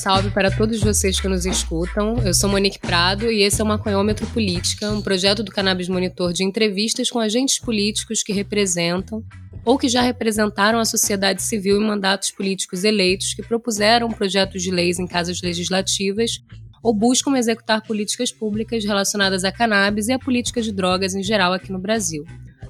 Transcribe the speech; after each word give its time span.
Salve 0.00 0.30
para 0.30 0.50
todos 0.50 0.80
vocês 0.80 1.20
que 1.20 1.28
nos 1.28 1.44
escutam. 1.44 2.16
Eu 2.24 2.32
sou 2.32 2.48
Monique 2.48 2.78
Prado 2.78 3.30
e 3.30 3.42
esse 3.42 3.60
é 3.60 3.64
o 3.64 3.66
Maconhômetro 3.66 4.26
Política, 4.28 4.90
um 4.90 5.02
projeto 5.02 5.42
do 5.42 5.52
Cannabis 5.52 5.90
Monitor 5.90 6.32
de 6.32 6.42
entrevistas 6.42 7.10
com 7.10 7.18
agentes 7.18 7.58
políticos 7.58 8.22
que 8.22 8.32
representam 8.32 9.22
ou 9.62 9.76
que 9.76 9.90
já 9.90 10.00
representaram 10.00 10.78
a 10.78 10.86
sociedade 10.86 11.42
civil 11.42 11.76
em 11.76 11.86
mandatos 11.86 12.30
políticos 12.30 12.82
eleitos, 12.82 13.34
que 13.34 13.42
propuseram 13.42 14.08
projetos 14.08 14.62
de 14.62 14.70
leis 14.70 14.98
em 14.98 15.06
casas 15.06 15.42
legislativas 15.42 16.42
ou 16.82 16.94
buscam 16.94 17.36
executar 17.36 17.82
políticas 17.82 18.32
públicas 18.32 18.82
relacionadas 18.82 19.44
a 19.44 19.52
cannabis 19.52 20.08
e 20.08 20.14
a 20.14 20.18
política 20.18 20.62
de 20.62 20.72
drogas 20.72 21.14
em 21.14 21.22
geral 21.22 21.52
aqui 21.52 21.70
no 21.70 21.78
Brasil. 21.78 22.24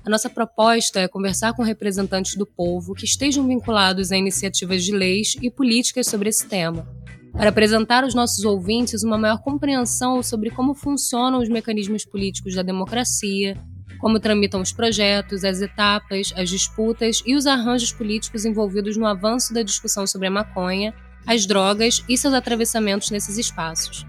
A 0.05 0.11
nossa 0.11 0.29
proposta 0.29 0.99
é 0.99 1.07
conversar 1.07 1.53
com 1.53 1.63
representantes 1.63 2.35
do 2.35 2.45
povo 2.45 2.93
que 2.93 3.05
estejam 3.05 3.47
vinculados 3.47 4.11
a 4.11 4.17
iniciativas 4.17 4.83
de 4.83 4.91
leis 4.91 5.37
e 5.41 5.49
políticas 5.49 6.09
sobre 6.09 6.29
esse 6.29 6.49
tema, 6.49 6.89
para 7.33 7.51
apresentar 7.51 8.05
aos 8.05 8.15
nossos 8.15 8.45
ouvintes 8.45 9.03
uma 9.03 9.19
maior 9.19 9.41
compreensão 9.41 10.23
sobre 10.23 10.51
como 10.51 10.75
funcionam 10.75 11.41
os 11.41 11.49
mecanismos 11.49 12.05
políticos 12.05 12.55
da 12.55 12.63
democracia, 12.63 13.57
como 14.01 14.19
tramitam 14.19 14.61
os 14.61 14.73
projetos, 14.73 15.45
as 15.45 15.61
etapas, 15.61 16.33
as 16.37 16.49
disputas 16.49 17.23
e 17.27 17.35
os 17.35 17.47
arranjos 17.47 17.93
políticos 17.93 18.45
envolvidos 18.45 18.97
no 18.97 19.07
avanço 19.07 19.53
da 19.53 19.63
discussão 19.63 20.07
sobre 20.07 20.29
a 20.29 20.31
maconha, 20.31 20.95
as 21.27 21.47
drogas 21.47 22.03
e 22.09 22.17
seus 22.17 22.35
atravessamentos 22.35 23.11
nesses 23.11 23.37
espaços. 23.37 24.07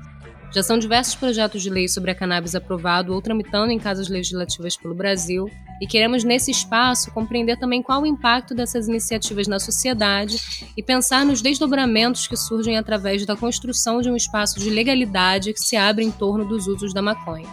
Já 0.54 0.62
são 0.62 0.78
diversos 0.78 1.16
projetos 1.16 1.62
de 1.62 1.70
lei 1.70 1.88
sobre 1.88 2.12
a 2.12 2.16
cannabis 2.16 2.56
aprovado 2.56 3.14
ou 3.14 3.22
tramitando 3.22 3.72
em 3.72 3.80
casas 3.80 4.10
legislativas 4.10 4.76
pelo 4.76 4.94
Brasil, 4.94 5.50
e 5.80 5.88
queremos, 5.88 6.26
nesse 6.26 6.52
espaço, 6.52 7.10
compreender 7.12 7.58
também 7.58 7.82
qual 7.82 8.02
o 8.02 8.06
impacto 8.06 8.54
dessas 8.54 8.90
iniciativas 8.90 9.48
na 9.48 9.60
sociedade 9.60 10.70
e 10.76 10.84
pensar 10.84 11.26
nos 11.26 11.42
desdobramentos 11.42 12.28
que 12.28 12.36
surgem 12.36 12.78
através 12.78 13.26
da 13.26 13.36
construção 13.36 14.02
de 14.02 14.10
um 14.10 14.16
espaço 14.16 14.60
de 14.60 14.70
legalidade 14.70 15.54
que 15.54 15.60
se 15.60 15.78
abre 15.78 16.04
em 16.04 16.12
torno 16.12 16.46
dos 16.46 16.68
usos 16.68 16.94
da 16.94 17.02
maconha. 17.02 17.48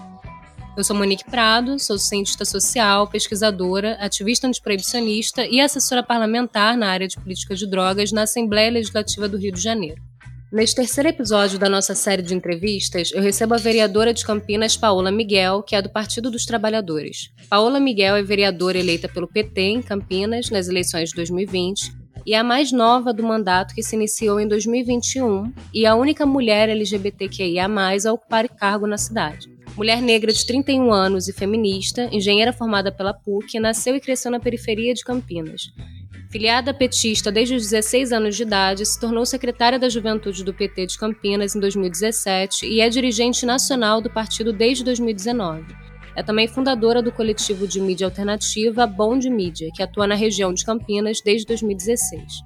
Eu 0.76 0.82
sou 0.82 0.94
Monique 0.94 1.24
Prado, 1.24 1.78
sou 1.78 1.98
cientista 1.98 2.44
social, 2.44 3.08
pesquisadora, 3.08 3.96
ativista 4.00 4.46
antiproibicionista 4.46 5.46
e 5.46 5.60
assessora 5.60 6.02
parlamentar 6.02 6.76
na 6.76 6.88
área 6.88 7.06
de 7.06 7.16
política 7.16 7.54
de 7.54 7.69
drogas 7.69 8.12
na 8.12 8.22
Assembleia 8.22 8.70
Legislativa 8.70 9.28
do 9.28 9.38
Rio 9.38 9.52
de 9.52 9.60
Janeiro. 9.60 10.07
Neste 10.50 10.77
terceiro 10.77 11.10
episódio 11.10 11.58
da 11.58 11.68
nossa 11.68 11.94
série 11.94 12.22
de 12.22 12.34
entrevistas, 12.34 13.12
eu 13.12 13.20
recebo 13.20 13.52
a 13.52 13.58
vereadora 13.58 14.14
de 14.14 14.24
Campinas, 14.24 14.78
Paola 14.78 15.12
Miguel, 15.12 15.62
que 15.62 15.77
é 15.77 15.82
do 15.82 15.91
Partido 15.91 16.30
dos 16.30 16.46
Trabalhadores. 16.46 17.30
Paola 17.50 17.78
Miguel 17.78 18.16
é 18.16 18.22
vereadora 18.22 18.78
eleita 18.78 19.10
pelo 19.10 19.28
PT 19.28 19.60
em 19.60 19.82
Campinas 19.82 20.48
nas 20.48 20.66
eleições 20.66 21.10
de 21.10 21.16
2020 21.16 21.92
e 22.24 22.32
é 22.32 22.38
a 22.38 22.44
mais 22.44 22.72
nova 22.72 23.12
do 23.12 23.22
mandato 23.22 23.74
que 23.74 23.82
se 23.82 23.94
iniciou 23.94 24.41
em 24.41 24.48
2021 24.48 25.52
e 25.72 25.84
a 25.84 25.94
única 25.94 26.24
mulher 26.24 26.70
LGBTQIA+ 26.70 27.69
a 28.06 28.12
ocupar 28.12 28.48
cargo 28.48 28.86
na 28.86 28.96
cidade. 28.96 29.50
Mulher 29.76 30.00
negra 30.00 30.32
de 30.32 30.46
31 30.46 30.91
anos 30.91 31.28
e 31.28 31.32
feminista, 31.34 32.08
engenheira 32.10 32.54
formada 32.54 32.91
pela 32.91 33.12
PUC, 33.12 33.60
nasceu 33.60 33.94
e 33.94 34.00
cresceu 34.00 34.30
na 34.30 34.41
periferia 34.41 34.94
de 34.94 35.04
Campinas. 35.04 35.70
Filiada 36.30 36.74
petista 36.74 37.32
desde 37.32 37.54
os 37.54 37.62
16 37.62 38.12
anos 38.12 38.36
de 38.36 38.42
idade, 38.42 38.84
se 38.84 39.00
tornou 39.00 39.24
secretária 39.24 39.78
da 39.78 39.88
Juventude 39.88 40.44
do 40.44 40.52
PT 40.52 40.84
de 40.84 40.98
Campinas 40.98 41.56
em 41.56 41.60
2017 41.60 42.66
e 42.66 42.82
é 42.82 42.88
dirigente 42.90 43.46
nacional 43.46 44.02
do 44.02 44.10
partido 44.10 44.52
desde 44.52 44.84
2019. 44.84 45.64
É 46.14 46.22
também 46.22 46.46
fundadora 46.46 47.00
do 47.00 47.10
coletivo 47.10 47.66
de 47.66 47.80
mídia 47.80 48.06
alternativa 48.06 48.86
Bom 48.86 49.19
de 49.19 49.30
Mídia, 49.30 49.70
que 49.75 49.82
atua 49.82 50.06
na 50.06 50.14
região 50.14 50.53
de 50.53 50.66
Campinas 50.66 51.22
desde 51.25 51.47
2016. 51.47 52.42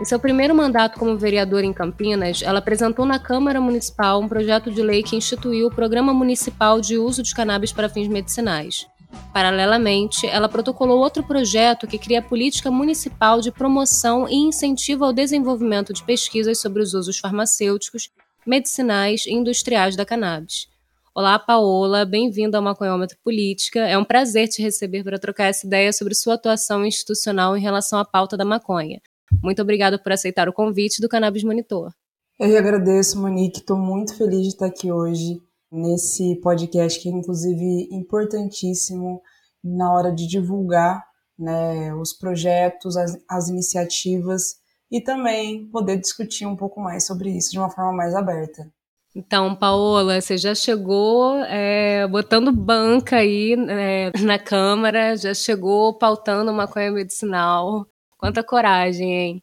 Em 0.00 0.04
seu 0.04 0.20
primeiro 0.20 0.54
mandato 0.54 0.98
como 0.98 1.18
vereadora 1.18 1.66
em 1.66 1.72
Campinas, 1.72 2.40
ela 2.40 2.60
apresentou 2.60 3.04
na 3.04 3.18
Câmara 3.18 3.60
Municipal 3.60 4.20
um 4.20 4.28
projeto 4.28 4.70
de 4.70 4.80
lei 4.80 5.02
que 5.02 5.16
instituiu 5.16 5.66
o 5.66 5.74
Programa 5.74 6.14
Municipal 6.14 6.80
de 6.80 6.98
Uso 6.98 7.22
de 7.22 7.34
Cannabis 7.34 7.72
para 7.72 7.88
Fins 7.88 8.06
Medicinais. 8.06 8.86
Paralelamente, 9.32 10.26
ela 10.26 10.48
protocolou 10.48 10.98
outro 10.98 11.22
projeto 11.22 11.86
que 11.86 11.98
cria 11.98 12.18
a 12.18 12.22
política 12.22 12.70
municipal 12.70 13.40
de 13.40 13.50
promoção 13.50 14.28
e 14.28 14.34
incentivo 14.34 15.04
ao 15.04 15.12
desenvolvimento 15.12 15.92
de 15.92 16.04
pesquisas 16.04 16.60
sobre 16.60 16.82
os 16.82 16.92
usos 16.92 17.18
farmacêuticos, 17.18 18.10
medicinais 18.46 19.24
e 19.26 19.32
industriais 19.32 19.96
da 19.96 20.04
cannabis. 20.04 20.68
Olá, 21.14 21.38
Paola, 21.38 22.04
bem-vinda 22.04 22.56
ao 22.56 22.62
Maconhômetro 22.62 23.18
Política. 23.22 23.80
É 23.80 23.98
um 23.98 24.04
prazer 24.04 24.48
te 24.48 24.62
receber 24.62 25.04
para 25.04 25.18
trocar 25.18 25.46
essa 25.46 25.66
ideia 25.66 25.92
sobre 25.92 26.14
sua 26.14 26.34
atuação 26.34 26.84
institucional 26.84 27.56
em 27.56 27.60
relação 27.60 27.98
à 27.98 28.04
pauta 28.04 28.36
da 28.36 28.44
maconha. 28.44 29.00
Muito 29.42 29.60
obrigada 29.60 29.98
por 29.98 30.12
aceitar 30.12 30.48
o 30.48 30.52
convite 30.52 31.00
do 31.00 31.08
Cannabis 31.08 31.44
Monitor. 31.44 31.92
Eu 32.40 32.56
agradeço, 32.56 33.20
Monique. 33.20 33.60
Estou 33.60 33.76
muito 33.76 34.16
feliz 34.16 34.42
de 34.42 34.48
estar 34.48 34.66
aqui 34.66 34.90
hoje 34.90 35.40
nesse 35.72 36.36
podcast 36.36 37.00
que 37.00 37.08
é 37.08 37.12
inclusive 37.12 37.88
importantíssimo 37.90 39.22
na 39.64 39.92
hora 39.92 40.12
de 40.12 40.26
divulgar 40.26 41.02
né, 41.38 41.94
os 41.94 42.12
projetos, 42.12 42.96
as, 42.96 43.18
as 43.28 43.48
iniciativas 43.48 44.56
e 44.90 45.00
também 45.00 45.66
poder 45.70 45.98
discutir 45.98 46.46
um 46.46 46.54
pouco 46.54 46.80
mais 46.80 47.06
sobre 47.06 47.30
isso 47.30 47.50
de 47.50 47.58
uma 47.58 47.70
forma 47.70 47.92
mais 47.92 48.14
aberta. 48.14 48.70
Então, 49.14 49.54
Paola, 49.54 50.20
você 50.20 50.38
já 50.38 50.54
chegou 50.54 51.36
é, 51.44 52.06
botando 52.06 52.50
banca 52.50 53.16
aí 53.16 53.54
é, 53.68 54.10
na 54.20 54.38
Câmara, 54.38 55.16
já 55.16 55.34
chegou 55.34 55.98
pautando 55.98 56.52
maconha 56.52 56.90
medicinal. 56.90 57.86
Quanta 58.16 58.42
coragem, 58.42 59.12
hein? 59.12 59.42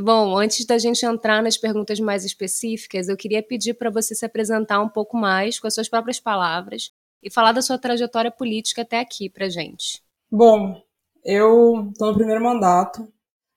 Bom, 0.00 0.36
antes 0.36 0.64
da 0.64 0.78
gente 0.78 1.04
entrar 1.04 1.42
nas 1.42 1.56
perguntas 1.56 1.98
mais 2.00 2.24
específicas, 2.24 3.08
eu 3.08 3.16
queria 3.16 3.42
pedir 3.42 3.74
para 3.74 3.90
você 3.90 4.14
se 4.14 4.24
apresentar 4.24 4.80
um 4.80 4.88
pouco 4.88 5.16
mais 5.16 5.58
com 5.58 5.66
as 5.66 5.74
suas 5.74 5.88
próprias 5.88 6.20
palavras 6.20 6.92
e 7.22 7.30
falar 7.30 7.52
da 7.52 7.62
sua 7.62 7.78
trajetória 7.78 8.30
política 8.30 8.82
até 8.82 9.00
aqui 9.00 9.28
para 9.28 9.48
gente. 9.48 10.02
Bom, 10.30 10.80
eu 11.24 11.90
estou 11.90 12.08
no 12.08 12.14
primeiro 12.14 12.42
mandato, 12.42 13.06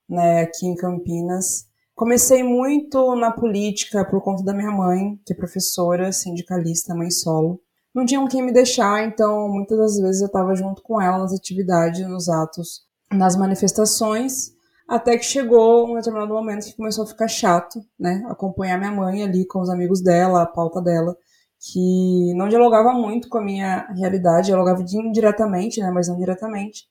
né, 0.09 0.41
aqui 0.41 0.65
em 0.65 0.75
Campinas. 0.75 1.67
Comecei 1.95 2.43
muito 2.43 3.15
na 3.15 3.31
política 3.31 4.03
por 4.03 4.21
conta 4.21 4.43
da 4.43 4.53
minha 4.53 4.71
mãe, 4.71 5.19
que 5.25 5.33
é 5.33 5.35
professora, 5.35 6.11
sindicalista, 6.11 6.95
mãe 6.95 7.11
solo. 7.11 7.61
Não 7.93 8.05
tinham 8.05 8.27
quem 8.27 8.41
me 8.41 8.53
deixar, 8.53 9.05
então 9.05 9.49
muitas 9.49 9.77
das 9.77 9.99
vezes 9.99 10.21
eu 10.21 10.27
estava 10.27 10.55
junto 10.55 10.81
com 10.81 11.01
ela 11.01 11.19
nas 11.19 11.33
atividades, 11.33 12.07
nos 12.07 12.29
atos, 12.29 12.81
nas 13.11 13.35
manifestações. 13.35 14.53
Até 14.91 15.17
que 15.17 15.23
chegou 15.23 15.89
um 15.89 15.95
determinado 15.95 16.33
momento 16.33 16.65
que 16.65 16.75
começou 16.75 17.05
a 17.05 17.07
ficar 17.07 17.29
chato, 17.29 17.79
né? 17.97 18.25
Acompanhar 18.27 18.77
minha 18.77 18.91
mãe 18.91 19.23
ali 19.23 19.47
com 19.47 19.61
os 19.61 19.69
amigos 19.69 20.03
dela, 20.03 20.41
a 20.41 20.45
pauta 20.45 20.81
dela, 20.81 21.15
que 21.61 22.33
não 22.35 22.49
dialogava 22.49 22.91
muito 22.91 23.29
com 23.29 23.37
a 23.37 23.41
minha 23.41 23.87
realidade, 23.93 24.47
dialogava 24.47 24.81
indiretamente, 24.81 25.79
né? 25.79 25.89
Mas 25.91 26.09
não 26.09 26.17
diretamente. 26.17 26.89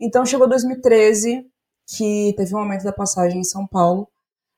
Então 0.00 0.24
chegou 0.24 0.48
2013, 0.48 1.44
que 1.88 2.32
teve 2.36 2.54
um 2.54 2.60
aumento 2.60 2.84
da 2.84 2.92
passagem 2.92 3.40
em 3.40 3.44
São 3.44 3.66
Paulo, 3.66 4.06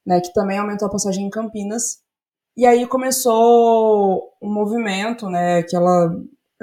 né? 0.06 0.20
Que 0.20 0.30
também 0.34 0.58
aumentou 0.58 0.86
a 0.86 0.92
passagem 0.92 1.24
em 1.24 1.30
Campinas. 1.30 1.96
E 2.54 2.66
aí 2.66 2.86
começou 2.86 4.22
um 4.42 4.52
movimento, 4.52 5.30
né? 5.30 5.60
Aquela 5.60 6.14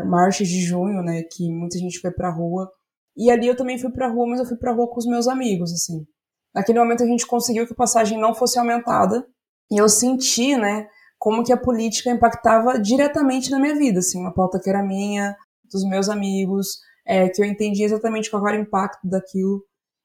marcha 0.05 0.43
de 0.43 0.61
junho, 0.61 1.01
né? 1.01 1.23
Que 1.23 1.51
muita 1.51 1.79
gente 1.79 1.99
foi 1.99 2.11
pra 2.11 2.29
rua. 2.29 2.71
E 3.17 3.31
ali 3.31 3.47
eu 3.47 3.57
também 3.57 3.79
fui 3.79 3.91
pra 3.91 4.07
rua, 4.09 4.27
mas 4.27 4.39
eu 4.39 4.45
fui 4.45 4.57
pra 4.57 4.73
rua 4.73 4.87
com 4.87 4.99
os 4.99 5.07
meus 5.07 5.27
amigos, 5.27 5.73
assim. 5.73 6.05
Naquele 6.53 6.79
momento 6.79 7.03
a 7.03 7.07
gente 7.07 7.25
conseguiu 7.25 7.65
que 7.65 7.73
a 7.73 7.75
passagem 7.75 8.19
não 8.19 8.33
fosse 8.33 8.57
aumentada 8.57 9.25
e 9.71 9.77
eu 9.77 9.87
senti, 9.87 10.55
né, 10.55 10.87
como 11.17 11.43
que 11.43 11.53
a 11.53 11.57
política 11.57 12.09
impactava 12.09 12.79
diretamente 12.79 13.51
na 13.51 13.59
minha 13.59 13.75
vida, 13.75 13.99
assim, 13.99 14.19
uma 14.19 14.33
pauta 14.33 14.59
que 14.59 14.69
era 14.69 14.81
minha, 14.81 15.35
dos 15.71 15.83
meus 15.83 16.09
amigos, 16.09 16.79
é, 17.05 17.27
que 17.29 17.41
eu 17.41 17.45
entendi 17.45 17.83
exatamente 17.83 18.29
qual 18.31 18.47
era 18.47 18.57
o 18.57 18.61
impacto 18.61 19.07
daquilo. 19.07 19.63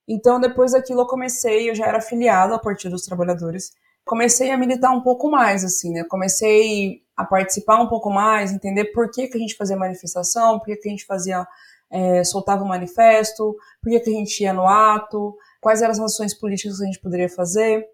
Então, 0.09 0.39
depois 0.39 0.73
daquilo, 0.73 1.01
eu 1.01 1.07
comecei, 1.07 1.71
eu 1.71 1.75
já 1.75 1.87
era 1.87 1.99
afiliada 1.99 2.53
ao 2.53 2.61
Partido 2.61 2.93
dos 2.93 3.05
Trabalhadores, 3.05 3.71
comecei 4.05 4.51
a 4.51 4.59
militar 4.59 4.91
um 4.91 5.03
pouco 5.03 5.31
mais, 5.31 5.65
assim, 5.65 5.93
né? 5.93 6.05
Comecei 6.05 7.03
a 7.17 7.25
participar 7.25 7.81
um 7.81 7.89
pouco 7.89 8.11
mais, 8.11 8.53
entender 8.53 8.87
por 8.87 9.11
que, 9.11 9.29
que 9.29 9.37
a 9.37 9.41
gente 9.41 9.57
fazia 9.57 9.77
manifestação, 9.77 10.59
por 10.59 10.67
que, 10.67 10.77
que 10.77 10.89
a 10.89 10.91
gente 10.91 11.07
fazia, 11.07 11.47
é, 11.91 12.23
soltava 12.25 12.63
o 12.63 12.65
um 12.67 12.69
manifesto, 12.69 13.57
por 13.83 13.91
que, 13.91 14.01
que 14.01 14.11
a 14.11 14.13
gente 14.13 14.43
ia 14.43 14.53
no 14.53 14.67
ato, 14.67 15.35
quais 15.65 15.81
eram 15.81 15.93
as 15.93 15.99
ações 15.99 16.35
políticas 16.39 16.77
que 16.77 16.83
a 16.83 16.87
gente 16.87 17.01
poderia 17.01 17.27
fazer, 17.27 17.87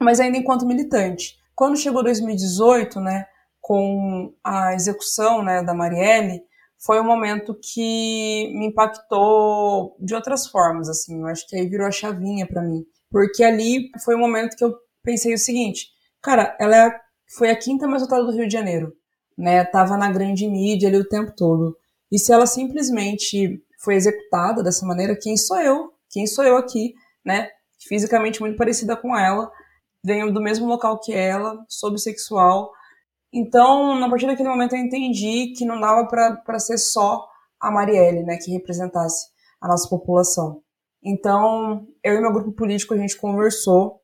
mas 0.00 0.18
ainda 0.18 0.38
enquanto 0.38 0.66
militante. 0.66 1.36
Quando 1.54 1.76
chegou 1.76 2.02
2018, 2.02 2.98
né, 2.98 3.26
com 3.60 4.34
a 4.42 4.74
execução 4.74 5.40
né, 5.40 5.62
da 5.62 5.72
Marielle, 5.72 6.42
foi 6.76 7.00
um 7.00 7.04
momento 7.04 7.56
que 7.62 8.52
me 8.58 8.66
impactou 8.66 9.96
de 10.00 10.16
outras 10.16 10.48
formas, 10.48 10.88
assim, 10.88 11.20
eu 11.20 11.28
acho 11.28 11.46
que 11.46 11.54
aí 11.54 11.68
virou 11.68 11.86
a 11.86 11.92
chavinha 11.92 12.44
para 12.44 12.60
mim, 12.60 12.84
porque 13.08 13.44
ali 13.44 13.88
foi 14.04 14.16
um 14.16 14.20
momento 14.20 14.56
que 14.56 14.64
eu 14.64 14.74
pensei 15.04 15.32
o 15.32 15.38
seguinte, 15.38 15.86
cara, 16.20 16.56
ela 16.58 16.92
foi 17.38 17.50
a 17.50 17.56
quinta 17.56 17.86
mais 17.86 18.02
votada 18.02 18.24
do 18.24 18.32
Rio 18.32 18.48
de 18.48 18.52
Janeiro, 18.52 18.92
né, 19.38 19.64
tava 19.64 19.96
na 19.96 20.10
grande 20.10 20.48
mídia 20.48 20.88
ali 20.88 20.98
o 20.98 21.08
tempo 21.08 21.32
todo, 21.36 21.76
e 22.10 22.18
se 22.18 22.32
ela 22.32 22.46
simplesmente 22.46 23.62
foi 23.78 23.94
executada 23.94 24.60
dessa 24.60 24.84
maneira, 24.84 25.16
quem 25.16 25.36
sou 25.36 25.60
eu 25.60 25.95
quem 26.10 26.26
sou 26.26 26.44
eu 26.44 26.56
aqui, 26.56 26.94
né? 27.24 27.48
Fisicamente 27.88 28.40
muito 28.40 28.56
parecida 28.56 28.96
com 28.96 29.16
ela, 29.16 29.50
venho 30.04 30.32
do 30.32 30.40
mesmo 30.40 30.66
local 30.66 30.98
que 31.00 31.12
ela, 31.12 31.64
sou 31.68 31.90
bissexual. 31.90 32.70
Então, 33.32 34.02
a 34.02 34.08
partir 34.08 34.26
daquele 34.26 34.48
momento 34.48 34.74
eu 34.74 34.80
entendi 34.80 35.52
que 35.56 35.64
não 35.64 35.80
dava 35.80 36.06
para 36.06 36.58
ser 36.58 36.78
só 36.78 37.26
a 37.60 37.70
Marielle, 37.70 38.22
né, 38.22 38.36
que 38.36 38.50
representasse 38.50 39.28
a 39.60 39.68
nossa 39.68 39.88
população. 39.88 40.62
Então, 41.02 41.86
eu 42.02 42.14
e 42.14 42.20
meu 42.20 42.32
grupo 42.32 42.52
político 42.52 42.94
a 42.94 42.96
gente 42.96 43.16
conversou 43.16 44.00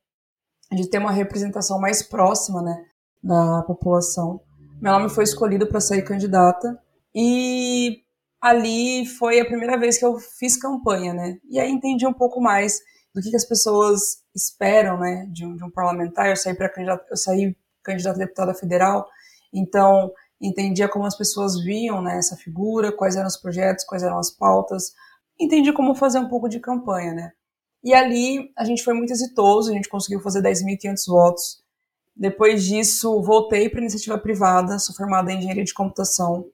de 0.70 0.88
ter 0.88 0.98
uma 0.98 1.12
representação 1.12 1.80
mais 1.80 2.02
próxima, 2.02 2.62
né, 2.62 2.84
da 3.22 3.62
população. 3.62 4.40
Meu 4.80 4.92
nome 4.92 5.08
foi 5.08 5.24
escolhido 5.24 5.66
para 5.66 5.80
sair 5.80 6.02
candidata 6.02 6.78
e 7.14 8.02
ali 8.42 9.06
foi 9.06 9.38
a 9.38 9.44
primeira 9.44 9.78
vez 9.78 9.96
que 9.96 10.04
eu 10.04 10.18
fiz 10.18 10.56
campanha, 10.56 11.14
né? 11.14 11.38
E 11.48 11.60
aí 11.60 11.70
entendi 11.70 12.04
um 12.04 12.12
pouco 12.12 12.40
mais 12.40 12.80
do 13.14 13.22
que, 13.22 13.30
que 13.30 13.36
as 13.36 13.44
pessoas 13.44 14.22
esperam, 14.34 14.98
né, 14.98 15.26
de 15.30 15.46
um, 15.46 15.54
de 15.56 15.62
um 15.62 15.70
parlamentar. 15.70 16.28
Eu 16.28 16.36
saí 16.36 16.54
para 16.54 16.68
candidata, 16.68 17.06
eu 17.08 17.16
saí 17.16 17.56
candidata 17.84 18.16
a 18.16 18.24
deputada 18.24 18.54
federal, 18.54 19.06
então 19.52 20.10
entendia 20.40 20.88
como 20.88 21.06
as 21.06 21.16
pessoas 21.16 21.62
viam, 21.62 22.02
né, 22.02 22.18
essa 22.18 22.36
figura, 22.36 22.90
quais 22.90 23.14
eram 23.14 23.28
os 23.28 23.36
projetos, 23.36 23.84
quais 23.84 24.02
eram 24.02 24.18
as 24.18 24.30
pautas, 24.30 24.92
entendi 25.38 25.72
como 25.72 25.94
fazer 25.94 26.18
um 26.18 26.28
pouco 26.28 26.48
de 26.48 26.58
campanha, 26.58 27.12
né? 27.12 27.32
E 27.84 27.94
ali 27.94 28.50
a 28.56 28.64
gente 28.64 28.82
foi 28.82 28.94
muito 28.94 29.12
exitoso, 29.12 29.70
a 29.70 29.74
gente 29.74 29.88
conseguiu 29.88 30.20
fazer 30.20 30.42
10.500 30.42 31.06
votos. 31.06 31.62
Depois 32.16 32.64
disso, 32.64 33.22
voltei 33.22 33.68
para 33.68 33.80
iniciativa 33.80 34.18
privada, 34.18 34.78
sou 34.78 34.94
formada 34.94 35.32
em 35.32 35.38
engenharia 35.38 35.64
de 35.64 35.74
computação, 35.74 36.46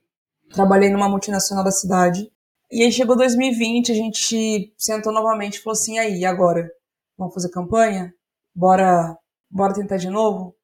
trabalhei 0.51 0.91
numa 0.91 1.09
multinacional 1.09 1.65
da 1.65 1.71
cidade. 1.71 2.31
E 2.71 2.83
aí 2.83 2.93
chegou 2.93 3.17
2020, 3.17 3.93
a 3.93 3.95
gente 3.95 4.75
sentou 4.77 5.13
novamente 5.13 5.57
e 5.57 5.61
falou 5.61 5.73
assim: 5.73 5.99
aí, 5.99 6.25
agora? 6.25 6.71
Vamos 7.17 7.35
fazer 7.35 7.51
campanha? 7.51 8.13
Bora, 8.55 9.17
bora 9.51 9.75
tentar 9.75 9.97
de 9.97 10.11
novo? 10.11 10.55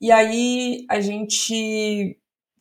E 0.00 0.10
aí 0.10 0.86
a 0.88 1.00
gente 1.00 2.18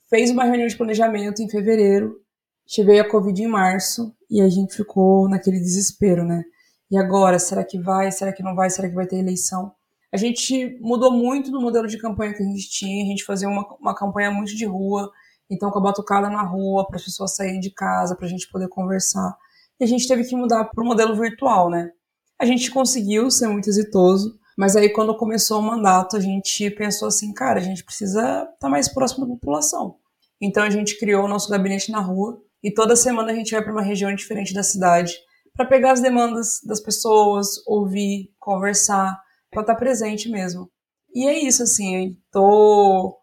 fez 0.10 0.30
uma 0.30 0.44
reunião 0.44 0.68
de 0.68 0.76
planejamento 0.76 1.42
em 1.42 1.50
fevereiro, 1.50 2.18
tive 2.66 3.00
a 3.00 3.10
Covid 3.10 3.42
em 3.42 3.48
março, 3.48 4.14
e 4.30 4.42
a 4.42 4.50
gente 4.50 4.76
ficou 4.76 5.30
naquele 5.30 5.60
desespero, 5.60 6.26
né? 6.26 6.44
E 6.92 6.98
agora, 6.98 7.40
será 7.40 7.64
que 7.64 7.80
vai? 7.80 8.12
Será 8.12 8.34
que 8.34 8.44
não 8.44 8.56
vai? 8.56 8.70
Será 8.70 8.90
que 8.90 8.96
vai 8.96 9.08
ter 9.08 9.18
eleição? 9.18 9.72
A 10.12 10.18
gente 10.18 10.78
mudou 10.82 11.12
muito 11.12 11.52
do 11.52 11.62
modelo 11.62 11.88
de 11.88 11.98
campanha 11.98 12.34
que 12.34 12.42
a 12.42 12.46
gente 12.46 12.70
tinha, 12.70 13.04
a 13.04 13.08
gente 13.08 13.24
fazia 13.24 13.48
uma, 13.48 13.66
uma 13.80 13.96
campanha 13.96 14.32
muito 14.32 14.56
de 14.56 14.66
rua, 14.66 15.12
então 15.50 15.72
com 15.72 15.80
a 15.80 15.82
batucada 15.82 16.30
na 16.30 16.44
rua, 16.44 16.86
para 16.86 16.98
as 16.98 17.04
pessoas 17.04 17.36
saírem 17.36 17.60
de 17.60 17.72
casa, 17.72 18.16
para 18.16 18.26
a 18.26 18.30
gente 18.30 18.50
poder 18.50 18.68
conversar. 18.68 19.36
E 19.80 19.84
a 19.84 19.88
gente 19.88 20.08
teve 20.08 20.24
que 20.24 20.36
mudar 20.36 20.66
para 20.66 20.84
o 20.84 20.86
modelo 20.86 21.16
virtual, 21.16 21.70
né? 21.70 21.92
A 22.40 22.46
gente 22.46 22.72
conseguiu 22.72 23.32
ser 23.32 23.48
muito 23.48 23.70
exitoso, 23.70 24.38
mas 24.58 24.76
aí 24.76 24.90
quando 24.90 25.16
começou 25.18 25.60
o 25.60 25.64
mandato, 25.64 26.18
a 26.18 26.20
gente 26.20 26.70
pensou 26.72 27.08
assim, 27.08 27.34
cara, 27.34 27.60
a 27.60 27.64
gente 27.64 27.84
precisa 27.84 28.22
estar 28.22 28.56
tá 28.60 28.70
mais 28.70 28.88
próximo 28.88 29.26
da 29.26 29.34
população. 29.34 29.96
Então 30.42 30.64
a 30.64 30.70
gente 30.70 30.98
criou 31.00 31.26
o 31.26 31.28
nosso 31.28 31.50
gabinete 31.50 31.92
na 31.92 32.00
rua 32.00 32.42
e 32.64 32.72
toda 32.72 32.96
semana 32.96 33.32
a 33.32 33.36
gente 33.36 33.52
vai 33.52 33.62
para 33.62 33.72
uma 33.72 33.82
região 33.82 34.14
diferente 34.14 34.54
da 34.54 34.64
cidade 34.64 35.18
para 35.54 35.66
pegar 35.66 35.92
as 35.92 36.02
demandas 36.02 36.62
das 36.64 36.80
pessoas, 36.80 37.48
ouvir, 37.68 38.34
conversar, 38.40 39.20
para 39.52 39.62
estar 39.62 39.74
tá 39.74 39.80
presente 39.80 40.30
mesmo. 40.30 40.72
E 41.14 41.28
é 41.28 41.38
isso, 41.38 41.64
assim, 41.64 42.18
tô 42.32 43.19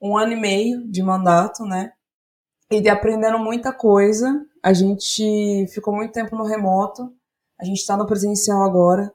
um 0.00 0.16
ano 0.16 0.32
e 0.32 0.36
meio 0.36 0.86
de 0.90 1.02
mandato, 1.02 1.64
né? 1.64 1.92
E 2.70 2.80
de 2.80 2.88
aprendendo 2.88 3.38
muita 3.38 3.72
coisa. 3.72 4.44
A 4.62 4.72
gente 4.72 5.66
ficou 5.72 5.94
muito 5.94 6.12
tempo 6.12 6.36
no 6.36 6.44
remoto, 6.44 7.12
a 7.58 7.64
gente 7.64 7.78
está 7.78 7.96
no 7.96 8.06
presencial 8.06 8.62
agora. 8.62 9.12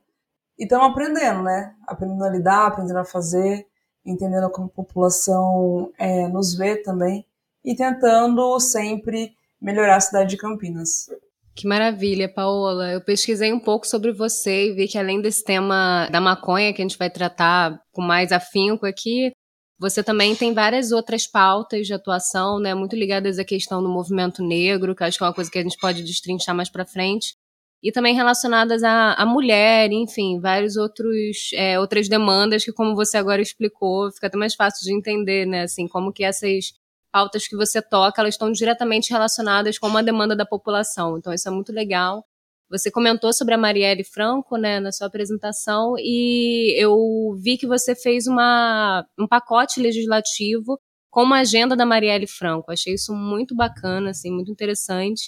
E 0.58 0.64
estamos 0.64 0.88
aprendendo, 0.88 1.44
né? 1.44 1.76
Aprendendo 1.88 2.24
a 2.24 2.30
lidar, 2.30 2.68
aprendendo 2.68 3.00
a 3.00 3.06
fazer, 3.06 3.66
entendendo 4.06 4.50
como 4.50 4.68
a 4.68 4.70
população 4.70 5.92
é, 5.98 6.28
nos 6.28 6.56
vê 6.56 6.78
também 6.78 7.26
e 7.64 7.76
tentando 7.76 8.60
sempre 8.60 9.34
melhorar 9.62 9.96
a 9.96 10.02
cidade 10.02 10.32
de 10.32 10.38
Campinas. 10.38 11.08
Que 11.56 11.68
maravilha, 11.68 12.28
Paola. 12.28 12.92
Eu 12.92 13.02
pesquisei 13.02 13.54
um 13.54 13.60
pouco 13.60 13.88
sobre 13.88 14.12
você 14.12 14.70
e 14.70 14.74
vi 14.74 14.88
que 14.88 14.98
além 14.98 15.22
desse 15.22 15.44
tema 15.44 16.10
da 16.12 16.20
maconha 16.20 16.74
que 16.74 16.82
a 16.82 16.86
gente 16.86 16.98
vai 16.98 17.10
tratar 17.10 17.80
com 17.92 18.02
mais 18.02 18.32
afinco 18.32 18.86
aqui, 18.86 19.32
você 19.80 20.04
também 20.04 20.36
tem 20.36 20.54
várias 20.54 20.92
outras 20.92 21.28
pautas 21.28 21.88
de 21.88 21.94
atuação, 21.94 22.60
né, 22.60 22.74
muito 22.74 22.96
ligadas 22.96 23.40
à 23.40 23.44
questão 23.44 23.82
do 23.84 23.90
movimento 23.90 24.44
negro, 24.44 24.96
que 24.96 25.04
acho 25.04 25.18
que 25.18 25.24
é 25.24 25.28
uma 25.28 25.34
coisa 25.34 25.52
que 25.52 25.60
a 25.60 25.64
gente 25.64 25.78
pode 25.78 26.04
destrinchar 26.04 26.56
mais 26.56 26.70
para 26.70 26.86
frente, 26.86 27.36
e 27.82 27.92
também 27.92 28.16
relacionadas 28.16 28.82
à, 28.84 29.14
à 29.14 29.26
mulher, 29.26 29.92
enfim, 29.92 30.40
vários 30.40 30.78
outros 30.78 31.50
é, 31.54 31.78
outras 31.78 32.08
demandas 32.08 32.64
que, 32.64 32.72
como 32.72 32.96
você 32.96 33.18
agora 33.18 33.42
explicou, 33.42 34.10
fica 34.12 34.28
até 34.28 34.38
mais 34.38 34.56
fácil 34.56 34.86
de 34.86 34.94
entender, 34.98 35.46
né, 35.46 35.64
assim, 35.64 35.88
como 35.88 36.14
que 36.14 36.24
essas 36.24 36.74
pautas 37.12 37.48
que 37.48 37.56
você 37.56 37.82
toca, 37.82 38.22
elas 38.22 38.36
estão 38.36 38.52
diretamente 38.52 39.12
relacionadas 39.12 39.78
com 39.78 39.88
uma 39.88 40.02
demanda 40.02 40.36
da 40.36 40.46
população. 40.46 41.18
Então, 41.18 41.34
isso 41.34 41.48
é 41.48 41.52
muito 41.52 41.72
legal. 41.72 42.26
Você 42.74 42.90
comentou 42.90 43.32
sobre 43.32 43.54
a 43.54 43.58
Marielle 43.58 44.04
Franco, 44.04 44.58
né, 44.58 44.80
na 44.80 44.92
sua 44.92 45.06
apresentação, 45.06 45.94
e 46.00 46.74
eu 46.76 47.38
vi 47.40 47.56
que 47.56 47.68
você 47.68 47.94
fez 47.96 48.26
uma, 48.26 49.06
um 49.18 49.28
pacote 49.28 49.80
legislativo 49.80 50.80
com 51.12 51.22
uma 51.22 51.42
agenda 51.42 51.76
da 51.76 51.86
Marielle 51.86 52.26
Franco. 52.26 52.72
Achei 52.72 52.96
isso 52.96 53.14
muito 53.14 53.56
bacana, 53.56 54.10
assim, 54.10 54.32
muito 54.32 54.52
interessante. 54.52 55.28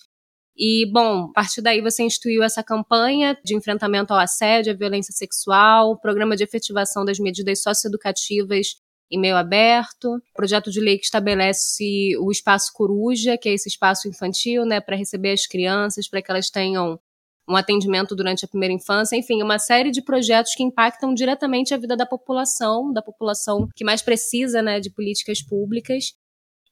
E, 0.58 0.90
bom, 0.92 1.26
a 1.26 1.34
partir 1.34 1.62
daí 1.62 1.82
você 1.82 2.02
instituiu 2.02 2.42
essa 2.42 2.64
campanha 2.64 3.38
de 3.46 3.56
enfrentamento 3.56 4.12
ao 4.12 4.20
assédio, 4.20 4.74
à 4.74 4.76
violência 4.76 5.14
sexual, 5.14 6.00
programa 6.00 6.36
de 6.36 6.44
efetivação 6.44 7.06
das 7.06 7.20
medidas 7.20 7.62
socioeducativas 7.62 8.70
em 9.12 9.20
meio 9.20 9.36
aberto, 9.36 10.20
projeto 10.34 10.72
de 10.72 10.80
lei 10.80 10.98
que 10.98 11.06
estabelece 11.06 12.18
o 12.18 12.32
espaço 12.32 12.72
coruja, 12.74 13.38
que 13.38 13.50
é 13.50 13.54
esse 13.54 13.70
espaço 13.70 14.08
infantil, 14.08 14.66
né, 14.66 14.82
para 14.82 14.96
receber 14.96 15.34
as 15.34 15.46
crianças, 15.46 16.10
para 16.10 16.24
que 16.24 16.32
elas 16.32 16.50
tenham 16.50 17.00
um 17.48 17.56
atendimento 17.56 18.16
durante 18.16 18.46
a 18.46 18.48
primeira 18.48 18.74
infância, 18.74 19.16
enfim, 19.16 19.42
uma 19.42 19.60
série 19.60 19.92
de 19.92 20.02
projetos 20.02 20.54
que 20.56 20.64
impactam 20.64 21.14
diretamente 21.14 21.74
a 21.74 21.78
vida 21.78 21.96
da 21.96 22.06
população, 22.06 22.92
da 22.92 23.02
população 23.02 23.68
que 23.76 23.84
mais 23.84 24.02
precisa, 24.02 24.62
né, 24.62 24.80
de 24.80 24.90
políticas 24.90 25.42
públicas. 25.42 26.14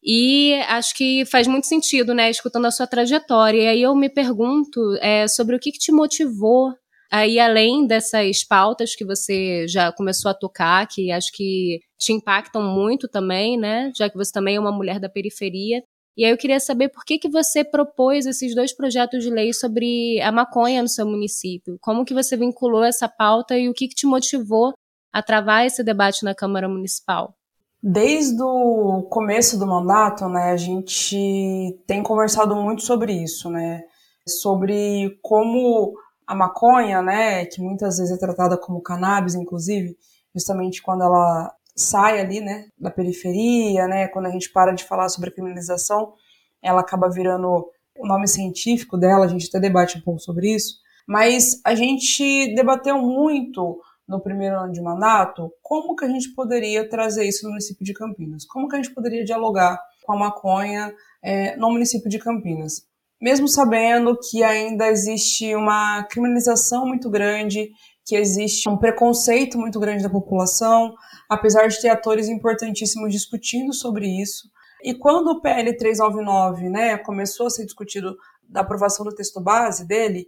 E 0.04 0.56
acho 0.68 0.96
que 0.96 1.26
faz 1.26 1.48
muito 1.48 1.68
sentido, 1.68 2.14
né, 2.14 2.30
escutando 2.30 2.66
a 2.66 2.72
sua 2.72 2.88
trajetória. 2.88 3.62
E 3.62 3.68
aí 3.68 3.82
eu 3.82 3.96
me 3.96 4.10
pergunto 4.10 4.80
é, 5.02 5.28
sobre 5.28 5.56
o 5.56 5.60
que, 5.60 5.72
que 5.72 5.80
te 5.80 5.92
motivou 5.92 6.74
Aí, 7.16 7.38
além 7.40 7.86
dessas 7.86 8.44
pautas 8.44 8.96
que 8.96 9.06
você 9.06 9.68
já 9.68 9.92
começou 9.92 10.32
a 10.32 10.34
tocar, 10.34 10.88
que 10.88 11.12
acho 11.12 11.32
que 11.32 11.80
te 11.96 12.12
impactam 12.12 12.64
muito 12.64 13.08
também, 13.08 13.56
né? 13.56 13.92
Já 13.96 14.10
que 14.10 14.18
você 14.18 14.32
também 14.32 14.56
é 14.56 14.60
uma 14.60 14.72
mulher 14.72 15.00
da 15.00 15.08
periferia. 15.08 15.84
E 16.16 16.24
aí 16.24 16.32
eu 16.32 16.38
queria 16.38 16.60
saber 16.60 16.90
por 16.90 17.04
que, 17.04 17.18
que 17.18 17.30
você 17.30 17.64
propôs 17.64 18.26
esses 18.26 18.54
dois 18.54 18.72
projetos 18.72 19.24
de 19.24 19.32
lei 19.32 19.52
sobre 19.52 20.22
a 20.22 20.32
maconha 20.32 20.82
no 20.82 20.88
seu 20.88 21.06
município. 21.06 21.78
Como 21.82 22.06
que 22.06 22.14
você 22.14 22.38
vinculou 22.38 22.84
essa 22.84 23.10
pauta 23.10 23.58
e 23.58 23.68
o 23.68 23.74
que, 23.74 23.88
que 23.88 23.96
te 23.96 24.06
motivou 24.06 24.74
a 25.12 25.24
travar 25.24 25.66
esse 25.66 25.84
debate 25.84 26.24
na 26.24 26.36
Câmara 26.36 26.70
Municipal? 26.70 27.36
Desde 27.82 28.42
o 28.42 29.04
começo 29.10 29.58
do 29.58 29.68
mandato, 29.68 30.30
né, 30.30 30.52
a 30.52 30.58
gente 30.58 31.78
tem 31.86 32.02
conversado 32.02 32.56
muito 32.56 32.84
sobre 32.84 33.12
isso, 33.12 33.50
né? 33.50 33.84
Sobre 34.26 35.20
como 35.22 35.94
a 36.26 36.34
maconha, 36.34 37.02
né, 37.02 37.46
que 37.46 37.60
muitas 37.60 37.98
vezes 37.98 38.16
é 38.16 38.18
tratada 38.18 38.58
como 38.58 38.82
cannabis, 38.82 39.36
inclusive, 39.36 39.98
justamente 40.34 40.82
quando 40.82 41.04
ela 41.04 41.54
sai 41.76 42.20
ali, 42.20 42.40
né, 42.40 42.66
da 42.78 42.92
periferia, 42.92 43.88
né, 43.88 44.08
quando 44.08 44.28
a 44.28 44.32
gente 44.32 44.52
para 44.52 44.72
de 44.72 44.84
falar 44.84 45.10
sobre 45.10 45.30
a 45.30 45.34
criminalização, 45.34 46.14
ela 46.62 46.82
acaba 46.82 47.10
virando 47.10 47.68
o 47.98 48.08
nome 48.08 48.28
científico 48.28 48.98
dela, 48.98 49.26
a 49.26 49.28
gente 49.28 49.48
até 49.48 49.60
debate 49.60 49.98
um 49.98 50.02
pouco 50.02 50.20
sobre 50.20 50.54
isso, 50.54 50.76
mas 51.08 51.60
a 51.66 51.76
gente 51.76 52.54
debateu 52.56 52.98
muito 52.98 53.80
no 54.08 54.22
primeiro 54.22 54.58
ano 54.58 54.74
de 54.74 54.82
mandato 54.82 55.52
como 55.62 55.96
que 55.96 56.06
a 56.06 56.10
gente 56.10 56.34
poderia 56.34 56.88
trazer 56.88 57.26
isso 57.26 57.44
no 57.44 57.52
município 57.52 57.86
de 57.86 57.94
Campinas, 57.94 58.46
como 58.46 58.68
que 58.68 58.76
a 58.76 58.82
gente 58.82 58.94
poderia 58.94 59.24
dialogar 59.24 59.80
com 60.04 60.14
a 60.14 60.18
maconha 60.18 60.94
é, 61.22 61.56
no 61.56 61.72
município 61.72 62.10
de 62.10 62.20
Campinas. 62.20 62.86
Mesmo 63.22 63.48
sabendo 63.48 64.18
que 64.20 64.44
ainda 64.44 64.90
existe 64.90 65.56
uma 65.56 66.04
criminalização 66.04 66.86
muito 66.86 67.10
grande, 67.10 67.72
que 68.06 68.16
existe 68.16 68.68
um 68.68 68.78
preconceito 68.78 69.58
muito 69.58 69.80
grande 69.80 70.04
da 70.04 70.10
população, 70.10 70.94
apesar 71.30 71.68
de 71.68 71.80
ter 71.82 71.90
atores 71.90 72.28
importantíssimos 72.28 73.12
discutindo 73.12 73.74
sobre 73.74 74.08
isso. 74.08 74.50
E 74.84 74.94
quando 74.94 75.30
o 75.30 75.42
PL 75.42 75.76
399 75.78 76.70
né, 76.70 76.98
começou 76.98 77.48
a 77.48 77.50
ser 77.50 77.66
discutido 77.66 78.18
da 78.44 78.62
aprovação 78.62 79.06
do 79.06 79.16
texto 79.16 79.42
base 79.42 79.88
dele, 79.88 80.28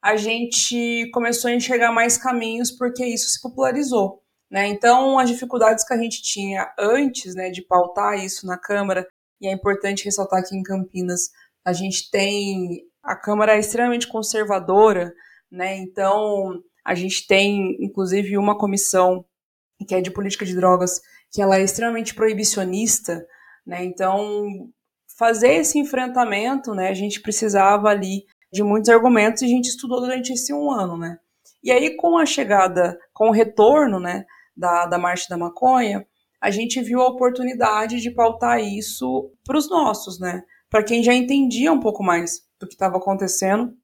a 0.00 0.14
gente 0.14 1.10
começou 1.12 1.50
a 1.50 1.54
enxergar 1.54 1.90
mais 1.90 2.16
caminhos 2.16 2.70
porque 2.70 3.04
isso 3.04 3.28
se 3.28 3.42
popularizou. 3.42 4.22
Né? 4.48 4.68
Então, 4.68 5.18
as 5.18 5.28
dificuldades 5.28 5.84
que 5.84 5.92
a 5.92 5.96
gente 5.96 6.22
tinha 6.22 6.72
antes 6.78 7.34
né, 7.34 7.50
de 7.50 7.62
pautar 7.62 8.16
isso 8.16 8.46
na 8.46 8.56
Câmara, 8.56 9.04
e 9.40 9.48
é 9.48 9.52
importante 9.52 10.04
ressaltar 10.04 10.44
que 10.46 10.56
em 10.56 10.62
Campinas 10.62 11.30
a 11.64 11.72
gente 11.72 12.08
tem 12.10 12.86
a 13.02 13.14
Câmara 13.16 13.54
é 13.54 13.60
extremamente 13.60 14.08
conservadora, 14.08 15.12
né? 15.50 15.76
Então 15.76 16.60
a 16.86 16.94
gente 16.94 17.26
tem 17.26 17.76
inclusive 17.80 18.38
uma 18.38 18.56
comissão 18.56 19.24
que 19.86 19.94
é 19.94 20.00
de 20.00 20.10
política 20.10 20.46
de 20.46 20.54
drogas, 20.54 21.00
que 21.32 21.42
ela 21.42 21.58
é 21.58 21.62
extremamente 21.62 22.14
proibicionista, 22.14 23.26
né? 23.66 23.84
Então, 23.84 24.70
fazer 25.18 25.54
esse 25.54 25.78
enfrentamento, 25.78 26.72
né, 26.74 26.88
a 26.88 26.94
gente 26.94 27.20
precisava 27.20 27.88
ali 27.88 28.24
de 28.52 28.62
muitos 28.62 28.88
argumentos 28.88 29.42
e 29.42 29.46
a 29.46 29.48
gente 29.48 29.66
estudou 29.68 30.00
durante 30.00 30.32
esse 30.32 30.54
um 30.54 30.70
ano, 30.70 30.96
né? 30.96 31.18
E 31.62 31.72
aí, 31.72 31.96
com 31.96 32.16
a 32.16 32.24
chegada, 32.24 32.96
com 33.12 33.28
o 33.28 33.32
retorno, 33.32 33.98
né, 33.98 34.24
da, 34.56 34.86
da 34.86 34.96
Marcha 34.96 35.26
da 35.28 35.36
Maconha, 35.36 36.06
a 36.40 36.50
gente 36.50 36.80
viu 36.80 37.00
a 37.02 37.08
oportunidade 37.08 38.00
de 38.00 38.10
pautar 38.12 38.60
isso 38.60 39.32
para 39.44 39.58
os 39.58 39.68
nossos, 39.68 40.20
né? 40.20 40.42
Para 40.70 40.84
quem 40.84 41.02
já 41.02 41.12
entendia 41.12 41.72
um 41.72 41.80
pouco 41.80 42.02
mais 42.02 42.42
do 42.60 42.66
que 42.66 42.74
estava 42.74 42.96
acontecendo 42.96 43.74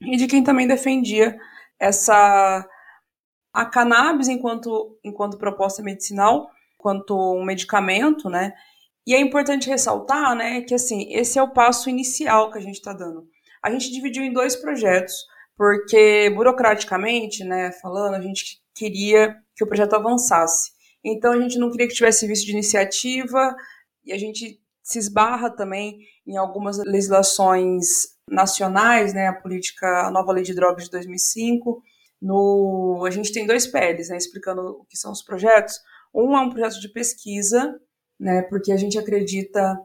e 0.00 0.16
de 0.16 0.26
quem 0.26 0.44
também 0.44 0.66
defendia 0.66 1.36
essa 1.82 2.64
a 3.52 3.66
cannabis 3.66 4.28
enquanto 4.28 4.96
enquanto 5.04 5.36
proposta 5.36 5.82
medicinal, 5.82 6.48
quanto 6.78 7.14
um 7.34 7.44
medicamento, 7.44 8.30
né? 8.30 8.52
E 9.04 9.14
é 9.14 9.20
importante 9.20 9.68
ressaltar, 9.68 10.36
né, 10.36 10.60
que 10.62 10.74
assim 10.74 11.12
esse 11.12 11.38
é 11.38 11.42
o 11.42 11.52
passo 11.52 11.90
inicial 11.90 12.52
que 12.52 12.58
a 12.58 12.60
gente 12.60 12.76
está 12.76 12.92
dando. 12.92 13.26
A 13.60 13.68
gente 13.70 13.90
dividiu 13.90 14.22
em 14.22 14.32
dois 14.32 14.54
projetos 14.54 15.26
porque 15.56 16.30
burocraticamente, 16.34 17.44
né, 17.44 17.72
falando, 17.72 18.14
a 18.14 18.20
gente 18.20 18.62
queria 18.74 19.36
que 19.54 19.64
o 19.64 19.66
projeto 19.66 19.94
avançasse. 19.94 20.70
Então 21.04 21.32
a 21.32 21.40
gente 21.40 21.58
não 21.58 21.70
queria 21.70 21.88
que 21.88 21.94
tivesse 21.94 22.26
visto 22.28 22.46
de 22.46 22.52
iniciativa 22.52 23.54
e 24.04 24.12
a 24.12 24.18
gente 24.18 24.61
se 24.82 24.98
esbarra 24.98 25.50
também 25.50 25.98
em 26.26 26.36
algumas 26.36 26.78
legislações 26.78 28.12
nacionais, 28.28 29.14
né, 29.14 29.28
a 29.28 29.32
política, 29.32 30.06
a 30.06 30.10
nova 30.10 30.32
lei 30.32 30.42
de 30.42 30.54
drogas 30.54 30.84
de 30.84 30.90
2005. 30.90 31.82
No, 32.20 33.04
a 33.06 33.10
gente 33.10 33.32
tem 33.32 33.46
dois 33.46 33.66
PLs, 33.66 34.10
né, 34.10 34.16
explicando 34.16 34.60
o 34.62 34.84
que 34.84 34.96
são 34.96 35.12
os 35.12 35.22
projetos. 35.22 35.78
Um 36.14 36.36
é 36.36 36.40
um 36.40 36.50
projeto 36.50 36.80
de 36.80 36.92
pesquisa, 36.92 37.78
né, 38.18 38.42
porque 38.42 38.72
a 38.72 38.76
gente 38.76 38.98
acredita 38.98 39.76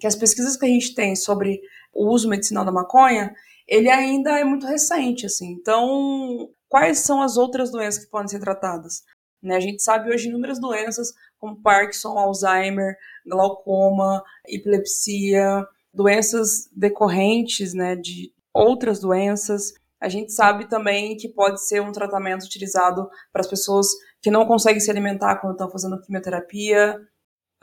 que 0.00 0.06
as 0.06 0.16
pesquisas 0.16 0.56
que 0.56 0.64
a 0.64 0.68
gente 0.68 0.94
tem 0.94 1.16
sobre 1.16 1.60
o 1.92 2.12
uso 2.12 2.28
medicinal 2.28 2.64
da 2.64 2.72
maconha, 2.72 3.34
ele 3.66 3.88
ainda 3.88 4.38
é 4.38 4.44
muito 4.44 4.66
recente, 4.66 5.26
assim. 5.26 5.52
Então, 5.52 6.48
quais 6.68 6.98
são 7.00 7.22
as 7.22 7.36
outras 7.36 7.70
doenças 7.70 8.04
que 8.04 8.10
podem 8.10 8.28
ser 8.28 8.40
tratadas? 8.40 9.02
Né, 9.42 9.56
a 9.56 9.60
gente 9.60 9.82
sabe 9.82 10.10
hoje 10.10 10.28
inúmeras 10.28 10.60
doenças, 10.60 11.12
como 11.38 11.60
Parkinson, 11.60 12.18
Alzheimer, 12.18 12.96
glaucoma, 13.26 14.22
epilepsia, 14.46 15.66
doenças 15.92 16.68
decorrentes 16.72 17.74
né, 17.74 17.96
de 17.96 18.32
outras 18.52 19.00
doenças. 19.00 19.74
A 20.00 20.08
gente 20.08 20.32
sabe 20.32 20.68
também 20.68 21.16
que 21.16 21.28
pode 21.28 21.66
ser 21.66 21.80
um 21.80 21.92
tratamento 21.92 22.44
utilizado 22.44 23.08
para 23.32 23.40
as 23.40 23.46
pessoas 23.46 23.88
que 24.20 24.30
não 24.30 24.46
conseguem 24.46 24.80
se 24.80 24.90
alimentar 24.90 25.36
quando 25.36 25.52
estão 25.52 25.70
fazendo 25.70 26.00
quimioterapia, 26.00 27.00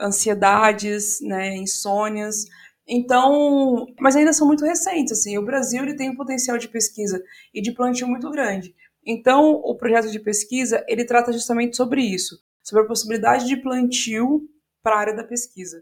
ansiedades, 0.00 1.20
né, 1.20 1.56
insônias. 1.56 2.44
Então, 2.86 3.86
mas 4.00 4.16
ainda 4.16 4.32
são 4.32 4.46
muito 4.46 4.64
recentes, 4.64 5.12
assim. 5.12 5.38
O 5.38 5.44
Brasil 5.44 5.82
ele 5.82 5.96
tem 5.96 6.10
um 6.10 6.16
potencial 6.16 6.58
de 6.58 6.68
pesquisa 6.68 7.22
e 7.52 7.62
de 7.62 7.72
plantio 7.72 8.06
muito 8.06 8.30
grande. 8.30 8.74
Então, 9.06 9.52
o 9.52 9.76
projeto 9.76 10.10
de 10.10 10.18
pesquisa 10.18 10.84
ele 10.88 11.04
trata 11.04 11.32
justamente 11.32 11.76
sobre 11.76 12.02
isso, 12.02 12.42
sobre 12.64 12.82
a 12.82 12.86
possibilidade 12.86 13.46
de 13.46 13.56
plantio 13.58 14.40
para 14.82 14.96
a 14.96 14.98
área 14.98 15.14
da 15.14 15.22
pesquisa. 15.22 15.80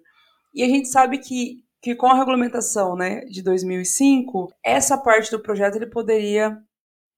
E 0.52 0.62
a 0.62 0.66
gente 0.66 0.88
sabe 0.88 1.18
que, 1.18 1.64
que 1.80 1.94
com 1.94 2.06
a 2.06 2.14
regulamentação 2.14 2.94
né, 2.94 3.20
de 3.26 3.40
2005, 3.42 4.52
essa 4.62 4.98
parte 4.98 5.30
do 5.30 5.40
projeto 5.40 5.76
ele 5.76 5.86
poderia 5.86 6.58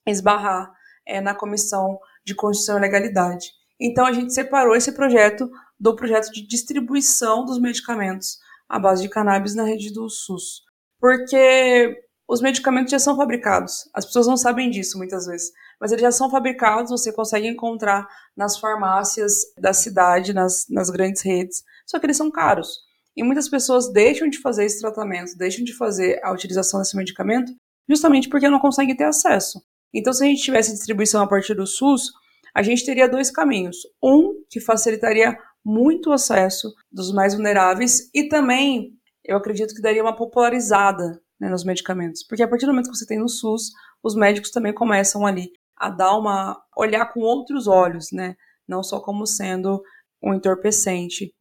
esbarrar 0.07 0.71
é, 1.05 1.19
na 1.19 1.33
Comissão 1.33 1.99
de 2.23 2.35
Constituição 2.35 2.77
e 2.77 2.81
Legalidade. 2.81 3.51
Então 3.79 4.05
a 4.05 4.13
gente 4.13 4.33
separou 4.33 4.75
esse 4.75 4.93
projeto 4.93 5.49
do 5.79 5.95
projeto 5.95 6.31
de 6.31 6.47
distribuição 6.47 7.43
dos 7.43 7.59
medicamentos 7.59 8.37
à 8.69 8.79
base 8.79 9.01
de 9.01 9.09
cannabis 9.09 9.53
na 9.53 9.65
rede 9.65 9.91
do 9.91 10.09
SUS. 10.09 10.63
Porque 10.99 12.04
os 12.27 12.41
medicamentos 12.41 12.91
já 12.91 12.99
são 12.99 13.15
fabricados. 13.15 13.89
As 13.93 14.05
pessoas 14.05 14.27
não 14.27 14.37
sabem 14.37 14.69
disso 14.69 14.97
muitas 14.97 15.25
vezes, 15.25 15.51
mas 15.79 15.91
eles 15.91 16.01
já 16.01 16.11
são 16.11 16.29
fabricados, 16.29 16.91
você 16.91 17.11
consegue 17.11 17.47
encontrar 17.47 18.07
nas 18.35 18.57
farmácias 18.57 19.41
da 19.59 19.73
cidade, 19.73 20.33
nas, 20.33 20.65
nas 20.69 20.89
grandes 20.89 21.21
redes 21.21 21.63
só 21.85 21.99
que 21.99 22.05
eles 22.05 22.17
são 22.17 22.31
caros. 22.31 22.79
E 23.15 23.23
muitas 23.23 23.47
pessoas 23.47 23.91
deixam 23.91 24.27
de 24.27 24.39
fazer 24.39 24.65
esse 24.65 24.81
tratamento, 24.81 25.37
deixam 25.37 25.63
de 25.63 25.73
fazer 25.73 26.19
a 26.23 26.33
utilização 26.33 26.79
desse 26.79 26.97
medicamento, 26.97 27.53
justamente 27.87 28.27
porque 28.27 28.49
não 28.49 28.59
conseguem 28.59 28.95
ter 28.95 29.05
acesso. 29.05 29.61
Então, 29.93 30.11
se 30.11 30.23
a 30.23 30.27
gente 30.27 30.41
tivesse 30.41 30.73
distribuição 30.73 31.21
a 31.21 31.27
partir 31.27 31.53
do 31.53 31.65
SUS, 31.65 32.11
a 32.53 32.61
gente 32.61 32.85
teria 32.85 33.07
dois 33.07 33.31
caminhos. 33.31 33.77
Um, 34.03 34.43
que 34.49 34.59
facilitaria 34.59 35.37
muito 35.63 36.09
o 36.09 36.13
acesso 36.13 36.73
dos 36.91 37.13
mais 37.13 37.33
vulneráveis, 37.33 38.09
e 38.13 38.27
também, 38.27 38.91
eu 39.23 39.37
acredito 39.37 39.73
que 39.73 39.81
daria 39.81 40.03
uma 40.03 40.15
popularizada 40.15 41.21
né, 41.45 41.51
nos 41.51 41.63
medicamentos. 41.63 42.23
Porque 42.23 42.41
a 42.41 42.47
partir 42.47 42.65
do 42.65 42.71
momento 42.71 42.89
que 42.89 42.97
você 42.97 43.05
tem 43.05 43.19
no 43.19 43.29
SUS, 43.29 43.71
os 44.01 44.15
médicos 44.15 44.49
também 44.49 44.73
começam 44.73 45.25
ali 45.25 45.51
a 45.77 45.89
dar 45.89 46.17
uma. 46.17 46.59
olhar 46.75 47.05
com 47.13 47.19
outros 47.19 47.67
olhos, 47.67 48.11
né? 48.11 48.35
Não 48.67 48.81
só 48.81 48.99
como 48.99 49.27
sendo 49.27 49.81
um 50.21 50.33
entorpecente. 50.33 51.33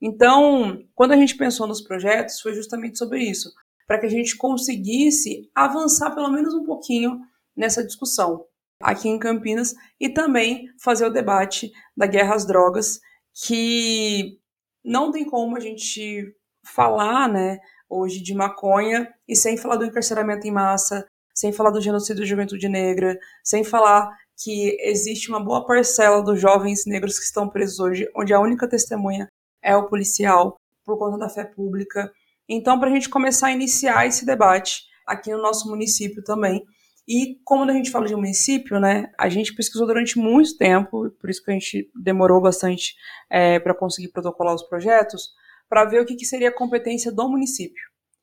Então, 0.00 0.78
quando 0.94 1.12
a 1.12 1.16
gente 1.16 1.36
pensou 1.36 1.66
nos 1.66 1.82
projetos, 1.82 2.40
foi 2.40 2.54
justamente 2.54 2.98
sobre 2.98 3.22
isso, 3.22 3.52
para 3.86 3.98
que 3.98 4.06
a 4.06 4.10
gente 4.10 4.34
conseguisse 4.36 5.50
avançar 5.54 6.14
pelo 6.14 6.30
menos 6.30 6.54
um 6.54 6.64
pouquinho 6.64 7.20
nessa 7.54 7.84
discussão 7.84 8.46
aqui 8.80 9.10
em 9.10 9.18
Campinas 9.18 9.74
e 10.00 10.08
também 10.08 10.70
fazer 10.82 11.04
o 11.04 11.12
debate 11.12 11.70
da 11.94 12.06
guerra 12.06 12.34
às 12.34 12.46
drogas, 12.46 12.98
que 13.44 14.38
não 14.82 15.12
tem 15.12 15.26
como 15.26 15.54
a 15.54 15.60
gente 15.60 16.34
falar, 16.64 17.28
né, 17.28 17.58
hoje 17.90 18.22
de 18.22 18.32
maconha 18.32 19.12
e 19.28 19.34
sem 19.34 19.56
falar 19.56 19.76
do 19.76 19.84
encarceramento 19.84 20.46
em 20.46 20.52
massa, 20.52 21.04
sem 21.34 21.52
falar 21.52 21.70
do 21.70 21.80
genocídio 21.80 22.22
da 22.22 22.28
juventude 22.28 22.68
negra, 22.68 23.18
sem 23.42 23.64
falar 23.64 24.16
que 24.42 24.76
existe 24.80 25.28
uma 25.28 25.42
boa 25.42 25.66
parcela 25.66 26.22
dos 26.22 26.40
jovens 26.40 26.86
negros 26.86 27.18
que 27.18 27.24
estão 27.24 27.48
presos 27.48 27.78
hoje, 27.80 28.08
onde 28.16 28.32
a 28.32 28.40
única 28.40 28.68
testemunha 28.68 29.28
é 29.62 29.76
o 29.76 29.88
policial, 29.88 30.56
por 30.84 30.98
conta 30.98 31.18
da 31.18 31.28
fé 31.28 31.44
pública. 31.44 32.10
Então, 32.48 32.78
para 32.78 32.88
a 32.88 32.92
gente 32.92 33.08
começar 33.08 33.48
a 33.48 33.52
iniciar 33.52 34.06
esse 34.06 34.24
debate 34.24 34.82
aqui 35.06 35.30
no 35.30 35.42
nosso 35.42 35.68
município 35.68 36.22
também. 36.22 36.64
E 37.06 37.38
como 37.44 37.68
a 37.68 37.72
gente 37.72 37.90
fala 37.90 38.06
de 38.06 38.14
município, 38.14 38.78
né, 38.78 39.10
a 39.18 39.28
gente 39.28 39.54
pesquisou 39.54 39.86
durante 39.86 40.18
muito 40.18 40.56
tempo, 40.56 41.10
por 41.20 41.28
isso 41.28 41.42
que 41.44 41.50
a 41.50 41.54
gente 41.54 41.90
demorou 42.00 42.40
bastante 42.40 42.94
é, 43.28 43.58
para 43.58 43.74
conseguir 43.74 44.08
protocolar 44.08 44.54
os 44.54 44.62
projetos, 44.62 45.30
para 45.70 45.84
ver 45.84 46.02
o 46.02 46.04
que, 46.04 46.16
que 46.16 46.26
seria 46.26 46.48
a 46.48 46.54
competência 46.54 47.12
do 47.12 47.28
município. 47.28 47.82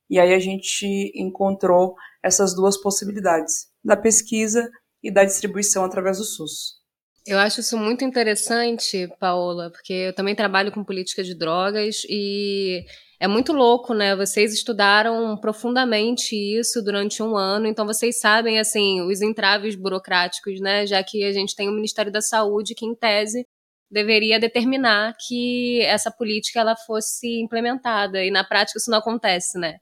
E 0.10 0.20
aí 0.20 0.34
a 0.34 0.39
gente 0.39 0.86
encontrou 1.16 1.96
essas 2.24 2.54
duas 2.54 2.80
possibilidades, 2.80 3.68
da 3.84 3.96
pesquisa 3.96 4.70
e 5.01 5.12
da 5.12 5.24
distribuição 5.24 5.86
através 5.86 6.18
do 6.18 6.25
SUS. 6.25 6.77
Eu 7.25 7.38
acho 7.39 7.60
isso 7.60 7.77
muito 7.77 8.06
interessante, 8.06 9.10
Paola, 9.20 9.70
porque 9.70 9.92
eu 9.92 10.13
também 10.13 10.34
trabalho 10.34 10.72
com 10.72 10.84
política 10.84 11.24
de 11.24 11.36
drogas 11.36 12.04
e 12.10 12.86
é 13.20 13.27
muito 13.27 13.51
louco, 13.51 13.94
né? 13.94 14.16
Vocês 14.16 14.54
estudaram 14.54 15.36
profundamente 15.38 16.36
isso 16.36 16.82
durante 16.82 17.22
um 17.22 17.36
ano, 17.36 17.68
então 17.68 17.86
vocês 17.86 18.20
sabem, 18.20 18.60
assim, 18.60 19.01
os 19.01 19.22
entraves 19.22 19.75
burocráticos, 19.75 20.62
né? 20.62 20.88
Já 20.88 21.04
que 21.04 21.24
a 21.25 21.34
gente 21.34 21.54
tem 21.54 21.68
o 21.68 21.74
Ministério 21.74 22.12
da 22.12 22.22
Saúde 22.22 22.74
que, 22.74 22.86
em 22.86 22.96
tese, 22.96 23.46
deveria 23.89 24.39
determinar 24.39 25.15
que 25.27 25.82
essa 25.82 26.12
política 26.12 26.60
ela 26.60 26.75
fosse 26.75 27.39
implementada 27.41 28.24
e 28.24 28.32
na 28.32 28.44
prática 28.44 28.77
isso 28.77 28.91
não 28.91 29.00
acontece, 29.00 29.58
né? 29.58 29.77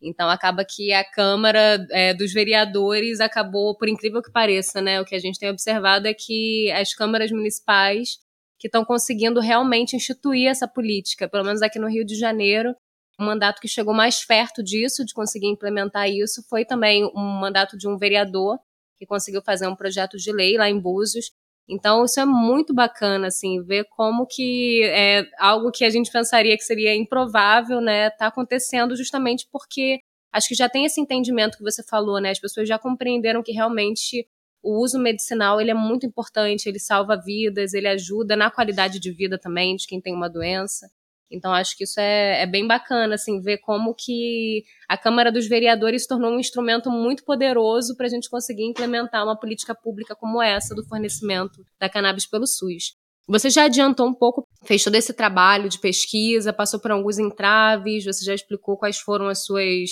Então 0.00 0.28
acaba 0.28 0.64
que 0.64 0.92
a 0.92 1.04
Câmara 1.04 1.84
é, 1.90 2.14
dos 2.14 2.32
Vereadores 2.32 3.20
acabou, 3.20 3.76
por 3.76 3.88
incrível 3.88 4.22
que 4.22 4.30
pareça, 4.30 4.80
né? 4.80 5.00
O 5.00 5.04
que 5.04 5.14
a 5.14 5.18
gente 5.18 5.38
tem 5.38 5.50
observado 5.50 6.06
é 6.06 6.14
que 6.14 6.70
as 6.72 6.94
câmaras 6.94 7.32
municipais 7.32 8.18
que 8.58 8.68
estão 8.68 8.84
conseguindo 8.84 9.40
realmente 9.40 9.96
instituir 9.96 10.48
essa 10.48 10.68
política, 10.68 11.28
pelo 11.28 11.44
menos 11.44 11.62
aqui 11.62 11.78
no 11.78 11.88
Rio 11.88 12.04
de 12.04 12.14
Janeiro, 12.14 12.74
o 13.18 13.24
mandato 13.24 13.60
que 13.60 13.68
chegou 13.68 13.92
mais 13.92 14.24
perto 14.24 14.62
disso, 14.62 15.04
de 15.04 15.12
conseguir 15.12 15.48
implementar 15.48 16.08
isso, 16.08 16.42
foi 16.48 16.64
também 16.64 17.04
um 17.04 17.40
mandato 17.40 17.76
de 17.76 17.88
um 17.88 17.96
vereador 17.98 18.58
que 18.96 19.06
conseguiu 19.06 19.42
fazer 19.42 19.66
um 19.66 19.76
projeto 19.76 20.16
de 20.16 20.32
lei 20.32 20.56
lá 20.56 20.68
em 20.68 20.78
Búzios, 20.78 21.30
então, 21.68 22.04
isso 22.04 22.18
é 22.18 22.24
muito 22.24 22.72
bacana, 22.74 23.26
assim, 23.26 23.62
ver 23.62 23.84
como 23.90 24.26
que 24.26 24.82
é 24.84 25.24
algo 25.38 25.70
que 25.70 25.84
a 25.84 25.90
gente 25.90 26.10
pensaria 26.10 26.56
que 26.56 26.64
seria 26.64 26.94
improvável, 26.94 27.80
né, 27.80 28.10
tá 28.10 28.28
acontecendo 28.28 28.96
justamente 28.96 29.46
porque 29.52 30.00
acho 30.32 30.48
que 30.48 30.54
já 30.54 30.68
tem 30.68 30.84
esse 30.86 31.00
entendimento 31.00 31.58
que 31.58 31.62
você 31.64 31.82
falou, 31.82 32.20
né, 32.20 32.30
as 32.30 32.40
pessoas 32.40 32.68
já 32.68 32.78
compreenderam 32.78 33.42
que 33.42 33.52
realmente 33.52 34.26
o 34.62 34.82
uso 34.82 34.98
medicinal, 34.98 35.60
ele 35.60 35.70
é 35.70 35.74
muito 35.74 36.06
importante, 36.06 36.68
ele 36.68 36.78
salva 36.80 37.16
vidas, 37.16 37.74
ele 37.74 37.86
ajuda 37.88 38.36
na 38.36 38.50
qualidade 38.50 38.98
de 38.98 39.10
vida 39.12 39.38
também 39.38 39.76
de 39.76 39.86
quem 39.86 40.00
tem 40.00 40.14
uma 40.14 40.28
doença. 40.28 40.90
Então 41.30 41.52
acho 41.52 41.76
que 41.76 41.84
isso 41.84 42.00
é, 42.00 42.42
é, 42.42 42.46
bem 42.46 42.66
bacana, 42.66 43.14
assim, 43.14 43.40
ver 43.40 43.58
como 43.58 43.94
que 43.94 44.64
a 44.88 44.96
Câmara 44.96 45.30
dos 45.30 45.46
Vereadores 45.46 46.02
se 46.02 46.08
tornou 46.08 46.32
um 46.32 46.40
instrumento 46.40 46.90
muito 46.90 47.24
poderoso 47.24 47.96
para 47.96 48.06
a 48.06 48.08
gente 48.08 48.30
conseguir 48.30 48.64
implementar 48.64 49.24
uma 49.24 49.38
política 49.38 49.74
pública 49.74 50.16
como 50.16 50.42
essa 50.42 50.74
do 50.74 50.86
fornecimento 50.86 51.64
da 51.78 51.88
cannabis 51.88 52.26
pelo 52.26 52.46
SUS. 52.46 52.94
Você 53.28 53.50
já 53.50 53.64
adiantou 53.64 54.06
um 54.06 54.14
pouco, 54.14 54.48
fez 54.64 54.82
todo 54.82 54.94
esse 54.94 55.12
trabalho 55.12 55.68
de 55.68 55.78
pesquisa, 55.78 56.50
passou 56.50 56.80
por 56.80 56.90
alguns 56.90 57.18
entraves, 57.18 58.06
você 58.06 58.24
já 58.24 58.34
explicou 58.34 58.78
quais 58.78 58.98
foram 58.98 59.28
as 59.28 59.44
suas 59.44 59.90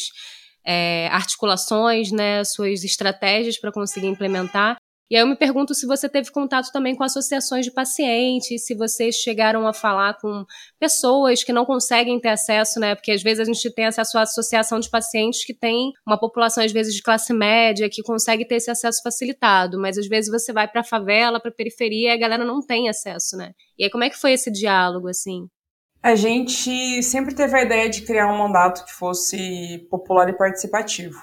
é, 0.64 1.09
articulações, 1.09 2.11
né, 2.11 2.43
suas 2.45 2.83
estratégias 2.83 3.59
para 3.59 3.71
conseguir 3.71 4.07
implementar. 4.07 4.78
E 5.08 5.14
aí 5.14 5.22
eu 5.22 5.26
me 5.26 5.36
pergunto 5.36 5.72
se 5.72 5.86
você 5.86 6.08
teve 6.08 6.32
contato 6.32 6.72
também 6.72 6.96
com 6.96 7.04
associações 7.04 7.64
de 7.64 7.70
pacientes, 7.70 8.66
se 8.66 8.75
vocês 8.75 9.14
chegaram 9.14 9.64
a 9.64 9.72
falar 9.72 10.14
com 10.14 10.44
pessoas 10.80 11.44
que 11.44 11.52
não 11.52 11.64
conseguem 11.64 12.18
ter 12.18 12.30
acesso, 12.30 12.80
né? 12.80 12.96
Porque 12.96 13.12
às 13.12 13.22
vezes 13.22 13.40
a 13.40 13.44
gente 13.44 13.72
tem 13.72 13.86
acesso 13.86 14.18
à 14.18 14.22
associação 14.22 14.80
de 14.80 14.90
pacientes 14.90 15.44
que 15.44 15.54
tem 15.54 15.92
uma 16.04 16.18
população 16.18 16.64
às 16.64 16.72
vezes 16.72 16.92
de 16.92 17.02
classe 17.02 17.32
média 17.32 17.88
que 17.88 18.02
consegue 18.02 18.44
ter 18.44 18.56
esse 18.56 18.70
acesso 18.70 19.00
facilitado, 19.00 19.78
mas 19.80 19.96
às 19.96 20.08
vezes 20.08 20.28
você 20.28 20.52
vai 20.52 20.66
para 20.66 20.80
a 20.80 20.84
favela, 20.84 21.38
para 21.38 21.50
a 21.50 21.54
periferia, 21.54 22.10
e 22.10 22.12
a 22.12 22.18
galera 22.18 22.44
não 22.44 22.60
tem 22.60 22.88
acesso, 22.88 23.36
né? 23.36 23.52
E 23.78 23.84
aí 23.84 23.90
como 23.90 24.02
é 24.02 24.10
que 24.10 24.18
foi 24.18 24.32
esse 24.32 24.50
diálogo 24.50 25.06
assim? 25.06 25.46
A 26.02 26.16
gente 26.16 27.00
sempre 27.04 27.32
teve 27.32 27.56
a 27.56 27.62
ideia 27.62 27.88
de 27.88 28.02
criar 28.02 28.32
um 28.32 28.38
mandato 28.38 28.84
que 28.84 28.92
fosse 28.92 29.86
popular 29.88 30.28
e 30.28 30.36
participativo. 30.36 31.18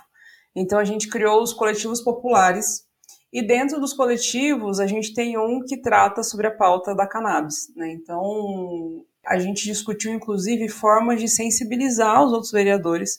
Então 0.56 0.80
a 0.80 0.86
gente 0.86 1.10
criou 1.10 1.42
os 1.42 1.52
coletivos 1.52 2.02
populares 2.02 2.84
e 3.34 3.42
dentro 3.42 3.80
dos 3.80 3.94
coletivos, 3.94 4.80
a 4.80 4.86
gente 4.86 5.12
tem 5.12 5.36
um 5.40 5.60
que 5.66 5.82
trata 5.82 6.22
sobre 6.22 6.46
a 6.46 6.56
pauta 6.56 6.94
da 6.94 7.08
cannabis. 7.08 7.74
Né? 7.76 7.92
Então, 7.92 9.04
a 9.26 9.40
gente 9.40 9.64
discutiu, 9.64 10.14
inclusive, 10.14 10.70
formas 10.70 11.20
de 11.20 11.28
sensibilizar 11.28 12.24
os 12.24 12.32
outros 12.32 12.52
vereadores 12.52 13.18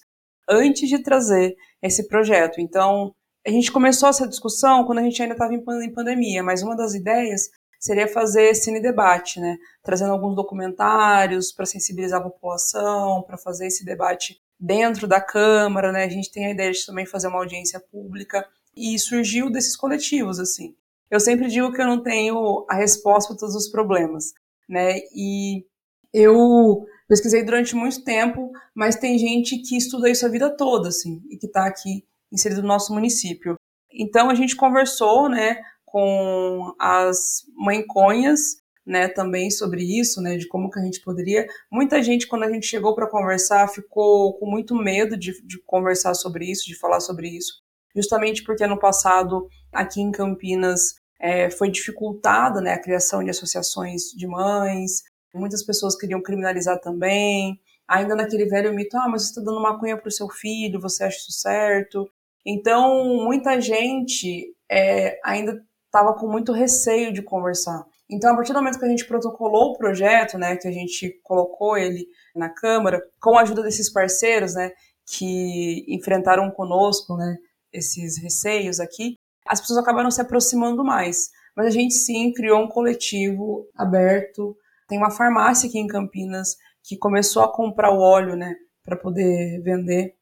antes 0.48 0.88
de 0.88 1.02
trazer 1.02 1.56
esse 1.82 2.06
projeto. 2.06 2.60
Então, 2.60 3.12
a 3.44 3.50
gente 3.50 3.72
começou 3.72 4.08
essa 4.08 4.28
discussão 4.28 4.84
quando 4.84 4.98
a 5.00 5.02
gente 5.02 5.20
ainda 5.20 5.34
estava 5.34 5.52
em 5.52 5.92
pandemia, 5.92 6.44
mas 6.44 6.62
uma 6.62 6.76
das 6.76 6.94
ideias 6.94 7.50
seria 7.80 8.06
fazer 8.06 8.54
cine 8.54 8.80
debate, 8.80 9.40
né? 9.40 9.56
Trazendo 9.82 10.12
alguns 10.12 10.36
documentários 10.36 11.52
para 11.52 11.66
sensibilizar 11.66 12.20
a 12.20 12.24
população, 12.30 13.22
para 13.26 13.36
fazer 13.36 13.66
esse 13.66 13.84
debate 13.84 14.40
dentro 14.60 15.08
da 15.08 15.20
Câmara, 15.20 15.90
né? 15.90 16.04
A 16.04 16.08
gente 16.08 16.30
tem 16.30 16.46
a 16.46 16.50
ideia 16.50 16.70
de 16.70 16.86
também 16.86 17.04
fazer 17.04 17.26
uma 17.26 17.38
audiência 17.38 17.80
pública 17.90 18.46
e 18.76 18.98
surgiu 18.98 19.50
desses 19.50 19.76
coletivos, 19.76 20.38
assim. 20.38 20.74
Eu 21.10 21.20
sempre 21.20 21.48
digo 21.48 21.72
que 21.72 21.80
eu 21.80 21.86
não 21.86 22.02
tenho 22.02 22.66
a 22.68 22.74
resposta 22.74 23.28
para 23.28 23.38
todos 23.38 23.54
os 23.54 23.68
problemas, 23.68 24.32
né? 24.68 24.98
E 25.14 25.64
eu 26.12 26.86
pesquisei 27.08 27.44
durante 27.44 27.74
muito 27.74 28.02
tempo, 28.02 28.50
mas 28.74 28.96
tem 28.96 29.18
gente 29.18 29.58
que 29.58 29.76
estuda 29.76 30.08
isso 30.08 30.24
a 30.24 30.28
vida 30.28 30.56
toda, 30.56 30.88
assim, 30.88 31.22
e 31.30 31.36
que 31.36 31.46
está 31.46 31.66
aqui 31.66 32.04
inserido 32.32 32.62
no 32.62 32.68
nosso 32.68 32.92
município. 32.92 33.56
Então 33.92 34.30
a 34.30 34.34
gente 34.34 34.56
conversou, 34.56 35.28
né, 35.28 35.60
com 35.84 36.74
as 36.80 37.42
mãeconhas, 37.54 38.56
né, 38.84 39.08
também 39.08 39.50
sobre 39.50 39.82
isso, 39.82 40.20
né, 40.20 40.36
de 40.36 40.46
como 40.48 40.70
que 40.70 40.78
a 40.78 40.82
gente 40.82 41.00
poderia. 41.00 41.46
Muita 41.70 42.02
gente, 42.02 42.26
quando 42.26 42.42
a 42.42 42.50
gente 42.50 42.66
chegou 42.66 42.94
para 42.94 43.08
conversar, 43.08 43.68
ficou 43.68 44.34
com 44.38 44.50
muito 44.50 44.74
medo 44.74 45.16
de, 45.16 45.40
de 45.46 45.58
conversar 45.64 46.14
sobre 46.14 46.50
isso, 46.50 46.66
de 46.66 46.76
falar 46.76 47.00
sobre 47.00 47.28
isso, 47.28 47.62
justamente 47.94 48.42
porque 48.44 48.66
no 48.66 48.78
passado, 48.78 49.48
aqui 49.72 50.00
em 50.00 50.10
Campinas, 50.10 50.94
é, 51.20 51.50
foi 51.50 51.70
dificultada 51.70 52.60
né, 52.60 52.74
a 52.74 52.80
criação 52.80 53.22
de 53.22 53.30
associações 53.30 54.10
de 54.16 54.26
mães, 54.26 55.02
muitas 55.34 55.64
pessoas 55.64 55.96
queriam 55.96 56.22
criminalizar 56.22 56.80
também, 56.80 57.58
ainda 57.88 58.14
naquele 58.14 58.46
velho 58.46 58.72
mito, 58.74 58.96
ah, 58.96 59.08
mas 59.08 59.22
você 59.22 59.28
está 59.28 59.42
dando 59.42 59.60
maconha 59.60 59.96
para 59.96 60.08
o 60.08 60.12
seu 60.12 60.28
filho, 60.28 60.80
você 60.80 61.04
acha 61.04 61.18
isso 61.18 61.32
certo? 61.32 62.08
Então, 62.46 63.24
muita 63.24 63.60
gente 63.60 64.54
é, 64.70 65.18
ainda 65.24 65.62
estava 65.86 66.14
com 66.14 66.28
muito 66.28 66.52
receio 66.52 67.12
de 67.12 67.22
conversar. 67.22 67.84
Então, 68.10 68.32
a 68.32 68.36
partir 68.36 68.52
do 68.52 68.58
momento 68.58 68.78
que 68.78 68.84
a 68.84 68.88
gente 68.88 69.06
protocolou 69.06 69.70
o 69.70 69.78
projeto, 69.78 70.36
né, 70.36 70.56
que 70.56 70.68
a 70.68 70.72
gente 70.72 71.20
colocou 71.22 71.76
ele 71.76 72.06
na 72.34 72.50
Câmara, 72.50 73.02
com 73.20 73.38
a 73.38 73.42
ajuda 73.42 73.62
desses 73.62 73.90
parceiros, 73.90 74.54
né, 74.54 74.72
que 75.06 75.84
enfrentaram 75.88 76.50
conosco, 76.50 77.16
né, 77.16 77.36
esses 77.74 78.16
receios 78.22 78.80
aqui, 78.80 79.16
as 79.46 79.60
pessoas 79.60 79.78
acabaram 79.78 80.10
se 80.10 80.20
aproximando 80.20 80.84
mais. 80.84 81.30
Mas 81.56 81.66
a 81.66 81.70
gente 81.70 81.94
sim 81.94 82.32
criou 82.32 82.62
um 82.62 82.68
coletivo 82.68 83.68
aberto. 83.76 84.56
Tem 84.88 84.98
uma 84.98 85.10
farmácia 85.10 85.68
aqui 85.68 85.78
em 85.78 85.86
Campinas 85.86 86.56
que 86.82 86.96
começou 86.96 87.42
a 87.42 87.52
comprar 87.52 87.90
o 87.90 88.00
óleo, 88.00 88.36
né, 88.36 88.54
para 88.82 88.96
poder 88.96 89.60
vender. 89.62 90.14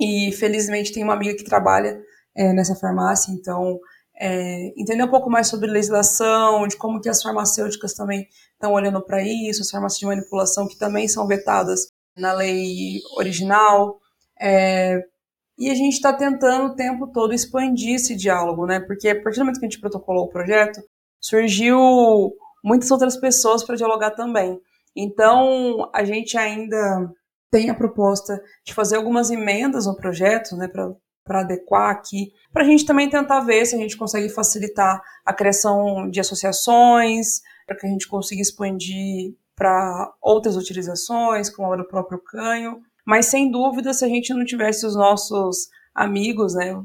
E 0.00 0.32
felizmente 0.32 0.92
tem 0.92 1.04
uma 1.04 1.14
amiga 1.14 1.36
que 1.36 1.44
trabalha 1.44 2.00
é, 2.34 2.52
nessa 2.52 2.74
farmácia, 2.74 3.32
então 3.32 3.78
é, 4.18 4.72
entender 4.76 5.02
um 5.04 5.10
pouco 5.10 5.30
mais 5.30 5.48
sobre 5.48 5.70
legislação, 5.70 6.66
de 6.66 6.76
como 6.76 7.00
que 7.00 7.08
as 7.08 7.22
farmacêuticas 7.22 7.94
também 7.94 8.26
estão 8.52 8.72
olhando 8.72 9.00
para 9.04 9.22
isso, 9.22 9.62
as 9.62 9.70
farmácias 9.70 9.98
de 9.98 10.06
manipulação 10.06 10.66
que 10.66 10.76
também 10.78 11.08
são 11.08 11.26
vetadas 11.26 11.86
na 12.16 12.32
lei 12.32 13.00
original. 13.16 13.98
É, 14.40 15.00
e 15.62 15.70
a 15.70 15.74
gente 15.76 15.92
está 15.92 16.12
tentando 16.12 16.66
o 16.66 16.74
tempo 16.74 17.06
todo 17.06 17.32
expandir 17.32 17.94
esse 17.94 18.16
diálogo, 18.16 18.66
né? 18.66 18.80
Porque 18.80 19.08
a 19.08 19.22
partir 19.22 19.38
do 19.38 19.44
momento 19.44 19.60
que 19.60 19.64
a 19.64 19.68
gente 19.68 19.80
protocolou 19.80 20.24
o 20.24 20.28
projeto, 20.28 20.82
surgiu 21.20 21.78
muitas 22.64 22.90
outras 22.90 23.16
pessoas 23.16 23.62
para 23.62 23.76
dialogar 23.76 24.10
também. 24.10 24.58
Então, 24.96 25.88
a 25.94 26.02
gente 26.02 26.36
ainda 26.36 27.08
tem 27.48 27.70
a 27.70 27.74
proposta 27.76 28.42
de 28.66 28.74
fazer 28.74 28.96
algumas 28.96 29.30
emendas 29.30 29.86
no 29.86 29.94
projeto, 29.94 30.56
né, 30.56 30.66
para 30.66 31.40
adequar 31.40 31.90
aqui, 31.90 32.32
para 32.52 32.64
a 32.64 32.66
gente 32.66 32.84
também 32.84 33.08
tentar 33.08 33.38
ver 33.42 33.64
se 33.64 33.76
a 33.76 33.78
gente 33.78 33.96
consegue 33.96 34.28
facilitar 34.30 35.00
a 35.24 35.32
criação 35.32 36.10
de 36.10 36.18
associações, 36.18 37.40
para 37.68 37.76
que 37.76 37.86
a 37.86 37.88
gente 37.88 38.08
consiga 38.08 38.42
expandir 38.42 39.36
para 39.54 40.12
outras 40.20 40.56
utilizações, 40.56 41.48
como 41.48 41.72
a 41.72 41.76
do 41.76 41.86
próprio 41.86 42.18
canho. 42.18 42.80
Mas 43.04 43.26
sem 43.26 43.50
dúvida, 43.50 43.92
se 43.92 44.04
a 44.04 44.08
gente 44.08 44.32
não 44.32 44.44
tivesse 44.44 44.86
os 44.86 44.94
nossos 44.94 45.68
amigos, 45.94 46.54
né, 46.54 46.80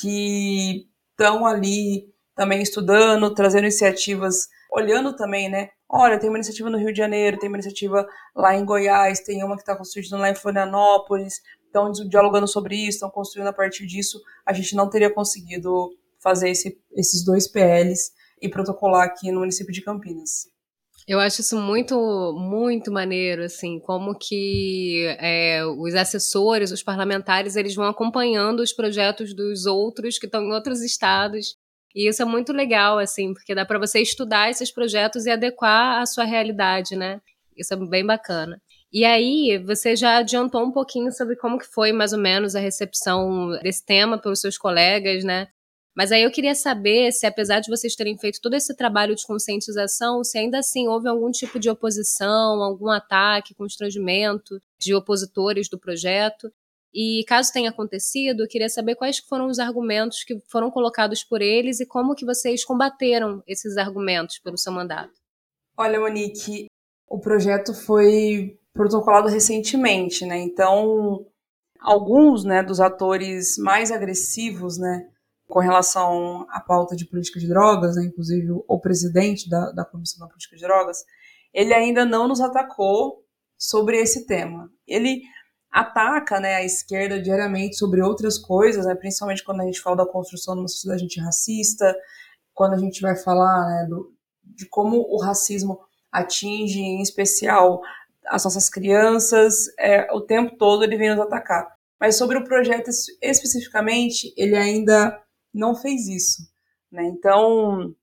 que 0.00 0.86
estão 1.10 1.46
ali 1.46 2.08
também 2.34 2.62
estudando, 2.62 3.34
trazendo 3.34 3.64
iniciativas, 3.64 4.48
olhando 4.72 5.14
também, 5.14 5.48
né? 5.48 5.70
Olha, 5.88 6.18
tem 6.18 6.30
uma 6.30 6.38
iniciativa 6.38 6.70
no 6.70 6.78
Rio 6.78 6.92
de 6.92 6.98
Janeiro, 6.98 7.38
tem 7.38 7.48
uma 7.48 7.56
iniciativa 7.56 8.06
lá 8.34 8.54
em 8.54 8.64
Goiás, 8.64 9.20
tem 9.20 9.42
uma 9.42 9.56
que 9.56 9.62
está 9.62 9.76
construindo 9.76 10.16
lá 10.16 10.30
em 10.30 10.34
Florianópolis, 10.34 11.40
estão 11.66 11.90
dialogando 11.92 12.46
sobre 12.46 12.76
isso, 12.76 12.96
estão 12.96 13.10
construindo 13.10 13.48
a 13.48 13.52
partir 13.52 13.86
disso. 13.86 14.20
A 14.46 14.52
gente 14.52 14.74
não 14.74 14.88
teria 14.88 15.12
conseguido 15.12 15.90
fazer 16.22 16.50
esse, 16.50 16.78
esses 16.92 17.24
dois 17.24 17.48
PLs 17.48 18.12
e 18.40 18.48
protocolar 18.48 19.04
aqui 19.04 19.30
no 19.30 19.40
município 19.40 19.72
de 19.72 19.82
Campinas. 19.82 20.48
Eu 21.10 21.18
acho 21.18 21.40
isso 21.40 21.60
muito, 21.60 22.32
muito 22.38 22.92
maneiro, 22.92 23.42
assim, 23.42 23.80
como 23.80 24.16
que 24.16 25.04
é, 25.18 25.60
os 25.66 25.92
assessores, 25.96 26.70
os 26.70 26.84
parlamentares, 26.84 27.56
eles 27.56 27.74
vão 27.74 27.86
acompanhando 27.86 28.60
os 28.60 28.72
projetos 28.72 29.34
dos 29.34 29.66
outros 29.66 30.20
que 30.20 30.26
estão 30.26 30.44
em 30.44 30.52
outros 30.52 30.82
estados. 30.82 31.56
E 31.96 32.08
isso 32.08 32.22
é 32.22 32.24
muito 32.24 32.52
legal, 32.52 32.96
assim, 32.96 33.34
porque 33.34 33.56
dá 33.56 33.64
para 33.66 33.80
você 33.80 33.98
estudar 34.00 34.50
esses 34.50 34.70
projetos 34.70 35.26
e 35.26 35.30
adequar 35.30 36.00
à 36.00 36.06
sua 36.06 36.22
realidade, 36.22 36.94
né? 36.94 37.20
Isso 37.56 37.74
é 37.74 37.76
bem 37.76 38.06
bacana. 38.06 38.62
E 38.92 39.04
aí, 39.04 39.58
você 39.66 39.96
já 39.96 40.18
adiantou 40.18 40.64
um 40.64 40.70
pouquinho 40.70 41.10
sobre 41.10 41.34
como 41.34 41.58
que 41.58 41.66
foi 41.66 41.90
mais 41.92 42.12
ou 42.12 42.20
menos 42.20 42.54
a 42.54 42.60
recepção 42.60 43.50
desse 43.64 43.84
tema 43.84 44.16
pelos 44.16 44.40
seus 44.40 44.56
colegas, 44.56 45.24
né? 45.24 45.48
Mas 45.94 46.12
aí 46.12 46.22
eu 46.22 46.30
queria 46.30 46.54
saber 46.54 47.12
se, 47.12 47.26
apesar 47.26 47.60
de 47.60 47.68
vocês 47.68 47.96
terem 47.96 48.16
feito 48.16 48.40
todo 48.40 48.54
esse 48.54 48.74
trabalho 48.76 49.14
de 49.14 49.26
conscientização, 49.26 50.22
se 50.22 50.38
ainda 50.38 50.58
assim 50.58 50.86
houve 50.86 51.08
algum 51.08 51.30
tipo 51.30 51.58
de 51.58 51.68
oposição, 51.68 52.62
algum 52.62 52.88
ataque, 52.88 53.54
constrangimento 53.54 54.60
de 54.78 54.94
opositores 54.94 55.68
do 55.68 55.78
projeto. 55.78 56.50
E 56.92 57.24
caso 57.28 57.52
tenha 57.52 57.70
acontecido, 57.70 58.42
eu 58.42 58.48
queria 58.48 58.68
saber 58.68 58.96
quais 58.96 59.18
foram 59.18 59.46
os 59.46 59.58
argumentos 59.58 60.24
que 60.24 60.40
foram 60.48 60.70
colocados 60.70 61.22
por 61.22 61.40
eles 61.40 61.80
e 61.80 61.86
como 61.86 62.14
que 62.14 62.24
vocês 62.24 62.64
combateram 62.64 63.42
esses 63.46 63.76
argumentos 63.76 64.38
pelo 64.38 64.58
seu 64.58 64.72
mandato. 64.72 65.12
Olha, 65.76 66.00
Monique, 66.00 66.66
o 67.08 67.20
projeto 67.20 67.72
foi 67.72 68.58
protocolado 68.72 69.28
recentemente, 69.28 70.26
né? 70.26 70.38
Então, 70.38 71.26
alguns, 71.80 72.44
né, 72.44 72.62
dos 72.62 72.80
atores 72.80 73.56
mais 73.58 73.90
agressivos, 73.90 74.78
né, 74.78 75.08
com 75.50 75.58
relação 75.58 76.46
à 76.48 76.60
pauta 76.60 76.96
de 76.96 77.04
política 77.04 77.38
de 77.38 77.48
drogas, 77.48 77.96
né, 77.96 78.04
inclusive 78.04 78.48
o 78.66 78.80
presidente 78.80 79.50
da, 79.50 79.72
da 79.72 79.84
Comissão 79.84 80.20
da 80.20 80.28
Política 80.28 80.56
de 80.56 80.62
Drogas, 80.62 81.04
ele 81.52 81.74
ainda 81.74 82.04
não 82.06 82.28
nos 82.28 82.40
atacou 82.40 83.24
sobre 83.58 83.98
esse 83.98 84.26
tema. 84.26 84.70
Ele 84.86 85.22
ataca 85.70 86.40
né, 86.40 86.54
a 86.54 86.64
esquerda 86.64 87.20
diariamente 87.20 87.76
sobre 87.76 88.00
outras 88.00 88.38
coisas, 88.38 88.86
né, 88.86 88.94
principalmente 88.94 89.44
quando 89.44 89.60
a 89.60 89.64
gente 89.64 89.80
fala 89.80 89.96
da 89.96 90.06
construção 90.06 90.54
de 90.54 90.60
uma 90.60 90.68
sociedade 90.68 91.04
antirracista, 91.04 91.94
quando 92.54 92.74
a 92.74 92.78
gente 92.78 93.00
vai 93.00 93.16
falar 93.16 93.66
né, 93.66 93.86
do, 93.88 94.14
de 94.42 94.66
como 94.66 94.98
o 94.98 95.20
racismo 95.20 95.80
atinge, 96.12 96.80
em 96.80 97.02
especial, 97.02 97.82
as 98.26 98.44
nossas 98.44 98.68
crianças, 98.68 99.66
é, 99.78 100.12
o 100.12 100.20
tempo 100.20 100.56
todo 100.56 100.84
ele 100.84 100.96
vem 100.96 101.10
nos 101.10 101.20
atacar. 101.20 101.68
Mas 101.98 102.16
sobre 102.16 102.38
o 102.38 102.44
projeto 102.44 102.88
especificamente, 103.20 104.32
ele 104.36 104.56
ainda 104.56 105.20
não 105.52 105.74
fez 105.74 106.08
isso. 106.08 106.42
Né? 106.90 107.04
Então, 107.04 107.94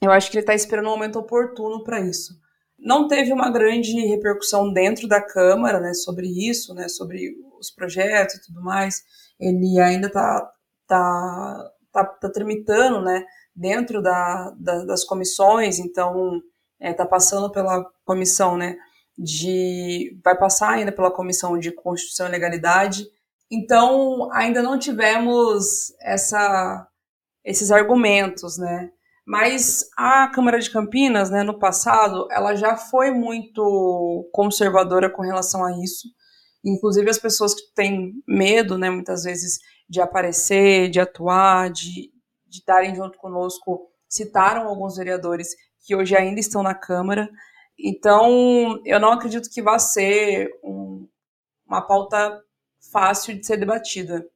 Eu 0.00 0.10
acho 0.12 0.30
que 0.30 0.36
ele 0.36 0.42
está 0.42 0.54
esperando 0.54 0.86
um 0.88 0.90
momento 0.90 1.18
oportuno 1.18 1.82
para 1.82 2.00
isso. 2.00 2.34
Não 2.78 3.08
teve 3.08 3.32
uma 3.32 3.50
grande 3.50 3.98
repercussão 4.06 4.72
dentro 4.72 5.08
da 5.08 5.20
Câmara, 5.20 5.80
né, 5.80 5.94
sobre 5.94 6.26
isso, 6.28 6.74
né, 6.74 6.88
sobre 6.88 7.34
os 7.58 7.70
projetos 7.70 8.36
e 8.36 8.42
tudo 8.42 8.62
mais. 8.62 9.02
Ele 9.40 9.80
ainda 9.80 10.08
está 10.08 10.40
tá, 10.86 11.72
tá, 11.92 12.04
tá 12.04 12.30
tramitando, 12.30 13.02
né, 13.02 13.24
dentro 13.54 14.02
da, 14.02 14.50
da, 14.58 14.84
das 14.84 15.04
comissões, 15.04 15.78
então 15.78 16.36
está 16.78 16.88
é, 16.88 16.92
tá 16.92 17.06
passando 17.06 17.50
pela 17.50 17.84
comissão, 18.04 18.56
né, 18.56 18.76
de 19.18 20.18
vai 20.22 20.36
passar 20.36 20.72
ainda 20.72 20.92
pela 20.92 21.10
comissão 21.10 21.58
de 21.58 21.72
Constituição 21.72 22.26
e 22.28 22.30
Legalidade. 22.30 23.06
Então 23.50 24.28
ainda 24.32 24.62
não 24.62 24.78
tivemos 24.78 25.92
essa 26.00 26.86
esses 27.44 27.70
argumentos, 27.70 28.58
né? 28.58 28.90
Mas 29.26 29.88
a 29.96 30.28
Câmara 30.28 30.58
de 30.58 30.70
Campinas, 30.70 31.30
né, 31.30 31.42
no 31.42 31.58
passado, 31.58 32.28
ela 32.30 32.54
já 32.54 32.76
foi 32.76 33.10
muito 33.10 34.28
conservadora 34.32 35.10
com 35.10 35.22
relação 35.22 35.64
a 35.64 35.72
isso. 35.82 36.08
Inclusive 36.64 37.10
as 37.10 37.18
pessoas 37.18 37.54
que 37.54 37.62
têm 37.74 38.12
medo, 38.26 38.78
né, 38.78 38.90
muitas 38.90 39.24
vezes 39.24 39.58
de 39.88 40.00
aparecer, 40.00 40.90
de 40.90 41.00
atuar, 41.00 41.70
de, 41.70 42.10
de 42.46 42.58
estarem 42.58 42.94
junto 42.94 43.18
conosco, 43.18 43.88
citaram 44.08 44.68
alguns 44.68 44.96
vereadores 44.96 45.48
que 45.84 45.94
hoje 45.94 46.16
ainda 46.16 46.40
estão 46.40 46.62
na 46.62 46.74
Câmara. 46.74 47.28
Então, 47.78 48.80
eu 48.84 48.98
não 48.98 49.12
acredito 49.12 49.50
que 49.50 49.62
vá 49.62 49.78
ser 49.78 50.48
um, 50.62 51.08
uma 51.66 51.82
pauta 51.82 52.40
fácil 52.90 53.38
de 53.38 53.46
ser 53.46 53.56
debatida. 53.56 54.26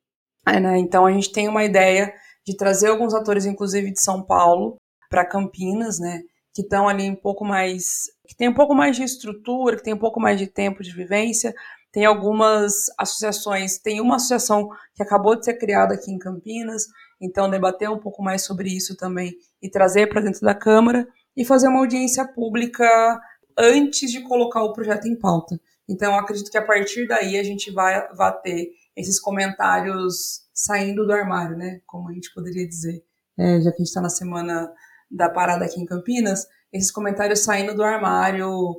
É, 0.47 0.59
né? 0.59 0.79
Então, 0.79 1.07
a 1.07 1.13
gente 1.13 1.33
tem 1.33 1.49
uma 1.49 1.65
ideia 1.65 2.13
de 2.47 2.57
trazer 2.57 2.89
alguns 2.89 3.15
atores, 3.15 3.47
inclusive 3.47 3.93
de 3.93 4.01
São 4.01 4.23
Paulo, 4.23 4.77
para 5.09 5.25
Campinas, 5.25 5.99
né? 5.99 6.23
Que 6.55 6.63
estão 6.63 6.89
ali 6.89 7.09
um 7.09 7.17
pouco 7.17 7.45
mais. 7.45 8.05
que 8.27 8.37
tem 8.37 8.49
um 8.49 8.55
pouco 8.55 8.75
mais 8.75 8.97
de 8.97 9.03
estrutura, 9.03 9.77
que 9.77 9.83
tem 9.83 9.95
um 9.95 9.99
pouco 9.99 10.21
mais 10.21 10.39
de 10.39 10.47
tempo 10.47 10.83
de 10.83 10.93
vivência. 10.93 11.55
Tem 11.93 12.05
algumas 12.05 12.87
associações, 12.99 13.79
tem 13.79 14.01
uma 14.01 14.17
associação 14.17 14.69
que 14.95 15.03
acabou 15.03 15.35
de 15.35 15.45
ser 15.45 15.55
criada 15.55 15.95
aqui 15.95 16.13
em 16.13 16.19
Campinas, 16.19 16.87
então 17.21 17.51
debater 17.51 17.91
um 17.91 17.99
pouco 17.99 18.23
mais 18.23 18.45
sobre 18.45 18.71
isso 18.71 18.97
também 18.97 19.35
e 19.61 19.69
trazer 19.69 20.09
para 20.09 20.21
dentro 20.21 20.41
da 20.41 20.55
Câmara 20.55 21.07
e 21.37 21.45
fazer 21.45 21.67
uma 21.69 21.81
audiência 21.81 22.25
pública 22.25 23.21
antes 23.59 24.11
de 24.11 24.21
colocar 24.21 24.63
o 24.63 24.73
projeto 24.73 25.07
em 25.07 25.19
pauta. 25.19 25.61
Então, 25.91 26.17
acredito 26.17 26.51
que 26.51 26.57
a 26.57 26.65
partir 26.65 27.09
daí 27.09 27.37
a 27.37 27.43
gente 27.43 27.71
vai, 27.73 28.09
vai 28.15 28.41
ter 28.41 28.71
esses 28.97 29.19
comentários 29.19 30.49
saindo 30.55 31.05
do 31.05 31.13
armário, 31.13 31.57
né? 31.57 31.81
Como 31.85 32.09
a 32.09 32.13
gente 32.13 32.33
poderia 32.33 32.67
dizer. 32.67 33.03
É, 33.37 33.61
já 33.61 33.71
que 33.71 33.77
a 33.77 33.79
gente 33.79 33.89
está 33.89 34.01
na 34.01 34.09
semana 34.09 34.73
da 35.11 35.29
parada 35.29 35.65
aqui 35.65 35.81
em 35.81 35.87
Campinas, 35.87 36.47
esses 36.73 36.93
comentários 36.93 37.41
saindo 37.41 37.75
do 37.75 37.83
armário 37.83 38.77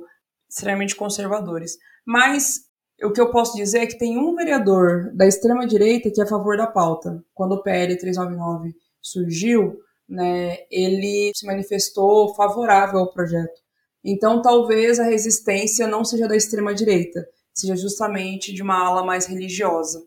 extremamente 0.48 0.96
conservadores. 0.96 1.76
Mas 2.06 2.60
o 3.02 3.12
que 3.12 3.20
eu 3.20 3.30
posso 3.30 3.56
dizer 3.56 3.80
é 3.80 3.86
que 3.86 3.98
tem 3.98 4.16
um 4.16 4.34
vereador 4.34 5.12
da 5.14 5.26
extrema-direita 5.26 6.10
que 6.10 6.20
é 6.20 6.24
a 6.24 6.28
favor 6.28 6.56
da 6.56 6.66
pauta. 6.66 7.22
Quando 7.34 7.52
o 7.52 7.62
PL 7.62 7.96
399 7.96 8.74
surgiu, 9.00 9.78
né, 10.08 10.58
ele 10.70 11.32
se 11.34 11.46
manifestou 11.46 12.34
favorável 12.34 13.00
ao 13.00 13.12
projeto. 13.12 13.61
Então, 14.04 14.42
talvez 14.42 14.98
a 14.98 15.04
resistência 15.04 15.86
não 15.86 16.04
seja 16.04 16.26
da 16.26 16.36
extrema-direita, 16.36 17.26
seja 17.54 17.76
justamente 17.76 18.52
de 18.52 18.62
uma 18.62 18.84
ala 18.84 19.04
mais 19.04 19.26
religiosa. 19.26 20.04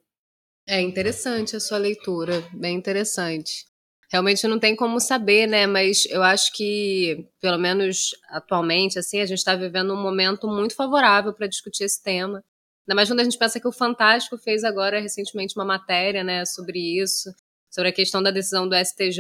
É 0.68 0.82
interessante 0.82 1.56
a 1.56 1.60
sua 1.60 1.78
leitura, 1.78 2.44
bem 2.54 2.76
interessante. 2.76 3.66
Realmente 4.12 4.48
não 4.48 4.60
tem 4.60 4.76
como 4.76 5.00
saber, 5.00 5.48
né? 5.48 5.66
Mas 5.68 6.06
eu 6.08 6.24
acho 6.24 6.52
que, 6.54 7.28
pelo 7.40 7.58
menos 7.58 8.12
atualmente, 8.30 9.00
assim, 9.00 9.20
a 9.20 9.26
gente 9.26 9.40
está 9.40 9.56
vivendo 9.56 9.94
um 9.94 10.02
momento 10.02 10.48
muito 10.48 10.76
favorável 10.76 11.34
para 11.34 11.48
discutir 11.48 11.84
esse 11.84 12.02
tema. 12.02 12.44
Ainda 12.88 12.96
mais 12.96 13.10
quando 13.10 13.20
a 13.20 13.24
gente 13.24 13.38
pensa 13.38 13.60
que 13.60 13.68
o 13.68 13.72
Fantástico 13.72 14.38
fez 14.38 14.64
agora 14.64 15.00
recentemente 15.00 15.56
uma 15.56 15.66
matéria, 15.66 16.24
né, 16.24 16.46
sobre 16.46 16.80
isso, 17.02 17.34
sobre 17.70 17.90
a 17.90 17.94
questão 17.94 18.22
da 18.22 18.32
decisão 18.32 18.68
do 18.68 18.76
STJ 18.76 19.20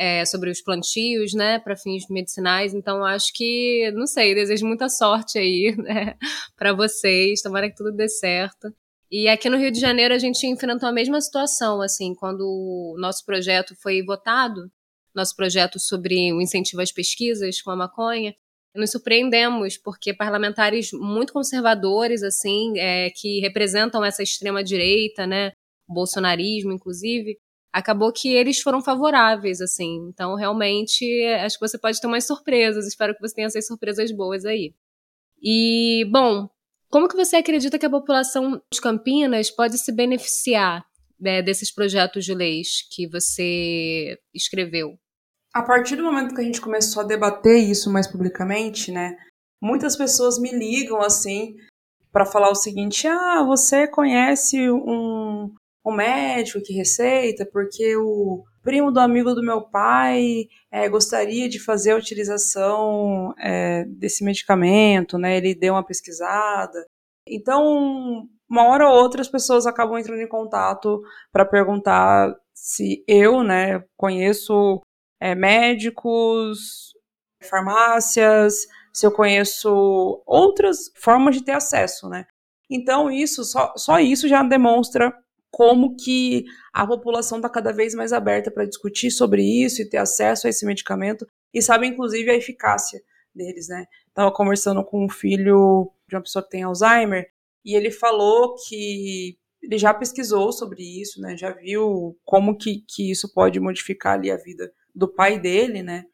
é, 0.00 0.24
sobre 0.24 0.50
os 0.50 0.62
plantios, 0.62 1.34
né, 1.34 1.58
para 1.58 1.76
fins 1.76 2.04
medicinais. 2.08 2.72
Então, 2.72 3.04
acho 3.04 3.30
que, 3.34 3.92
não 3.92 4.06
sei, 4.06 4.34
desejo 4.34 4.66
muita 4.66 4.88
sorte 4.88 5.38
aí, 5.38 5.76
né, 5.76 6.16
para 6.56 6.72
vocês. 6.72 7.42
Tomara 7.42 7.68
que 7.68 7.76
tudo 7.76 7.92
dê 7.92 8.08
certo. 8.08 8.74
E 9.10 9.28
aqui 9.28 9.50
no 9.50 9.58
Rio 9.58 9.70
de 9.70 9.78
Janeiro 9.78 10.14
a 10.14 10.18
gente 10.18 10.46
enfrentou 10.46 10.88
a 10.88 10.92
mesma 10.92 11.20
situação, 11.20 11.82
assim, 11.82 12.14
quando 12.14 12.40
o 12.40 12.96
nosso 12.98 13.26
projeto 13.26 13.74
foi 13.82 14.02
votado, 14.02 14.70
nosso 15.14 15.36
projeto 15.36 15.78
sobre 15.78 16.32
o 16.32 16.40
incentivo 16.40 16.80
às 16.80 16.92
pesquisas 16.92 17.60
com 17.60 17.70
a 17.70 17.76
maconha, 17.76 18.34
nos 18.74 18.92
surpreendemos, 18.92 19.76
porque 19.76 20.14
parlamentares 20.14 20.92
muito 20.92 21.32
conservadores, 21.32 22.22
assim, 22.22 22.78
é, 22.78 23.10
que 23.10 23.40
representam 23.40 24.02
essa 24.02 24.22
extrema-direita, 24.22 25.26
né, 25.26 25.52
bolsonarismo, 25.86 26.72
inclusive, 26.72 27.36
acabou 27.72 28.12
que 28.12 28.28
eles 28.28 28.60
foram 28.60 28.82
favoráveis, 28.82 29.60
assim. 29.60 30.08
Então, 30.08 30.34
realmente, 30.34 31.04
acho 31.44 31.58
que 31.58 31.68
você 31.68 31.78
pode 31.78 32.00
ter 32.00 32.06
umas 32.06 32.26
surpresas. 32.26 32.86
Espero 32.86 33.14
que 33.14 33.20
você 33.20 33.34
tenha 33.34 33.46
essas 33.46 33.66
surpresas 33.66 34.10
boas 34.12 34.44
aí. 34.44 34.74
E, 35.42 36.04
bom, 36.10 36.48
como 36.90 37.08
que 37.08 37.16
você 37.16 37.36
acredita 37.36 37.78
que 37.78 37.86
a 37.86 37.90
população 37.90 38.60
de 38.72 38.80
Campinas 38.80 39.50
pode 39.50 39.78
se 39.78 39.92
beneficiar 39.92 40.84
né, 41.18 41.40
desses 41.42 41.72
projetos 41.72 42.24
de 42.24 42.34
leis 42.34 42.86
que 42.90 43.06
você 43.08 44.18
escreveu? 44.34 44.98
A 45.54 45.62
partir 45.62 45.96
do 45.96 46.04
momento 46.04 46.34
que 46.34 46.40
a 46.40 46.44
gente 46.44 46.60
começou 46.60 47.02
a 47.02 47.06
debater 47.06 47.58
isso 47.58 47.92
mais 47.92 48.06
publicamente, 48.06 48.90
né, 48.92 49.16
muitas 49.60 49.96
pessoas 49.96 50.38
me 50.38 50.50
ligam 50.52 51.00
assim 51.00 51.54
para 52.12 52.26
falar 52.26 52.50
o 52.50 52.54
seguinte: 52.54 53.06
ah, 53.06 53.44
você 53.46 53.86
conhece 53.86 54.70
um, 54.70 55.52
o 55.84 55.92
médico 55.92 56.62
que 56.62 56.72
receita, 56.72 57.46
porque 57.50 57.96
o 57.96 58.44
primo 58.62 58.90
do 58.90 59.00
amigo 59.00 59.34
do 59.34 59.42
meu 59.42 59.62
pai 59.62 60.46
é, 60.70 60.88
gostaria 60.88 61.48
de 61.48 61.58
fazer 61.58 61.92
a 61.92 61.96
utilização 61.96 63.34
é, 63.38 63.84
desse 63.86 64.22
medicamento, 64.24 65.18
né? 65.18 65.36
Ele 65.36 65.54
deu 65.54 65.74
uma 65.74 65.84
pesquisada. 65.84 66.84
Então, 67.26 68.28
uma 68.48 68.68
hora 68.68 68.88
ou 68.88 68.94
outra 68.94 69.20
as 69.20 69.28
pessoas 69.28 69.66
acabam 69.66 69.98
entrando 69.98 70.20
em 70.20 70.28
contato 70.28 71.00
para 71.32 71.44
perguntar 71.44 72.34
se 72.54 73.02
eu, 73.06 73.42
né, 73.42 73.82
conheço 73.96 74.80
é, 75.20 75.34
médicos, 75.34 76.92
farmácias, 77.48 78.66
se 78.92 79.06
eu 79.06 79.12
conheço 79.12 80.22
outras 80.26 80.90
formas 80.96 81.36
de 81.36 81.44
ter 81.44 81.52
acesso, 81.52 82.08
né? 82.08 82.26
Então, 82.68 83.10
isso, 83.10 83.44
só, 83.44 83.72
só 83.76 83.98
isso 83.98 84.28
já 84.28 84.42
demonstra 84.42 85.12
como 85.50 85.96
que 85.96 86.44
a 86.72 86.86
população 86.86 87.38
está 87.38 87.48
cada 87.48 87.72
vez 87.72 87.94
mais 87.94 88.12
aberta 88.12 88.50
para 88.50 88.64
discutir 88.64 89.10
sobre 89.10 89.42
isso 89.42 89.82
e 89.82 89.88
ter 89.88 89.98
acesso 89.98 90.46
a 90.46 90.50
esse 90.50 90.64
medicamento 90.64 91.26
e 91.52 91.60
sabe 91.60 91.86
inclusive 91.86 92.30
a 92.30 92.36
eficácia 92.36 93.00
deles, 93.34 93.68
né? 93.68 93.86
Tava 94.14 94.32
conversando 94.32 94.84
com 94.84 95.04
um 95.04 95.08
filho 95.08 95.90
de 96.08 96.16
uma 96.16 96.22
pessoa 96.22 96.42
que 96.42 96.50
tem 96.50 96.62
Alzheimer 96.62 97.28
e 97.64 97.74
ele 97.74 97.90
falou 97.90 98.54
que 98.54 99.36
ele 99.62 99.76
já 99.76 99.92
pesquisou 99.92 100.52
sobre 100.52 100.82
isso, 100.82 101.20
né? 101.20 101.36
Já 101.36 101.50
viu 101.50 102.16
como 102.24 102.56
que, 102.56 102.84
que 102.88 103.10
isso 103.10 103.32
pode 103.32 103.60
modificar 103.60 104.14
ali 104.14 104.30
a 104.30 104.36
vida 104.36 104.72
do 104.94 105.06
pai 105.06 105.38
dele, 105.38 105.82
né? 105.82 106.04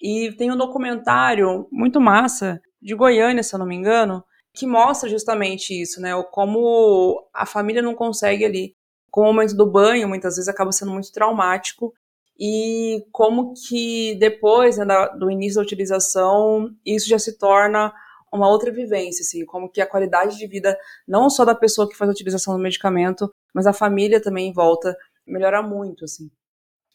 E 0.00 0.32
tem 0.36 0.50
um 0.50 0.56
documentário 0.56 1.66
muito 1.70 2.00
massa 2.00 2.60
de 2.80 2.94
Goiânia, 2.94 3.42
se 3.42 3.54
eu 3.54 3.58
não 3.58 3.66
me 3.66 3.74
engano, 3.74 4.24
que 4.54 4.66
mostra 4.66 5.08
justamente 5.08 5.80
isso, 5.80 6.00
né? 6.00 6.10
Como 6.30 7.28
a 7.32 7.46
família 7.46 7.82
não 7.82 7.94
consegue 7.94 8.44
ali 8.44 8.74
com 9.12 9.20
o 9.20 9.24
momento 9.26 9.54
do 9.54 9.70
banho, 9.70 10.08
muitas 10.08 10.36
vezes 10.36 10.48
acaba 10.48 10.72
sendo 10.72 10.90
muito 10.90 11.12
traumático, 11.12 11.92
e 12.40 13.04
como 13.12 13.52
que 13.52 14.16
depois 14.16 14.78
né, 14.78 14.86
do 15.18 15.30
início 15.30 15.56
da 15.56 15.62
utilização, 15.62 16.74
isso 16.84 17.08
já 17.08 17.18
se 17.18 17.36
torna 17.38 17.92
uma 18.32 18.48
outra 18.48 18.72
vivência, 18.72 19.20
assim, 19.22 19.44
como 19.44 19.70
que 19.70 19.82
a 19.82 19.86
qualidade 19.86 20.38
de 20.38 20.46
vida, 20.46 20.76
não 21.06 21.28
só 21.28 21.44
da 21.44 21.54
pessoa 21.54 21.86
que 21.86 21.94
faz 21.94 22.08
a 22.08 22.12
utilização 22.14 22.56
do 22.56 22.62
medicamento, 22.62 23.30
mas 23.54 23.66
a 23.66 23.74
família 23.74 24.20
também 24.20 24.48
em 24.48 24.52
volta, 24.52 24.96
melhora 25.26 25.62
muito, 25.62 26.06
assim. 26.06 26.30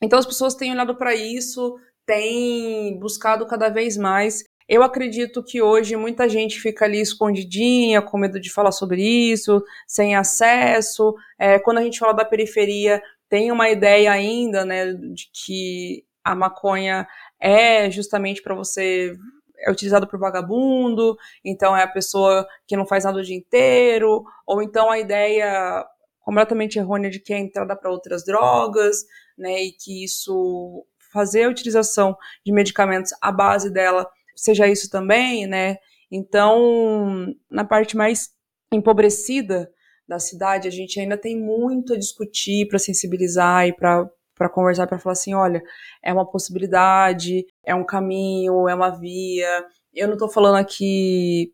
Então 0.01 0.17
as 0.17 0.25
pessoas 0.25 0.55
têm 0.55 0.71
olhado 0.71 0.97
para 0.97 1.13
isso, 1.13 1.79
têm 2.03 2.97
buscado 2.99 3.45
cada 3.45 3.69
vez 3.69 3.95
mais 3.95 4.43
eu 4.67 4.83
acredito 4.83 5.43
que 5.43 5.61
hoje 5.61 5.95
muita 5.95 6.27
gente 6.27 6.59
fica 6.59 6.85
ali 6.85 6.99
escondidinha, 6.99 8.01
com 8.01 8.17
medo 8.17 8.39
de 8.39 8.51
falar 8.51 8.71
sobre 8.71 9.01
isso, 9.01 9.63
sem 9.87 10.15
acesso. 10.15 11.15
É, 11.39 11.57
quando 11.59 11.77
a 11.77 11.83
gente 11.83 11.99
fala 11.99 12.13
da 12.13 12.25
periferia, 12.25 13.01
tem 13.29 13.51
uma 13.51 13.69
ideia 13.69 14.11
ainda, 14.11 14.65
né, 14.65 14.93
de 14.93 15.29
que 15.31 16.05
a 16.23 16.35
maconha 16.35 17.07
é 17.39 17.89
justamente 17.89 18.41
para 18.41 18.55
você 18.55 19.15
é 19.59 19.71
utilizado 19.71 20.07
por 20.07 20.19
vagabundo, 20.19 21.17
então 21.43 21.75
é 21.75 21.81
a 21.81 21.87
pessoa 21.87 22.45
que 22.67 22.77
não 22.77 22.85
faz 22.85 23.05
nada 23.05 23.17
o 23.17 23.23
dia 23.23 23.35
inteiro, 23.35 24.23
ou 24.45 24.61
então 24.61 24.91
a 24.91 24.99
ideia 24.99 25.83
completamente 26.19 26.77
errônea 26.77 27.09
de 27.09 27.19
que 27.19 27.33
é 27.33 27.39
entrada 27.39 27.75
para 27.75 27.89
outras 27.89 28.23
drogas, 28.23 29.05
né, 29.37 29.63
e 29.63 29.71
que 29.71 30.03
isso 30.03 30.85
fazer 31.11 31.45
a 31.45 31.49
utilização 31.49 32.15
de 32.45 32.51
medicamentos 32.51 33.11
à 33.21 33.31
base 33.31 33.71
dela 33.71 34.07
seja 34.37 34.67
isso 34.67 34.89
também, 34.89 35.47
né? 35.47 35.77
Então, 36.11 37.33
na 37.49 37.65
parte 37.65 37.97
mais 37.97 38.29
empobrecida 38.71 39.69
da 40.07 40.19
cidade, 40.19 40.67
a 40.67 40.71
gente 40.71 40.99
ainda 40.99 41.17
tem 41.17 41.37
muito 41.37 41.93
a 41.93 41.97
discutir 41.97 42.67
para 42.67 42.79
sensibilizar 42.79 43.67
e 43.67 43.73
para 43.73 44.09
para 44.37 44.49
conversar, 44.49 44.85
para 44.85 44.99
falar 44.99 45.13
assim, 45.13 45.33
olha, 45.33 45.63
é 46.03 46.13
uma 46.13 46.29
possibilidade, 46.29 47.43
é 47.65 47.73
um 47.73 47.83
caminho, 47.83 48.67
é 48.69 48.75
uma 48.75 48.91
via. 48.91 49.65
Eu 49.91 50.07
não 50.07 50.13
estou 50.13 50.29
falando 50.29 50.57
aqui 50.57 51.51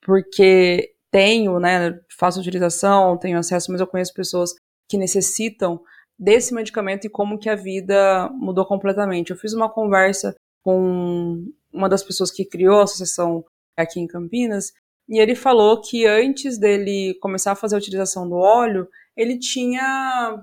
porque 0.00 0.94
tenho, 1.10 1.60
né, 1.60 2.00
faço 2.18 2.40
utilização, 2.40 3.18
tenho 3.18 3.38
acesso, 3.38 3.70
mas 3.70 3.82
eu 3.82 3.86
conheço 3.86 4.14
pessoas 4.14 4.54
que 4.88 4.96
necessitam 4.96 5.78
desse 6.18 6.54
medicamento 6.54 7.04
e 7.06 7.10
como 7.10 7.38
que 7.38 7.50
a 7.50 7.54
vida 7.54 8.30
mudou 8.32 8.64
completamente. 8.64 9.30
Eu 9.30 9.36
fiz 9.36 9.52
uma 9.52 9.68
conversa 9.68 10.34
com 10.62 11.44
uma 11.72 11.88
das 11.88 12.02
pessoas 12.02 12.30
que 12.30 12.44
criou 12.44 12.80
a 12.80 12.84
associação 12.84 13.44
aqui 13.76 14.00
em 14.00 14.06
Campinas, 14.06 14.72
e 15.08 15.18
ele 15.18 15.34
falou 15.34 15.80
que 15.80 16.06
antes 16.06 16.58
dele 16.58 17.16
começar 17.20 17.52
a 17.52 17.56
fazer 17.56 17.74
a 17.74 17.78
utilização 17.78 18.28
do 18.28 18.36
óleo, 18.36 18.88
ele 19.16 19.38
tinha 19.38 20.42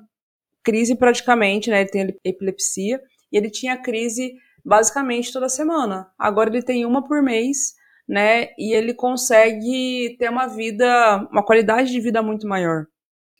crise 0.63 0.95
praticamente, 0.95 1.69
né? 1.69 1.81
Ele 1.81 1.89
tem 1.89 2.19
epilepsia, 2.23 3.01
e 3.31 3.37
ele 3.37 3.49
tinha 3.49 3.77
crise 3.77 4.33
basicamente 4.63 5.31
toda 5.31 5.49
semana. 5.49 6.11
Agora 6.17 6.49
ele 6.49 6.61
tem 6.61 6.85
uma 6.85 7.07
por 7.07 7.21
mês, 7.21 7.73
né? 8.07 8.49
E 8.57 8.73
ele 8.73 8.93
consegue 8.93 10.15
ter 10.19 10.29
uma 10.29 10.47
vida, 10.47 11.27
uma 11.31 11.43
qualidade 11.43 11.91
de 11.91 11.99
vida 11.99 12.21
muito 12.21 12.47
maior. 12.47 12.85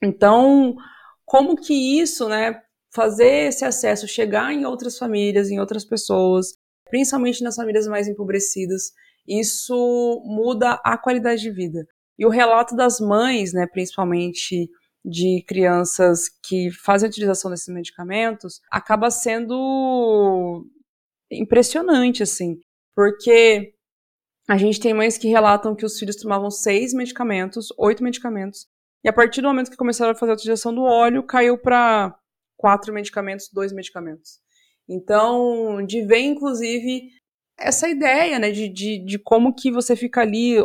Então, 0.02 0.75
como 1.25 1.56
que 1.56 1.99
isso, 1.99 2.30
né? 2.30 2.62
Fazer 2.93 3.49
esse 3.49 3.65
acesso 3.65 4.08
chegar 4.08 4.54
em 4.54 4.65
outras 4.65 4.97
famílias, 4.97 5.52
em 5.52 5.60
outras 5.60 5.86
pessoas, 5.86 6.56
principalmente 6.89 7.43
nas 7.43 7.56
famílias 7.56 7.88
mais 7.88 8.08
empobrecidas, 8.08 8.91
isso 9.28 10.21
muda 10.25 10.80
a 10.84 10.97
qualidade 10.97 11.41
de 11.41 11.52
vida. 11.52 11.86
E 12.17 12.25
o 12.25 12.30
relato 12.30 12.75
das 12.75 12.99
mães, 12.99 13.54
né, 13.54 13.67
principalmente 13.67 14.69
de 15.06 15.43
crianças 15.47 16.30
que 16.43 16.69
fazem 16.71 17.08
a 17.08 17.10
utilização 17.10 17.49
desses 17.49 17.73
medicamentos, 17.73 18.60
acaba 18.69 19.10
sendo 19.10 20.65
impressionante, 21.32 22.23
assim, 22.23 22.60
porque 22.95 23.73
a 24.49 24.58
gente 24.58 24.80
tem 24.80 24.93
mães 24.93 25.17
que 25.17 25.28
relatam 25.28 25.75
que 25.75 25.86
os 25.86 25.97
filhos 25.97 26.15
tomavam 26.15 26.52
seis 26.52 26.93
medicamentos, 26.93 27.67
oito 27.78 28.04
medicamentos, 28.04 28.67
e 29.04 29.08
a 29.08 29.13
partir 29.13 29.41
do 29.41 29.47
momento 29.47 29.71
que 29.71 29.78
começaram 29.78 30.12
a 30.12 30.15
fazer 30.15 30.32
a 30.32 30.36
utilização 30.36 30.73
do 30.73 30.82
óleo, 30.82 31.23
caiu 31.23 31.58
para 31.58 32.17
quatro 32.58 32.93
medicamentos, 32.93 33.49
dois 33.54 33.71
medicamentos. 33.71 34.41
Então, 34.89 35.86
de 35.86 36.02
ver, 36.02 36.21
inclusive, 36.21 37.12
essa 37.60 37.88
ideia, 37.88 38.39
né, 38.39 38.49
de, 38.49 38.67
de, 38.67 39.06
de 39.06 39.19
como 39.19 39.54
que 39.54 39.71
você 39.71 39.95
fica 39.95 40.21
ali 40.21 40.56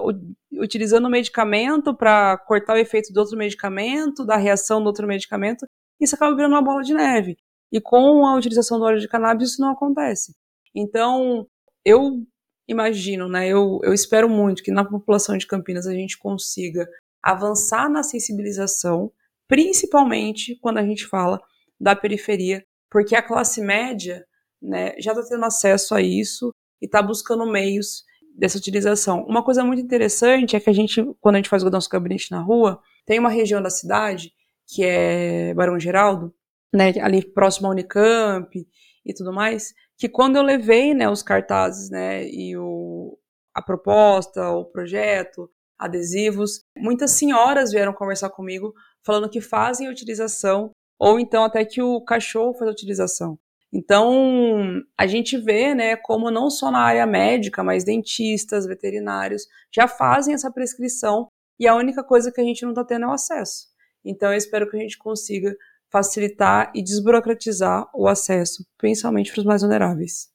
utilizando 0.52 1.06
o 1.06 1.10
medicamento 1.10 1.94
para 1.94 2.38
cortar 2.38 2.74
o 2.74 2.78
efeito 2.78 3.12
do 3.12 3.20
outro 3.20 3.36
medicamento, 3.36 4.24
da 4.24 4.36
reação 4.36 4.80
do 4.80 4.86
outro 4.86 5.06
medicamento, 5.06 5.66
isso 6.00 6.14
acaba 6.14 6.34
virando 6.34 6.52
uma 6.52 6.62
bola 6.62 6.82
de 6.82 6.94
neve. 6.94 7.36
E 7.70 7.80
com 7.80 8.24
a 8.24 8.36
utilização 8.36 8.78
do 8.78 8.84
óleo 8.84 9.00
de 9.00 9.08
cannabis 9.08 9.50
isso 9.50 9.60
não 9.60 9.72
acontece. 9.72 10.32
Então, 10.74 11.46
eu 11.84 12.24
imagino, 12.66 13.28
né, 13.28 13.46
eu, 13.48 13.80
eu 13.82 13.92
espero 13.92 14.28
muito 14.28 14.62
que 14.62 14.70
na 14.70 14.84
população 14.84 15.36
de 15.36 15.46
Campinas 15.46 15.86
a 15.86 15.92
gente 15.92 16.16
consiga 16.16 16.88
avançar 17.22 17.90
na 17.90 18.02
sensibilização, 18.02 19.12
principalmente 19.46 20.56
quando 20.60 20.78
a 20.78 20.82
gente 20.86 21.06
fala 21.06 21.40
da 21.78 21.94
periferia, 21.94 22.64
porque 22.94 23.16
a 23.16 23.22
classe 23.22 23.60
média 23.60 24.24
né, 24.62 24.94
já 25.00 25.10
está 25.10 25.24
tendo 25.28 25.44
acesso 25.44 25.96
a 25.96 26.00
isso 26.00 26.54
e 26.80 26.86
está 26.86 27.02
buscando 27.02 27.44
meios 27.44 28.04
dessa 28.38 28.56
utilização. 28.56 29.24
Uma 29.24 29.42
coisa 29.42 29.64
muito 29.64 29.82
interessante 29.82 30.54
é 30.54 30.60
que 30.60 30.70
a 30.70 30.72
gente, 30.72 31.04
quando 31.20 31.34
a 31.34 31.38
gente 31.38 31.48
faz 31.48 31.64
o 31.64 31.70
nosso 31.70 31.88
gabinete 31.88 32.30
na 32.30 32.40
rua, 32.40 32.80
tem 33.04 33.18
uma 33.18 33.30
região 33.30 33.60
da 33.60 33.68
cidade, 33.68 34.32
que 34.68 34.84
é 34.84 35.52
Barão 35.54 35.80
Geraldo, 35.80 36.32
né, 36.72 36.92
ali 37.02 37.20
próximo 37.20 37.66
à 37.66 37.70
Unicamp 37.72 38.64
e 39.04 39.12
tudo 39.12 39.32
mais, 39.32 39.74
que 39.98 40.08
quando 40.08 40.36
eu 40.36 40.42
levei 40.44 40.94
né, 40.94 41.10
os 41.10 41.20
cartazes 41.20 41.90
né, 41.90 42.24
e 42.28 42.56
o, 42.56 43.18
a 43.52 43.60
proposta, 43.60 44.50
o 44.50 44.66
projeto, 44.66 45.50
adesivos, 45.76 46.62
muitas 46.78 47.10
senhoras 47.10 47.72
vieram 47.72 47.92
conversar 47.92 48.30
comigo 48.30 48.72
falando 49.04 49.28
que 49.28 49.40
fazem 49.40 49.88
a 49.88 49.90
utilização 49.90 50.70
ou 50.98 51.18
então 51.18 51.44
até 51.44 51.64
que 51.64 51.82
o 51.82 52.00
cachorro 52.00 52.54
faz 52.54 52.68
a 52.68 52.72
utilização. 52.72 53.38
Então, 53.72 54.80
a 54.96 55.04
gente 55.04 55.36
vê, 55.36 55.74
né, 55.74 55.96
como 55.96 56.30
não 56.30 56.48
só 56.48 56.70
na 56.70 56.78
área 56.78 57.04
médica, 57.06 57.64
mas 57.64 57.82
dentistas, 57.82 58.66
veterinários 58.66 59.48
já 59.74 59.88
fazem 59.88 60.32
essa 60.32 60.52
prescrição 60.52 61.26
e 61.58 61.66
a 61.66 61.74
única 61.74 62.04
coisa 62.04 62.30
que 62.30 62.40
a 62.40 62.44
gente 62.44 62.62
não 62.62 62.70
está 62.70 62.84
tendo 62.84 63.06
é 63.06 63.08
o 63.08 63.12
acesso. 63.12 63.66
Então, 64.04 64.30
eu 64.30 64.36
espero 64.36 64.70
que 64.70 64.76
a 64.76 64.80
gente 64.80 64.96
consiga 64.96 65.52
facilitar 65.90 66.70
e 66.74 66.82
desburocratizar 66.84 67.88
o 67.92 68.06
acesso, 68.06 68.64
principalmente 68.78 69.32
para 69.32 69.40
os 69.40 69.46
mais 69.46 69.62
vulneráveis. 69.62 70.28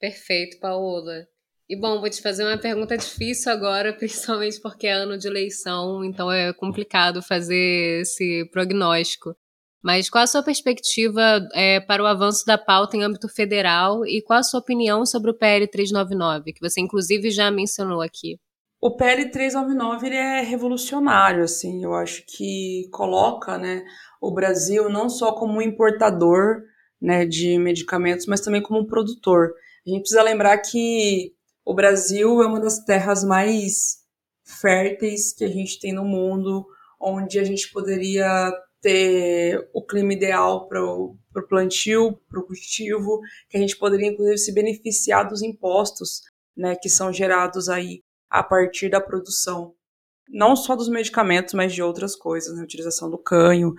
Perfeito, 0.00 0.58
Paola. 0.58 1.26
E 1.68 1.76
bom, 1.76 2.00
vou 2.00 2.10
te 2.10 2.20
fazer 2.20 2.44
uma 2.44 2.58
pergunta 2.58 2.96
difícil 2.96 3.52
agora, 3.52 3.92
principalmente 3.96 4.60
porque 4.60 4.86
é 4.86 4.92
ano 4.92 5.16
de 5.16 5.28
eleição, 5.28 6.04
então 6.04 6.30
é 6.30 6.52
complicado 6.52 7.22
fazer 7.22 8.00
esse 8.00 8.48
prognóstico. 8.50 9.34
Mas 9.82 10.08
qual 10.08 10.22
a 10.22 10.26
sua 10.26 10.42
perspectiva 10.42 11.46
é, 11.54 11.80
para 11.80 12.02
o 12.02 12.06
avanço 12.06 12.46
da 12.46 12.56
pauta 12.56 12.96
em 12.96 13.02
âmbito 13.02 13.28
federal 13.28 14.06
e 14.06 14.22
qual 14.22 14.38
a 14.38 14.42
sua 14.42 14.60
opinião 14.60 15.04
sobre 15.04 15.30
o 15.30 15.34
PL 15.36 15.66
399, 15.66 16.52
que 16.52 16.60
você 16.60 16.80
inclusive 16.80 17.30
já 17.30 17.50
mencionou 17.50 18.00
aqui? 18.00 18.38
O 18.80 18.96
PL 18.96 19.30
399 19.30 20.06
ele 20.06 20.16
é 20.16 20.40
revolucionário, 20.40 21.44
assim, 21.44 21.84
eu 21.84 21.94
acho 21.94 22.24
que 22.26 22.88
coloca, 22.92 23.56
né, 23.56 23.84
o 24.20 24.32
Brasil 24.32 24.88
não 24.88 25.08
só 25.08 25.32
como 25.32 25.62
importador, 25.62 26.62
né, 27.00 27.24
de 27.24 27.58
medicamentos, 27.58 28.26
mas 28.26 28.40
também 28.40 28.62
como 28.62 28.86
produtor. 28.86 29.52
A 29.86 29.90
gente 29.90 30.00
precisa 30.00 30.22
lembrar 30.22 30.58
que 30.58 31.32
o 31.64 31.74
Brasil 31.74 32.42
é 32.42 32.46
uma 32.46 32.60
das 32.60 32.84
terras 32.84 33.24
mais 33.24 33.98
férteis 34.44 35.32
que 35.32 35.44
a 35.44 35.48
gente 35.48 35.78
tem 35.80 35.92
no 35.92 36.04
mundo, 36.04 36.66
onde 37.00 37.38
a 37.38 37.44
gente 37.44 37.70
poderia 37.72 38.52
ter 38.82 39.70
o 39.72 39.80
clima 39.80 40.12
ideal 40.12 40.68
para 40.68 40.84
o 40.84 41.16
plantio, 41.48 42.18
para 42.28 42.40
o 42.40 42.44
cultivo, 42.44 43.20
que 43.48 43.56
a 43.56 43.60
gente 43.60 43.78
poderia 43.78 44.08
inclusive 44.08 44.36
se 44.36 44.52
beneficiar 44.52 45.26
dos 45.26 45.40
impostos, 45.40 46.22
né, 46.54 46.74
que 46.74 46.88
são 46.88 47.12
gerados 47.12 47.68
aí 47.68 48.02
a 48.28 48.42
partir 48.42 48.90
da 48.90 49.00
produção, 49.00 49.74
não 50.28 50.56
só 50.56 50.74
dos 50.74 50.88
medicamentos, 50.88 51.54
mas 51.54 51.72
de 51.72 51.82
outras 51.82 52.16
coisas, 52.16 52.56
né, 52.56 52.62
utilização 52.62 53.08
do 53.08 53.18
canho 53.18 53.72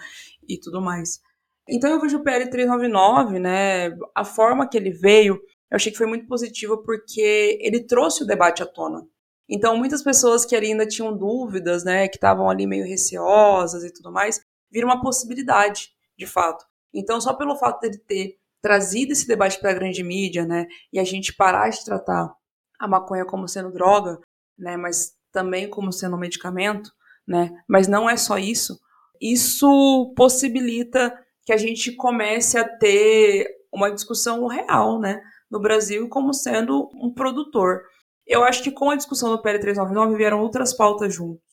e 0.47 0.57
tudo 0.57 0.81
mais. 0.81 1.19
Então 1.67 1.91
eu 1.91 1.99
vejo 1.99 2.17
o 2.17 2.23
PL 2.23 2.49
399, 2.49 3.39
né, 3.39 3.95
a 4.15 4.23
forma 4.23 4.67
que 4.67 4.77
ele 4.77 4.91
veio, 4.91 5.35
eu 5.69 5.75
achei 5.75 5.91
que 5.91 5.97
foi 5.97 6.07
muito 6.07 6.27
positiva 6.27 6.77
porque 6.77 7.59
ele 7.61 7.83
trouxe 7.85 8.23
o 8.23 8.27
debate 8.27 8.63
à 8.63 8.65
tona. 8.65 9.05
Então 9.49 9.77
muitas 9.77 10.01
pessoas 10.01 10.45
que 10.45 10.55
ainda 10.55 10.87
tinham 10.87 11.15
dúvidas, 11.15 11.83
né, 11.83 12.07
que 12.07 12.15
estavam 12.15 12.49
ali 12.49 12.65
meio 12.65 12.85
receosas 12.85 13.83
e 13.83 13.91
tudo 13.91 14.11
mais, 14.11 14.41
vira 14.73 14.87
uma 14.87 14.99
possibilidade, 14.99 15.91
de 16.17 16.25
fato. 16.25 16.65
Então, 16.91 17.21
só 17.21 17.33
pelo 17.33 17.55
fato 17.55 17.81
dele 17.81 17.99
ter 17.99 18.37
trazido 18.59 19.11
esse 19.11 19.27
debate 19.27 19.59
para 19.59 19.69
a 19.69 19.73
grande 19.73 20.03
mídia, 20.03 20.45
né, 20.45 20.65
e 20.91 20.99
a 20.99 21.03
gente 21.03 21.33
parar 21.33 21.69
de 21.69 21.85
tratar 21.85 22.33
a 22.79 22.87
maconha 22.87 23.25
como 23.25 23.47
sendo 23.47 23.71
droga, 23.71 24.19
né, 24.57 24.75
mas 24.75 25.13
também 25.31 25.69
como 25.69 25.91
sendo 25.91 26.15
um 26.15 26.19
medicamento, 26.19 26.91
né, 27.27 27.51
mas 27.67 27.87
não 27.87 28.09
é 28.09 28.17
só 28.17 28.37
isso. 28.37 28.79
Isso 29.21 30.13
possibilita 30.15 31.13
que 31.45 31.53
a 31.53 31.57
gente 31.57 31.91
comece 31.95 32.57
a 32.57 32.67
ter 32.67 33.47
uma 33.71 33.91
discussão 33.91 34.47
real, 34.47 34.99
né, 34.99 35.21
no 35.51 35.59
Brasil 35.59 36.09
como 36.09 36.33
sendo 36.33 36.89
um 36.95 37.13
produtor. 37.13 37.83
Eu 38.25 38.43
acho 38.43 38.63
que 38.63 38.71
com 38.71 38.89
a 38.89 38.95
discussão 38.95 39.29
do 39.29 39.41
PL 39.41 39.59
399 39.59 40.17
vieram 40.17 40.41
outras 40.41 40.73
pautas 40.73 41.13
juntos. 41.13 41.43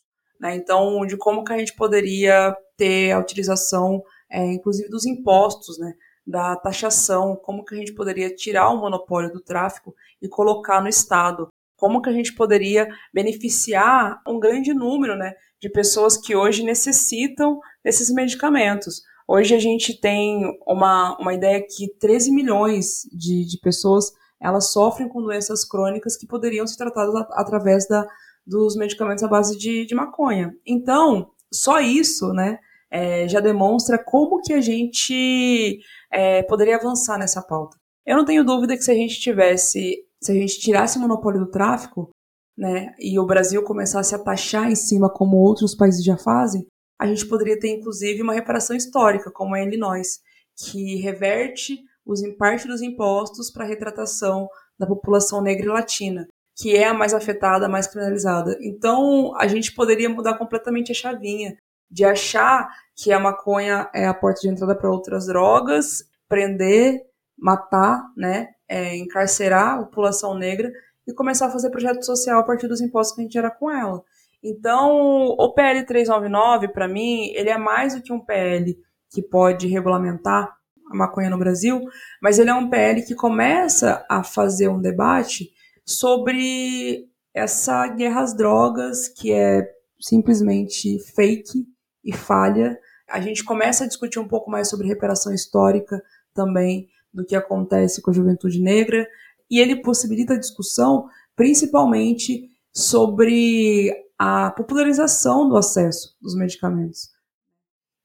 Né? 0.40 0.54
Então, 0.54 1.04
de 1.06 1.16
como 1.16 1.44
que 1.44 1.52
a 1.52 1.58
gente 1.58 1.74
poderia 1.74 2.56
ter 2.80 3.12
a 3.12 3.18
utilização, 3.18 4.02
é, 4.30 4.42
inclusive, 4.54 4.88
dos 4.88 5.04
impostos, 5.04 5.78
né? 5.78 5.92
da 6.26 6.56
taxação, 6.56 7.36
como 7.36 7.64
que 7.64 7.74
a 7.74 7.78
gente 7.78 7.92
poderia 7.92 8.34
tirar 8.34 8.70
o 8.70 8.80
monopólio 8.80 9.32
do 9.32 9.40
tráfico 9.40 9.94
e 10.22 10.28
colocar 10.28 10.80
no 10.80 10.88
Estado, 10.88 11.48
como 11.76 12.00
que 12.00 12.08
a 12.08 12.12
gente 12.12 12.34
poderia 12.34 12.88
beneficiar 13.12 14.22
um 14.26 14.38
grande 14.38 14.72
número 14.72 15.16
né, 15.16 15.34
de 15.60 15.68
pessoas 15.68 16.16
que 16.16 16.36
hoje 16.36 16.62
necessitam 16.62 17.58
desses 17.82 18.10
medicamentos. 18.10 19.02
Hoje 19.26 19.54
a 19.54 19.58
gente 19.58 19.98
tem 19.98 20.42
uma, 20.66 21.16
uma 21.18 21.34
ideia 21.34 21.60
que 21.66 21.88
13 21.98 22.32
milhões 22.32 23.02
de, 23.12 23.44
de 23.46 23.58
pessoas 23.60 24.12
elas 24.40 24.72
sofrem 24.72 25.08
com 25.08 25.22
doenças 25.22 25.64
crônicas 25.64 26.16
que 26.16 26.26
poderiam 26.26 26.66
ser 26.66 26.76
tratadas 26.76 27.14
através 27.32 27.86
da, 27.88 28.06
dos 28.46 28.76
medicamentos 28.76 29.22
à 29.22 29.28
base 29.28 29.58
de, 29.58 29.84
de 29.84 29.94
maconha. 29.94 30.54
Então, 30.66 31.30
só 31.52 31.80
isso, 31.80 32.32
né, 32.32 32.58
é, 32.90 33.28
já 33.28 33.40
demonstra 33.40 34.02
como 34.02 34.40
que 34.40 34.52
a 34.52 34.60
gente 34.60 35.80
é, 36.10 36.42
poderia 36.42 36.76
avançar 36.76 37.18
nessa 37.18 37.40
pauta. 37.40 37.76
Eu 38.04 38.16
não 38.16 38.24
tenho 38.24 38.44
dúvida 38.44 38.76
que 38.76 38.82
se 38.82 38.90
a 38.90 38.94
gente 38.94 39.20
tivesse, 39.20 40.04
se 40.20 40.32
a 40.32 40.34
gente 40.34 40.58
tirasse 40.58 40.98
o 40.98 41.00
monopólio 41.00 41.40
do 41.40 41.50
tráfico, 41.50 42.10
né, 42.58 42.94
e 42.98 43.18
o 43.18 43.26
Brasil 43.26 43.62
começasse 43.62 44.14
a 44.14 44.18
taxar 44.18 44.70
em 44.70 44.74
cima 44.74 45.08
como 45.08 45.36
outros 45.36 45.74
países 45.74 46.04
já 46.04 46.16
fazem, 46.16 46.66
a 47.00 47.06
gente 47.06 47.26
poderia 47.26 47.58
ter 47.58 47.70
inclusive 47.70 48.20
uma 48.20 48.34
reparação 48.34 48.76
histórica, 48.76 49.30
como 49.30 49.54
a 49.54 49.62
Illinois, 49.62 50.18
que 50.58 50.96
reverte 50.96 51.78
os 52.04 52.20
parte 52.36 52.66
dos 52.66 52.82
impostos 52.82 53.50
para 53.50 53.64
a 53.64 53.68
retratação 53.68 54.48
da 54.78 54.86
população 54.86 55.40
negra 55.40 55.66
e 55.66 55.68
latina, 55.68 56.26
que 56.56 56.76
é 56.76 56.88
a 56.88 56.94
mais 56.94 57.14
afetada, 57.14 57.66
a 57.66 57.68
mais 57.68 57.86
criminalizada. 57.86 58.58
Então, 58.60 59.34
a 59.36 59.46
gente 59.46 59.72
poderia 59.74 60.08
mudar 60.08 60.36
completamente 60.36 60.92
a 60.92 60.94
chavinha 60.94 61.56
de 61.90 62.04
achar 62.04 62.68
que 62.94 63.12
a 63.12 63.18
maconha 63.18 63.88
é 63.94 64.06
a 64.06 64.14
porta 64.14 64.42
de 64.42 64.48
entrada 64.48 64.74
para 64.74 64.90
outras 64.90 65.26
drogas, 65.26 66.04
prender, 66.28 67.00
matar, 67.36 68.04
né, 68.16 68.48
é, 68.68 68.96
encarcerar 68.96 69.78
a 69.78 69.84
população 69.84 70.34
negra 70.34 70.70
e 71.06 71.12
começar 71.12 71.46
a 71.46 71.50
fazer 71.50 71.70
projeto 71.70 72.04
social 72.04 72.38
a 72.38 72.44
partir 72.44 72.68
dos 72.68 72.80
impostos 72.80 73.14
que 73.14 73.22
a 73.22 73.24
gente 73.24 73.32
gera 73.32 73.50
com 73.50 73.70
ela. 73.70 74.02
Então, 74.42 75.34
o 75.38 75.52
PL 75.52 75.84
399, 75.84 76.68
para 76.68 76.88
mim, 76.88 77.30
ele 77.34 77.50
é 77.50 77.58
mais 77.58 77.94
do 77.94 78.02
que 78.02 78.12
um 78.12 78.20
PL 78.20 78.78
que 79.10 79.20
pode 79.20 79.66
regulamentar 79.66 80.54
a 80.90 80.96
maconha 80.96 81.30
no 81.30 81.38
Brasil, 81.38 81.80
mas 82.22 82.38
ele 82.38 82.50
é 82.50 82.54
um 82.54 82.70
PL 82.70 83.02
que 83.02 83.14
começa 83.14 84.04
a 84.08 84.22
fazer 84.22 84.68
um 84.68 84.80
debate 84.80 85.50
sobre 85.84 87.06
essa 87.34 87.86
guerra 87.88 88.22
às 88.22 88.34
drogas, 88.34 89.08
que 89.08 89.32
é 89.32 89.68
simplesmente 90.00 90.98
fake 91.14 91.66
e 92.04 92.12
falha. 92.12 92.78
A 93.08 93.20
gente 93.20 93.44
começa 93.44 93.84
a 93.84 93.86
discutir 93.86 94.18
um 94.18 94.28
pouco 94.28 94.50
mais 94.50 94.68
sobre 94.68 94.86
reparação 94.86 95.32
histórica 95.32 96.02
também 96.32 96.88
do 97.12 97.24
que 97.24 97.34
acontece 97.34 98.00
com 98.00 98.10
a 98.10 98.14
juventude 98.14 98.60
negra, 98.60 99.06
e 99.50 99.58
ele 99.58 99.82
possibilita 99.82 100.34
a 100.34 100.38
discussão 100.38 101.08
principalmente 101.34 102.48
sobre 102.72 103.92
a 104.18 104.50
popularização 104.50 105.48
do 105.48 105.56
acesso 105.56 106.16
dos 106.20 106.36
medicamentos. 106.36 107.10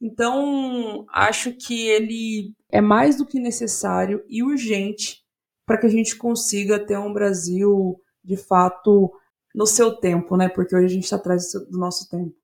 Então, 0.01 1.05
acho 1.13 1.53
que 1.53 1.88
ele 1.88 2.55
é 2.69 2.81
mais 2.81 3.17
do 3.17 3.25
que 3.25 3.39
necessário 3.39 4.23
e 4.27 4.43
urgente 4.43 5.23
para 5.65 5.77
que 5.77 5.86
a 5.86 5.89
gente 5.89 6.15
consiga 6.15 6.79
ter 6.79 6.97
um 6.97 7.13
Brasil 7.13 7.99
de 8.23 8.38
fato 8.38 9.12
no 9.53 9.65
seu 9.65 9.95
tempo, 9.95 10.36
né? 10.36 10.49
Porque 10.49 10.75
hoje 10.75 10.86
a 10.86 10.89
gente 10.89 11.03
está 11.03 11.15
atrás 11.15 11.51
do 11.69 11.77
nosso 11.77 12.10
tempo. 12.10 12.36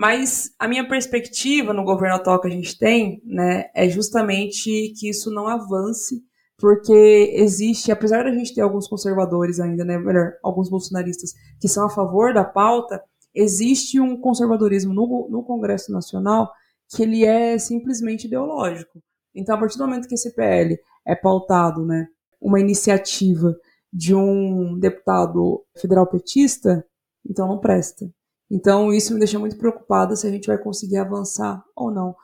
Mas 0.00 0.50
a 0.58 0.66
minha 0.66 0.88
perspectiva 0.88 1.74
no 1.74 1.84
governo 1.84 2.16
atual 2.16 2.40
que 2.40 2.48
a 2.48 2.50
gente 2.50 2.78
tem, 2.78 3.20
né, 3.22 3.66
é 3.74 3.86
justamente 3.86 4.94
que 4.98 5.10
isso 5.10 5.30
não 5.30 5.46
avance, 5.46 6.24
porque 6.56 7.34
existe, 7.36 7.92
apesar 7.92 8.24
da 8.24 8.32
gente 8.32 8.54
ter 8.54 8.62
alguns 8.62 8.88
conservadores 8.88 9.60
ainda, 9.60 9.84
né, 9.84 9.98
melhor, 9.98 10.32
alguns 10.42 10.70
bolsonaristas 10.70 11.34
que 11.60 11.68
são 11.68 11.84
a 11.84 11.90
favor 11.90 12.32
da 12.32 12.42
pauta, 12.42 12.98
existe 13.34 14.00
um 14.00 14.18
conservadorismo 14.18 14.94
no, 14.94 15.28
no 15.30 15.44
Congresso 15.44 15.92
Nacional 15.92 16.50
que 16.88 17.02
ele 17.02 17.26
é 17.26 17.58
simplesmente 17.58 18.26
ideológico. 18.26 19.02
Então, 19.34 19.54
a 19.54 19.58
partir 19.58 19.76
do 19.76 19.84
momento 19.84 20.08
que 20.08 20.14
esse 20.14 20.34
PL 20.34 20.78
é 21.06 21.14
pautado, 21.14 21.84
né, 21.84 22.06
uma 22.40 22.58
iniciativa 22.58 23.54
de 23.92 24.14
um 24.14 24.78
deputado 24.78 25.62
federal 25.78 26.06
petista, 26.06 26.86
então 27.22 27.46
não 27.46 27.58
presta. 27.58 28.10
Então, 28.50 28.92
isso 28.92 29.12
me 29.12 29.18
deixa 29.20 29.38
muito 29.38 29.56
preocupada 29.56 30.16
se 30.16 30.26
a 30.26 30.30
gente 30.30 30.46
vai 30.46 30.58
conseguir 30.58 30.96
avançar 30.96 31.62
ou 31.76 31.90
não. 31.90 32.16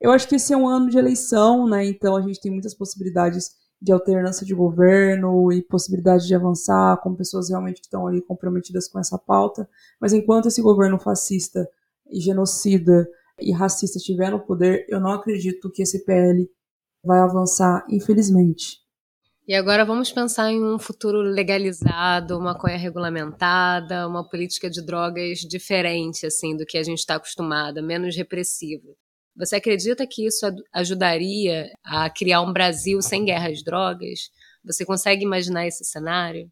Eu 0.00 0.10
acho 0.10 0.28
que 0.28 0.36
esse 0.36 0.52
é 0.52 0.56
um 0.56 0.68
ano 0.68 0.90
de 0.90 0.98
eleição, 0.98 1.68
né? 1.68 1.84
Então, 1.84 2.16
a 2.16 2.22
gente 2.22 2.40
tem 2.40 2.52
muitas 2.52 2.74
possibilidades 2.74 3.50
de 3.80 3.92
alternância 3.92 4.44
de 4.44 4.54
governo 4.54 5.50
e 5.50 5.62
possibilidade 5.62 6.26
de 6.26 6.34
avançar 6.34 7.00
com 7.00 7.14
pessoas 7.14 7.48
realmente 7.48 7.80
que 7.80 7.86
estão 7.86 8.06
ali 8.06 8.20
comprometidas 8.20 8.86
com 8.88 8.98
essa 8.98 9.18
pauta. 9.18 9.68
Mas 9.98 10.12
enquanto 10.12 10.48
esse 10.48 10.60
governo 10.60 10.98
fascista 10.98 11.66
e 12.10 12.20
genocida 12.20 13.08
e 13.40 13.52
racista 13.52 13.96
estiver 13.96 14.30
no 14.30 14.40
poder, 14.40 14.84
eu 14.88 15.00
não 15.00 15.12
acredito 15.12 15.70
que 15.70 15.82
esse 15.82 16.04
PL 16.04 16.46
vai 17.02 17.20
avançar, 17.20 17.86
infelizmente. 17.88 18.80
E 19.50 19.54
agora 19.56 19.84
vamos 19.84 20.12
pensar 20.12 20.52
em 20.52 20.62
um 20.64 20.78
futuro 20.78 21.18
legalizado, 21.18 22.38
uma 22.38 22.56
coisa 22.56 22.76
regulamentada, 22.76 24.06
uma 24.06 24.22
política 24.22 24.70
de 24.70 24.80
drogas 24.80 25.40
diferente 25.40 26.24
assim 26.24 26.56
do 26.56 26.64
que 26.64 26.78
a 26.78 26.84
gente 26.84 27.00
está 27.00 27.16
acostumada, 27.16 27.82
menos 27.82 28.14
repressiva. 28.14 28.86
Você 29.34 29.56
acredita 29.56 30.06
que 30.06 30.24
isso 30.24 30.46
ajudaria 30.72 31.68
a 31.84 32.08
criar 32.08 32.42
um 32.42 32.52
Brasil 32.52 33.02
sem 33.02 33.24
guerra 33.24 33.48
às 33.48 33.60
drogas? 33.64 34.30
Você 34.64 34.84
consegue 34.84 35.24
imaginar 35.24 35.66
esse 35.66 35.84
cenário? 35.84 36.48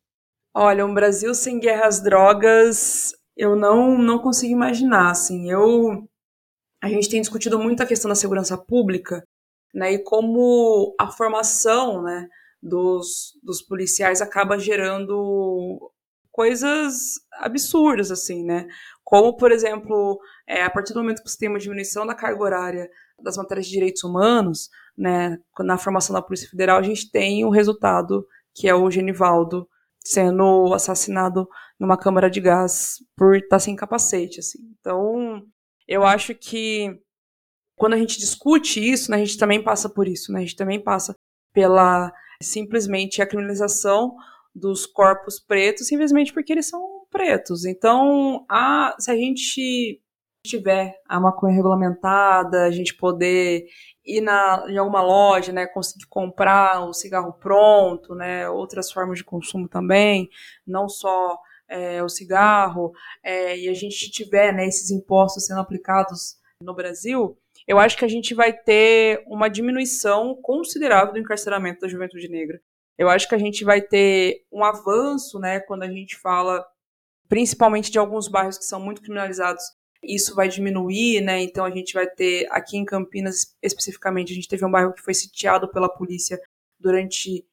Olha, 0.52 0.84
um 0.84 0.92
Brasil 0.92 1.32
sem 1.36 1.60
guerra 1.60 1.86
às 1.86 2.02
drogas, 2.02 3.12
eu 3.36 3.54
não 3.54 3.96
não 3.96 4.18
consigo 4.18 4.52
imaginar, 4.52 5.12
assim. 5.12 5.48
Eu 5.48 6.04
a 6.82 6.88
gente 6.88 7.08
tem 7.08 7.20
discutido 7.20 7.60
muito 7.60 7.80
a 7.80 7.86
questão 7.86 8.08
da 8.08 8.16
segurança 8.16 8.58
pública, 8.58 9.22
né? 9.72 9.92
E 9.92 10.02
como 10.02 10.96
a 10.98 11.12
formação, 11.12 12.02
né, 12.02 12.28
dos, 12.62 13.38
dos 13.42 13.62
policiais 13.62 14.20
acaba 14.20 14.58
gerando 14.58 15.92
coisas 16.30 17.14
absurdas, 17.32 18.10
assim, 18.10 18.44
né? 18.44 18.66
Como, 19.04 19.36
por 19.36 19.50
exemplo, 19.50 20.20
é, 20.46 20.62
a 20.62 20.70
partir 20.70 20.92
do 20.92 21.00
momento 21.00 21.22
que 21.22 21.28
você 21.28 21.38
tem 21.38 21.48
uma 21.48 21.58
diminuição 21.58 22.06
da 22.06 22.14
carga 22.14 22.42
horária 22.42 22.90
das 23.22 23.36
matérias 23.36 23.66
de 23.66 23.72
direitos 23.72 24.04
humanos, 24.04 24.68
né, 24.96 25.38
na 25.60 25.76
formação 25.76 26.14
da 26.14 26.22
Polícia 26.22 26.48
Federal, 26.48 26.78
a 26.78 26.82
gente 26.82 27.10
tem 27.10 27.44
o 27.44 27.50
resultado 27.50 28.24
que 28.54 28.68
é 28.68 28.74
o 28.74 28.90
Genivaldo 28.90 29.68
sendo 30.04 30.72
assassinado 30.72 31.48
numa 31.78 31.96
câmara 31.96 32.30
de 32.30 32.40
gás 32.40 32.96
por 33.16 33.36
estar 33.36 33.58
sem 33.58 33.76
capacete, 33.76 34.40
assim. 34.40 34.58
Então, 34.78 35.42
eu 35.86 36.04
acho 36.04 36.34
que 36.34 37.00
quando 37.76 37.94
a 37.94 37.96
gente 37.96 38.18
discute 38.18 38.80
isso, 38.80 39.10
né, 39.10 39.16
a 39.16 39.24
gente 39.24 39.38
também 39.38 39.62
passa 39.62 39.88
por 39.88 40.08
isso, 40.08 40.32
né? 40.32 40.38
A 40.38 40.42
gente 40.42 40.56
também 40.56 40.82
passa 40.82 41.14
pela 41.58 42.12
simplesmente 42.40 43.20
a 43.20 43.26
criminalização 43.26 44.14
dos 44.54 44.86
corpos 44.86 45.40
pretos, 45.40 45.88
simplesmente 45.88 46.32
porque 46.32 46.52
eles 46.52 46.68
são 46.68 47.04
pretos. 47.10 47.64
Então, 47.64 48.46
a, 48.48 48.94
se 48.96 49.10
a 49.10 49.16
gente 49.16 50.00
tiver 50.46 50.94
a 51.08 51.18
maconha 51.18 51.56
regulamentada, 51.56 52.62
a 52.62 52.70
gente 52.70 52.94
poder 52.94 53.66
ir 54.06 54.20
na, 54.20 54.66
em 54.68 54.78
alguma 54.78 55.02
loja, 55.02 55.52
né, 55.52 55.66
conseguir 55.66 56.06
comprar 56.06 56.88
o 56.88 56.92
cigarro 56.92 57.32
pronto, 57.32 58.14
né, 58.14 58.48
outras 58.48 58.92
formas 58.92 59.18
de 59.18 59.24
consumo 59.24 59.68
também, 59.68 60.28
não 60.64 60.88
só 60.88 61.36
é, 61.68 62.00
o 62.04 62.08
cigarro, 62.08 62.92
é, 63.20 63.58
e 63.58 63.68
a 63.68 63.74
gente 63.74 64.12
tiver 64.12 64.52
né, 64.54 64.64
esses 64.64 64.92
impostos 64.92 65.44
sendo 65.44 65.60
aplicados 65.60 66.36
no 66.62 66.72
Brasil, 66.72 67.36
eu 67.68 67.78
acho 67.78 67.98
que 67.98 68.04
a 68.04 68.08
gente 68.08 68.34
vai 68.34 68.50
ter 68.50 69.22
uma 69.26 69.48
diminuição 69.48 70.34
considerável 70.40 71.12
do 71.12 71.18
encarceramento 71.18 71.80
da 71.82 71.88
juventude 71.88 72.26
negra. 72.26 72.58
Eu 72.96 73.10
acho 73.10 73.28
que 73.28 73.34
a 73.34 73.38
gente 73.38 73.62
vai 73.62 73.82
ter 73.82 74.46
um 74.50 74.64
avanço, 74.64 75.38
né, 75.38 75.60
quando 75.60 75.82
a 75.82 75.90
gente 75.90 76.16
fala 76.16 76.66
principalmente 77.28 77.90
de 77.90 77.98
alguns 77.98 78.26
bairros 78.26 78.56
que 78.56 78.64
são 78.64 78.80
muito 78.80 79.02
criminalizados, 79.02 79.62
isso 80.02 80.34
vai 80.34 80.48
diminuir, 80.48 81.20
né? 81.20 81.42
Então 81.42 81.62
a 81.62 81.70
gente 81.70 81.92
vai 81.92 82.06
ter 82.06 82.46
aqui 82.50 82.78
em 82.78 82.86
Campinas 82.86 83.54
especificamente, 83.62 84.32
a 84.32 84.34
gente 84.34 84.48
teve 84.48 84.64
um 84.64 84.70
bairro 84.70 84.94
que 84.94 85.02
foi 85.02 85.12
sitiado 85.12 85.70
pela 85.70 85.90
polícia 85.90 86.40
durante 86.80 87.44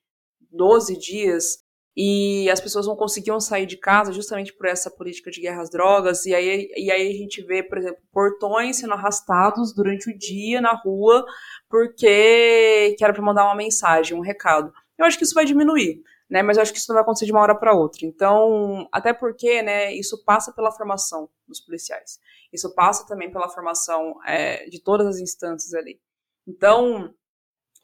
12 0.49 0.97
dias 0.97 1.64
e 1.95 2.49
as 2.49 2.59
pessoas 2.59 2.87
não 2.87 2.95
conseguiam 2.95 3.39
sair 3.39 3.65
de 3.65 3.77
casa 3.77 4.11
justamente 4.11 4.53
por 4.53 4.67
essa 4.67 4.91
política 4.91 5.31
de 5.31 5.41
guerra 5.41 5.61
às 5.61 5.69
drogas, 5.69 6.25
e 6.25 6.35
aí, 6.35 6.69
e 6.75 6.91
aí 6.91 7.09
a 7.09 7.13
gente 7.13 7.41
vê, 7.43 7.63
por 7.63 7.77
exemplo, 7.77 8.01
portões 8.11 8.77
sendo 8.77 8.93
arrastados 8.93 9.73
durante 9.73 10.09
o 10.09 10.17
dia 10.17 10.59
na 10.59 10.73
rua 10.73 11.25
porque 11.69 12.95
que 12.97 13.03
era 13.03 13.13
para 13.13 13.21
mandar 13.21 13.45
uma 13.45 13.55
mensagem, 13.55 14.17
um 14.17 14.21
recado. 14.21 14.71
Eu 14.97 15.05
acho 15.05 15.17
que 15.17 15.23
isso 15.23 15.33
vai 15.33 15.45
diminuir, 15.45 16.01
né? 16.29 16.41
Mas 16.41 16.57
eu 16.57 16.63
acho 16.63 16.71
que 16.71 16.79
isso 16.79 16.87
não 16.89 16.95
vai 16.95 17.03
acontecer 17.03 17.25
de 17.25 17.31
uma 17.31 17.41
hora 17.41 17.57
para 17.57 17.75
outra. 17.75 18.05
Então, 18.05 18.87
até 18.91 19.13
porque, 19.13 19.61
né, 19.61 19.93
isso 19.93 20.23
passa 20.23 20.53
pela 20.53 20.71
formação 20.71 21.29
dos 21.47 21.59
policiais. 21.59 22.19
Isso 22.53 22.73
passa 22.73 23.05
também 23.05 23.31
pela 23.31 23.49
formação 23.49 24.15
é, 24.25 24.65
de 24.69 24.81
todas 24.81 25.07
as 25.07 25.17
instâncias 25.19 25.73
ali. 25.73 25.99
Então, 26.47 27.13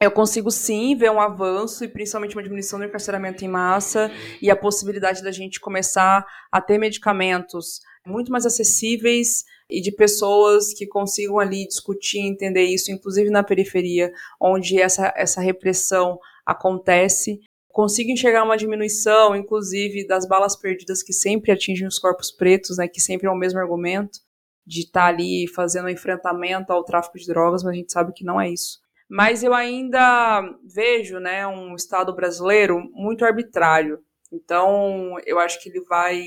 eu 0.01 0.09
consigo 0.09 0.49
sim 0.49 0.95
ver 0.95 1.11
um 1.11 1.21
avanço 1.21 1.85
e 1.85 1.87
principalmente 1.87 2.35
uma 2.35 2.41
diminuição 2.41 2.79
do 2.79 2.85
encarceramento 2.85 3.45
em 3.45 3.47
massa 3.47 4.11
e 4.41 4.49
a 4.49 4.55
possibilidade 4.55 5.21
da 5.21 5.31
gente 5.31 5.59
começar 5.59 6.25
a 6.51 6.59
ter 6.59 6.79
medicamentos 6.79 7.79
muito 8.03 8.31
mais 8.31 8.43
acessíveis 8.43 9.43
e 9.69 9.79
de 9.79 9.91
pessoas 9.91 10.73
que 10.73 10.87
consigam 10.87 11.37
ali 11.37 11.67
discutir, 11.67 12.17
entender 12.17 12.63
isso, 12.63 12.91
inclusive 12.91 13.29
na 13.29 13.43
periferia, 13.43 14.11
onde 14.41 14.81
essa, 14.81 15.13
essa 15.15 15.39
repressão 15.39 16.17
acontece. 16.43 17.39
Consigo 17.69 18.09
enxergar 18.09 18.43
uma 18.43 18.57
diminuição, 18.57 19.35
inclusive, 19.35 20.07
das 20.07 20.27
balas 20.27 20.55
perdidas 20.55 21.03
que 21.03 21.13
sempre 21.13 21.51
atingem 21.51 21.87
os 21.87 21.99
corpos 21.99 22.31
pretos, 22.31 22.77
né, 22.77 22.87
que 22.87 22.99
sempre 22.99 23.27
é 23.27 23.29
o 23.29 23.37
mesmo 23.37 23.59
argumento 23.59 24.19
de 24.65 24.81
estar 24.81 25.01
tá 25.01 25.07
ali 25.07 25.47
fazendo 25.47 25.85
um 25.85 25.89
enfrentamento 25.89 26.73
ao 26.73 26.83
tráfico 26.83 27.19
de 27.19 27.27
drogas, 27.27 27.63
mas 27.63 27.73
a 27.73 27.75
gente 27.75 27.91
sabe 27.91 28.13
que 28.13 28.25
não 28.25 28.41
é 28.41 28.49
isso 28.49 28.81
mas 29.11 29.43
eu 29.43 29.53
ainda 29.53 30.41
vejo 30.63 31.19
né, 31.19 31.45
um 31.45 31.75
Estado 31.75 32.15
brasileiro 32.15 32.79
muito 32.93 33.25
arbitrário. 33.25 34.01
Então, 34.31 35.17
eu 35.25 35.37
acho 35.37 35.61
que 35.61 35.67
ele 35.67 35.83
vai 35.83 36.23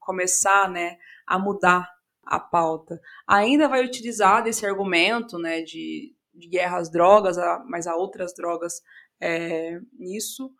começar 0.00 0.66
né, 0.70 0.96
a 1.26 1.38
mudar 1.38 1.86
a 2.24 2.40
pauta. 2.40 2.98
Ainda 3.28 3.68
vai 3.68 3.84
utilizar 3.84 4.42
desse 4.42 4.64
argumento 4.64 5.38
né, 5.38 5.60
de, 5.60 6.16
de 6.32 6.48
guerra 6.48 6.78
às 6.78 6.90
drogas, 6.90 7.36
mas 7.66 7.86
há 7.86 7.94
outras 7.94 8.32
drogas 8.34 8.80
é, 9.20 9.78
nisso, 9.98 10.50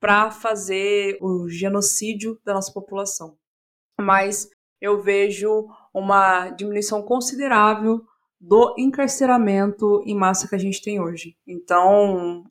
para 0.00 0.32
fazer 0.32 1.18
o 1.20 1.48
genocídio 1.48 2.36
da 2.44 2.52
nossa 2.52 2.72
população. 2.72 3.38
Mas 4.00 4.50
eu 4.80 5.00
vejo 5.00 5.68
uma 5.94 6.50
diminuição 6.50 7.00
considerável 7.00 8.04
do 8.40 8.74
encarceramento 8.78 10.02
em 10.04 10.14
massa 10.14 10.48
que 10.48 10.54
a 10.54 10.58
gente 10.58 10.82
tem 10.82 11.00
hoje. 11.00 11.36
Então, 11.46 12.44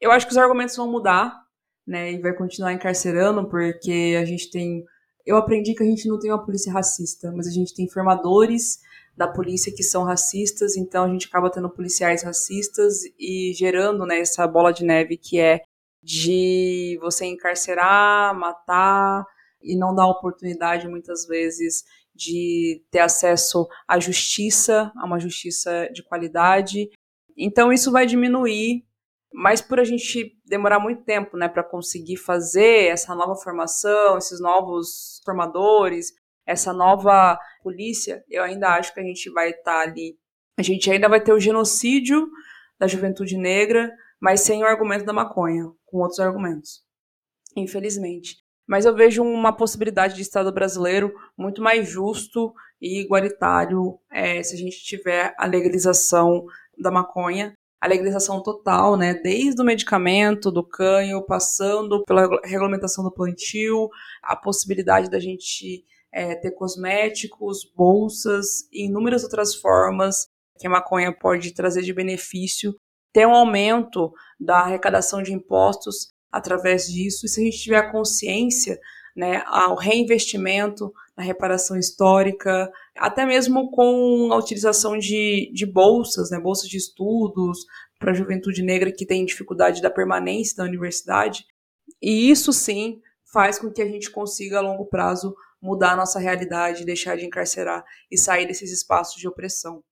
eu 0.00 0.10
acho 0.10 0.26
que 0.26 0.32
os 0.32 0.38
argumentos 0.38 0.76
vão 0.76 0.90
mudar, 0.90 1.42
né, 1.86 2.12
e 2.12 2.20
vai 2.20 2.32
continuar 2.32 2.72
encarcerando, 2.72 3.48
porque 3.48 4.16
a 4.20 4.24
gente 4.24 4.50
tem. 4.50 4.84
Eu 5.24 5.36
aprendi 5.36 5.74
que 5.74 5.82
a 5.82 5.86
gente 5.86 6.08
não 6.08 6.18
tem 6.18 6.30
uma 6.30 6.44
polícia 6.44 6.72
racista, 6.72 7.32
mas 7.32 7.46
a 7.46 7.50
gente 7.50 7.74
tem 7.74 7.88
formadores 7.88 8.80
da 9.16 9.28
polícia 9.28 9.72
que 9.74 9.82
são 9.82 10.04
racistas, 10.04 10.76
então 10.76 11.04
a 11.04 11.08
gente 11.08 11.28
acaba 11.28 11.50
tendo 11.50 11.68
policiais 11.68 12.22
racistas 12.22 13.02
e 13.18 13.52
gerando 13.54 14.06
né, 14.06 14.20
essa 14.20 14.46
bola 14.46 14.72
de 14.72 14.84
neve 14.84 15.16
que 15.16 15.38
é 15.38 15.62
de 16.02 16.98
você 17.00 17.26
encarcerar, 17.26 18.34
matar 18.34 19.24
e 19.62 19.76
não 19.76 19.94
dar 19.94 20.08
oportunidade 20.08 20.88
muitas 20.88 21.26
vezes 21.26 21.84
de 22.22 22.84
ter 22.90 23.00
acesso 23.00 23.66
à 23.88 23.98
justiça, 23.98 24.92
a 24.96 25.04
uma 25.04 25.18
justiça 25.18 25.88
de 25.92 26.02
qualidade. 26.02 26.88
Então 27.36 27.72
isso 27.72 27.90
vai 27.90 28.06
diminuir, 28.06 28.84
mas 29.32 29.60
por 29.60 29.80
a 29.80 29.84
gente 29.84 30.38
demorar 30.44 30.78
muito 30.78 31.02
tempo, 31.02 31.36
né, 31.36 31.48
para 31.48 31.64
conseguir 31.64 32.16
fazer 32.16 32.90
essa 32.90 33.14
nova 33.14 33.34
formação, 33.34 34.18
esses 34.18 34.40
novos 34.40 35.20
formadores, 35.24 36.12
essa 36.46 36.72
nova 36.72 37.38
polícia, 37.62 38.24
eu 38.28 38.42
ainda 38.42 38.68
acho 38.70 38.92
que 38.94 39.00
a 39.00 39.04
gente 39.04 39.30
vai 39.30 39.50
estar 39.50 39.72
tá 39.72 39.80
ali. 39.80 40.16
A 40.58 40.62
gente 40.62 40.90
ainda 40.90 41.08
vai 41.08 41.20
ter 41.20 41.32
o 41.32 41.40
genocídio 41.40 42.28
da 42.78 42.86
juventude 42.86 43.36
negra, 43.36 43.90
mas 44.20 44.42
sem 44.42 44.62
o 44.62 44.66
argumento 44.66 45.04
da 45.04 45.12
maconha, 45.12 45.64
com 45.86 45.98
outros 45.98 46.20
argumentos. 46.20 46.82
Infelizmente. 47.56 48.36
Mas 48.72 48.86
eu 48.86 48.94
vejo 48.94 49.22
uma 49.22 49.54
possibilidade 49.54 50.14
de 50.14 50.22
Estado 50.22 50.50
brasileiro 50.50 51.12
muito 51.36 51.60
mais 51.60 51.86
justo 51.86 52.54
e 52.80 53.02
igualitário 53.02 53.98
é, 54.10 54.42
se 54.42 54.54
a 54.54 54.58
gente 54.58 54.82
tiver 54.82 55.34
a 55.38 55.44
legalização 55.44 56.46
da 56.78 56.90
maconha, 56.90 57.52
a 57.78 57.86
legalização 57.86 58.42
total, 58.42 58.96
né, 58.96 59.12
desde 59.12 59.60
o 59.60 59.64
medicamento, 59.64 60.50
do 60.50 60.66
canho, 60.66 61.22
passando 61.22 62.02
pela 62.06 62.26
regulamentação 62.44 63.04
do 63.04 63.12
plantio, 63.12 63.90
a 64.22 64.34
possibilidade 64.34 65.10
da 65.10 65.20
gente 65.20 65.84
é, 66.10 66.34
ter 66.34 66.52
cosméticos, 66.52 67.70
bolsas 67.76 68.66
e 68.72 68.86
inúmeras 68.86 69.22
outras 69.22 69.54
formas 69.54 70.28
que 70.58 70.66
a 70.66 70.70
maconha 70.70 71.12
pode 71.12 71.52
trazer 71.52 71.82
de 71.82 71.92
benefício, 71.92 72.74
ter 73.12 73.26
um 73.26 73.34
aumento 73.34 74.10
da 74.40 74.60
arrecadação 74.60 75.22
de 75.22 75.30
impostos 75.30 76.10
através 76.32 76.86
disso, 76.86 77.26
e 77.26 77.28
se 77.28 77.40
a 77.40 77.44
gente 77.44 77.58
tiver 77.58 77.76
a 77.76 77.92
consciência, 77.92 78.80
né, 79.14 79.42
ao 79.46 79.76
reinvestimento 79.76 80.90
na 81.14 81.22
reparação 81.22 81.76
histórica, 81.76 82.72
até 82.96 83.26
mesmo 83.26 83.70
com 83.70 84.30
a 84.32 84.38
utilização 84.38 84.96
de, 84.96 85.52
de 85.52 85.66
bolsas, 85.66 86.30
né, 86.30 86.40
bolsas 86.40 86.68
de 86.68 86.78
estudos 86.78 87.58
para 87.98 88.12
a 88.12 88.14
juventude 88.14 88.62
negra 88.62 88.90
que 88.90 89.04
tem 89.04 89.24
dificuldade 89.24 89.82
da 89.82 89.90
permanência 89.90 90.56
da 90.56 90.64
universidade, 90.64 91.44
e 92.00 92.30
isso 92.30 92.52
sim 92.52 93.00
faz 93.30 93.58
com 93.58 93.70
que 93.70 93.82
a 93.82 93.86
gente 93.86 94.10
consiga 94.10 94.58
a 94.58 94.62
longo 94.62 94.86
prazo 94.86 95.34
mudar 95.60 95.92
a 95.92 95.96
nossa 95.96 96.18
realidade, 96.18 96.84
deixar 96.84 97.16
de 97.16 97.26
encarcerar 97.26 97.84
e 98.10 98.18
sair 98.18 98.46
desses 98.46 98.72
espaços 98.72 99.20
de 99.20 99.28
opressão 99.28 99.82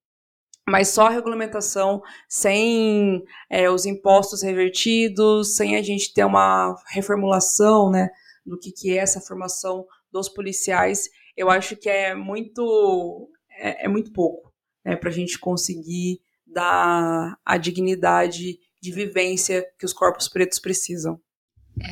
mas 0.70 0.88
só 0.88 1.06
a 1.06 1.10
regulamentação, 1.10 2.00
sem 2.28 3.24
é, 3.50 3.68
os 3.68 3.84
impostos 3.84 4.42
revertidos, 4.42 5.56
sem 5.56 5.76
a 5.76 5.82
gente 5.82 6.14
ter 6.14 6.24
uma 6.24 6.76
reformulação 6.92 7.90
né, 7.90 8.08
do 8.46 8.58
que, 8.58 8.70
que 8.70 8.96
é 8.96 9.02
essa 9.02 9.20
formação 9.20 9.84
dos 10.12 10.28
policiais, 10.28 11.08
eu 11.36 11.50
acho 11.50 11.76
que 11.76 11.88
é 11.88 12.14
muito, 12.14 13.28
é, 13.58 13.86
é 13.86 13.88
muito 13.88 14.12
pouco 14.12 14.52
né, 14.84 14.94
para 14.94 15.08
a 15.08 15.12
gente 15.12 15.38
conseguir 15.38 16.20
dar 16.46 17.36
a 17.44 17.56
dignidade 17.56 18.58
de 18.80 18.92
vivência 18.92 19.66
que 19.78 19.84
os 19.84 19.92
corpos 19.92 20.28
pretos 20.28 20.58
precisam. 20.58 21.20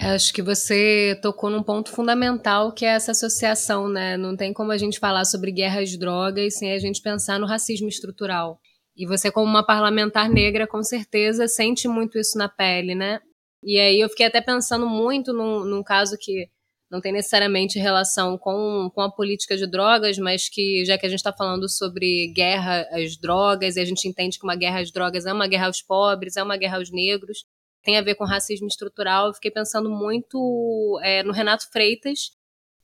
É, 0.00 0.10
acho 0.10 0.32
que 0.32 0.42
você 0.42 1.18
tocou 1.22 1.48
num 1.48 1.62
ponto 1.62 1.90
fundamental 1.90 2.72
que 2.72 2.84
é 2.84 2.90
essa 2.90 3.12
associação, 3.12 3.88
né? 3.88 4.16
Não 4.16 4.36
tem 4.36 4.52
como 4.52 4.72
a 4.72 4.76
gente 4.76 4.98
falar 4.98 5.24
sobre 5.24 5.52
guerra 5.52 5.80
às 5.80 5.96
drogas 5.96 6.58
sem 6.58 6.72
a 6.72 6.78
gente 6.78 7.00
pensar 7.00 7.38
no 7.38 7.46
racismo 7.46 7.88
estrutural. 7.88 8.60
E 8.98 9.06
você, 9.06 9.30
como 9.30 9.46
uma 9.46 9.64
parlamentar 9.64 10.28
negra, 10.28 10.66
com 10.66 10.82
certeza 10.82 11.46
sente 11.46 11.86
muito 11.86 12.18
isso 12.18 12.36
na 12.36 12.48
pele, 12.48 12.96
né? 12.96 13.20
E 13.62 13.78
aí 13.78 14.00
eu 14.00 14.08
fiquei 14.08 14.26
até 14.26 14.40
pensando 14.40 14.88
muito 14.88 15.32
num, 15.32 15.64
num 15.64 15.84
caso 15.84 16.16
que 16.18 16.50
não 16.90 17.00
tem 17.00 17.12
necessariamente 17.12 17.78
relação 17.78 18.36
com, 18.36 18.90
com 18.92 19.00
a 19.00 19.10
política 19.12 19.56
de 19.56 19.66
drogas, 19.66 20.18
mas 20.18 20.48
que, 20.48 20.84
já 20.84 20.98
que 20.98 21.06
a 21.06 21.08
gente 21.08 21.18
está 21.18 21.32
falando 21.32 21.68
sobre 21.68 22.32
guerra 22.34 22.88
às 22.90 23.16
drogas, 23.16 23.76
e 23.76 23.80
a 23.80 23.84
gente 23.84 24.08
entende 24.08 24.38
que 24.38 24.44
uma 24.44 24.56
guerra 24.56 24.80
às 24.80 24.90
drogas 24.90 25.26
é 25.26 25.32
uma 25.32 25.46
guerra 25.46 25.66
aos 25.66 25.80
pobres, 25.80 26.36
é 26.36 26.42
uma 26.42 26.56
guerra 26.56 26.78
aos 26.78 26.90
negros, 26.90 27.44
tem 27.84 27.98
a 27.98 28.02
ver 28.02 28.16
com 28.16 28.24
racismo 28.24 28.66
estrutural, 28.66 29.28
eu 29.28 29.34
fiquei 29.34 29.50
pensando 29.50 29.90
muito 29.90 30.98
é, 31.04 31.22
no 31.22 31.32
Renato 31.32 31.70
Freitas, 31.70 32.32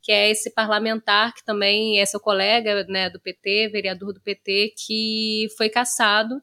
que 0.04 0.12
é 0.12 0.30
esse 0.30 0.50
parlamentar 0.52 1.34
que 1.34 1.42
também 1.42 1.98
é 1.98 2.04
seu 2.04 2.20
colega 2.20 2.84
né, 2.90 3.08
do 3.08 3.18
PT, 3.18 3.70
vereador 3.72 4.12
do 4.12 4.20
PT, 4.20 4.74
que 4.86 5.46
foi 5.56 5.70
caçado 5.70 6.42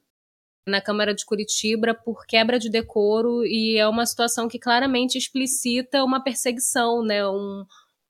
na 0.65 0.81
Câmara 0.81 1.13
de 1.13 1.23
Curitiba 1.23 1.93
por 1.93 2.25
quebra 2.25 2.57
de 2.57 2.71
decoro 2.71 3.45
e 3.45 3.77
é 3.77 3.87
uma 3.87 4.07
situação 4.07 4.47
que 4.47 4.57
claramente 4.57 5.15
explicita 5.15 6.03
uma 6.03 6.23
perseguição, 6.23 7.03
né, 7.03 7.25
um, 7.27 7.63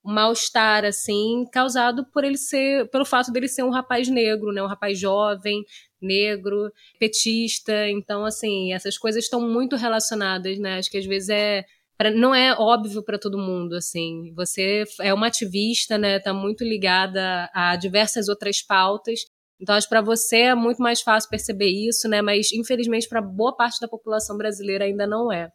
mal-estar 0.03 0.85
assim 0.85 1.45
causado 1.51 2.05
por 2.13 2.23
ele 2.23 2.37
ser 2.37 2.89
pelo 2.89 3.05
fato 3.05 3.29
dele 3.29 3.49
ser 3.49 3.63
um 3.63 3.71
rapaz 3.71 4.07
negro, 4.07 4.53
né, 4.53 4.63
um 4.63 4.67
rapaz 4.67 4.97
jovem, 4.97 5.65
negro, 6.01 6.71
petista. 6.97 7.89
Então 7.89 8.23
assim, 8.23 8.71
essas 8.71 8.97
coisas 8.97 9.25
estão 9.25 9.41
muito 9.41 9.75
relacionadas, 9.75 10.57
né? 10.59 10.77
Acho 10.77 10.89
que 10.89 10.97
às 10.97 11.05
vezes 11.05 11.29
é 11.29 11.65
pra, 12.01 12.11
não 12.11 12.33
é 12.33 12.53
óbvio 12.53 13.03
para 13.03 13.19
todo 13.19 13.37
mundo, 13.37 13.75
assim. 13.75 14.33
Você 14.35 14.83
é 15.01 15.13
uma 15.13 15.27
ativista, 15.27 15.97
né? 15.99 16.19
Tá 16.19 16.33
muito 16.33 16.63
ligada 16.63 17.47
a 17.53 17.75
diversas 17.75 18.27
outras 18.27 18.61
pautas. 18.61 19.19
Então, 19.59 19.75
acho 19.75 19.87
para 19.87 20.01
você 20.01 20.37
é 20.37 20.55
muito 20.55 20.81
mais 20.81 21.01
fácil 21.01 21.29
perceber 21.29 21.69
isso, 21.69 22.09
né? 22.09 22.21
Mas, 22.21 22.51
infelizmente, 22.51 23.07
para 23.07 23.21
boa 23.21 23.55
parte 23.55 23.79
da 23.79 23.87
população 23.87 24.35
brasileira 24.35 24.85
ainda 24.85 25.05
não 25.05 25.31
é. 25.31 25.51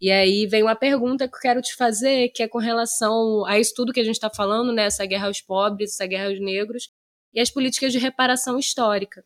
E 0.00 0.10
aí 0.10 0.46
vem 0.46 0.62
uma 0.62 0.74
pergunta 0.74 1.28
que 1.28 1.36
eu 1.36 1.40
quero 1.40 1.60
te 1.60 1.76
fazer, 1.76 2.30
que 2.30 2.42
é 2.42 2.48
com 2.48 2.58
relação 2.58 3.44
a 3.46 3.58
isso 3.58 3.74
tudo 3.76 3.92
que 3.92 4.00
a 4.00 4.04
gente 4.04 4.14
está 4.14 4.30
falando, 4.30 4.72
né? 4.72 4.84
Essa 4.84 5.04
guerra 5.04 5.26
aos 5.26 5.42
pobres, 5.42 5.92
essa 5.92 6.06
guerra 6.06 6.28
aos 6.28 6.40
negros, 6.40 6.88
e 7.34 7.40
as 7.40 7.50
políticas 7.50 7.92
de 7.92 7.98
reparação 7.98 8.58
histórica. 8.58 9.22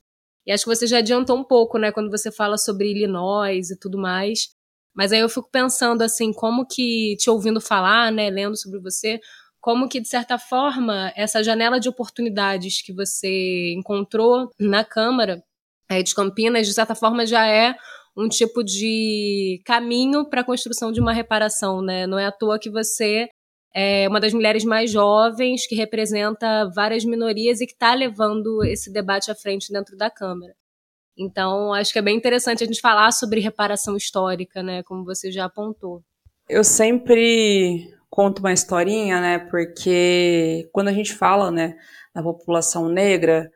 E 0.46 0.52
acho 0.52 0.64
que 0.64 0.74
você 0.74 0.86
já 0.86 0.98
adiantou 0.98 1.36
um 1.36 1.44
pouco, 1.44 1.78
né, 1.78 1.90
quando 1.90 2.10
você 2.10 2.30
fala 2.30 2.56
sobre 2.56 2.90
Illinois 2.90 3.70
e 3.70 3.78
tudo 3.78 3.98
mais. 3.98 4.48
Mas 4.96 5.12
aí 5.12 5.20
eu 5.20 5.28
fico 5.28 5.48
pensando 5.50 6.02
assim, 6.02 6.32
como 6.32 6.66
que, 6.66 7.16
te 7.18 7.28
ouvindo 7.28 7.60
falar, 7.60 8.10
né, 8.10 8.30
lendo 8.30 8.56
sobre 8.56 8.80
você, 8.80 9.20
como 9.60 9.88
que, 9.88 10.00
de 10.00 10.08
certa 10.08 10.38
forma, 10.38 11.12
essa 11.16 11.42
janela 11.42 11.78
de 11.78 11.88
oportunidades 11.88 12.82
que 12.82 12.92
você 12.92 13.74
encontrou 13.76 14.50
na 14.58 14.84
Câmara 14.84 15.42
é, 15.88 16.02
de 16.02 16.14
Campinas, 16.14 16.66
de 16.66 16.72
certa 16.72 16.94
forma, 16.94 17.26
já 17.26 17.46
é 17.46 17.74
um 18.16 18.28
tipo 18.28 18.64
de 18.64 19.60
caminho 19.64 20.28
para 20.30 20.40
a 20.40 20.44
construção 20.44 20.90
de 20.90 21.00
uma 21.00 21.12
reparação, 21.12 21.82
né? 21.82 22.06
Não 22.06 22.18
é 22.18 22.26
à 22.26 22.32
toa 22.32 22.58
que 22.58 22.70
você 22.70 23.28
é 23.74 24.08
uma 24.08 24.18
das 24.18 24.32
mulheres 24.32 24.64
mais 24.64 24.90
jovens 24.90 25.66
que 25.66 25.74
representa 25.74 26.70
várias 26.74 27.04
minorias 27.04 27.60
e 27.60 27.66
que 27.66 27.74
está 27.74 27.92
levando 27.92 28.64
esse 28.64 28.90
debate 28.90 29.30
à 29.30 29.34
frente 29.34 29.70
dentro 29.70 29.96
da 29.96 30.10
Câmara. 30.10 30.54
Então, 31.18 31.72
acho 31.72 31.92
que 31.92 31.98
é 31.98 32.02
bem 32.02 32.16
interessante 32.16 32.62
a 32.62 32.66
gente 32.66 32.80
falar 32.80 33.10
sobre 33.10 33.40
reparação 33.40 33.96
histórica, 33.96 34.62
né, 34.62 34.82
como 34.82 35.04
você 35.04 35.32
já 35.32 35.46
apontou. 35.46 36.02
Eu 36.48 36.62
sempre 36.62 37.90
conto 38.10 38.40
uma 38.40 38.52
historinha, 38.52 39.20
né, 39.20 39.38
porque 39.38 40.68
quando 40.72 40.88
a 40.88 40.92
gente 40.92 41.14
fala, 41.14 41.50
né, 41.50 41.76
da 42.14 42.22
população 42.22 42.88
negra, 42.88 43.50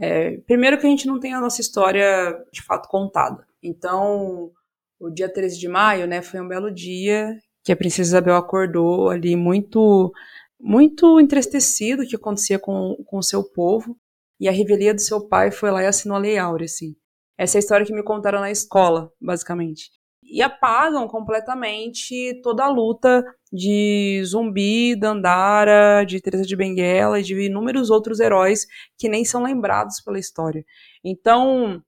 é, 0.00 0.36
primeiro 0.46 0.78
que 0.78 0.86
a 0.86 0.90
gente 0.90 1.06
não 1.06 1.18
tem 1.18 1.34
a 1.34 1.40
nossa 1.40 1.60
história 1.60 2.36
de 2.52 2.62
fato 2.62 2.88
contada. 2.88 3.44
Então, 3.62 4.50
o 5.00 5.10
dia 5.10 5.32
13 5.32 5.58
de 5.58 5.68
maio, 5.68 6.06
né, 6.06 6.22
foi 6.22 6.40
um 6.40 6.48
belo 6.48 6.70
dia 6.70 7.36
que 7.64 7.72
a 7.72 7.76
princesa 7.76 8.10
Isabel 8.10 8.36
acordou 8.36 9.10
ali 9.10 9.36
muito 9.36 10.12
muito 10.60 11.20
entristecido 11.20 12.04
que 12.04 12.16
acontecia 12.16 12.58
com 12.58 12.96
o 13.12 13.22
seu 13.22 13.44
povo, 13.44 13.96
e 14.40 14.48
a 14.48 14.52
revelia 14.52 14.94
do 14.94 15.00
seu 15.00 15.26
pai 15.26 15.50
foi 15.50 15.70
lá 15.70 15.82
e 15.82 15.86
assinou 15.86 16.16
a 16.16 16.20
Lei 16.20 16.38
Áurea, 16.38 16.66
assim. 16.66 16.94
Essa 17.36 17.56
é 17.56 17.58
a 17.58 17.60
história 17.60 17.86
que 17.86 17.94
me 17.94 18.02
contaram 18.02 18.40
na 18.40 18.50
escola, 18.50 19.12
basicamente. 19.20 19.90
E 20.22 20.42
apagam 20.42 21.06
completamente 21.08 22.40
toda 22.42 22.64
a 22.64 22.68
luta 22.68 23.24
de 23.52 24.20
Zumbi, 24.24 24.94
Dandara, 24.94 26.04
de 26.04 26.20
Teresa 26.20 26.44
de 26.44 26.56
Benguela 26.56 27.18
e 27.18 27.22
de 27.22 27.34
inúmeros 27.40 27.90
outros 27.90 28.20
heróis 28.20 28.66
que 28.98 29.08
nem 29.08 29.24
são 29.24 29.42
lembrados 29.42 30.00
pela 30.02 30.18
história. 30.18 30.64
Então, 31.02 31.82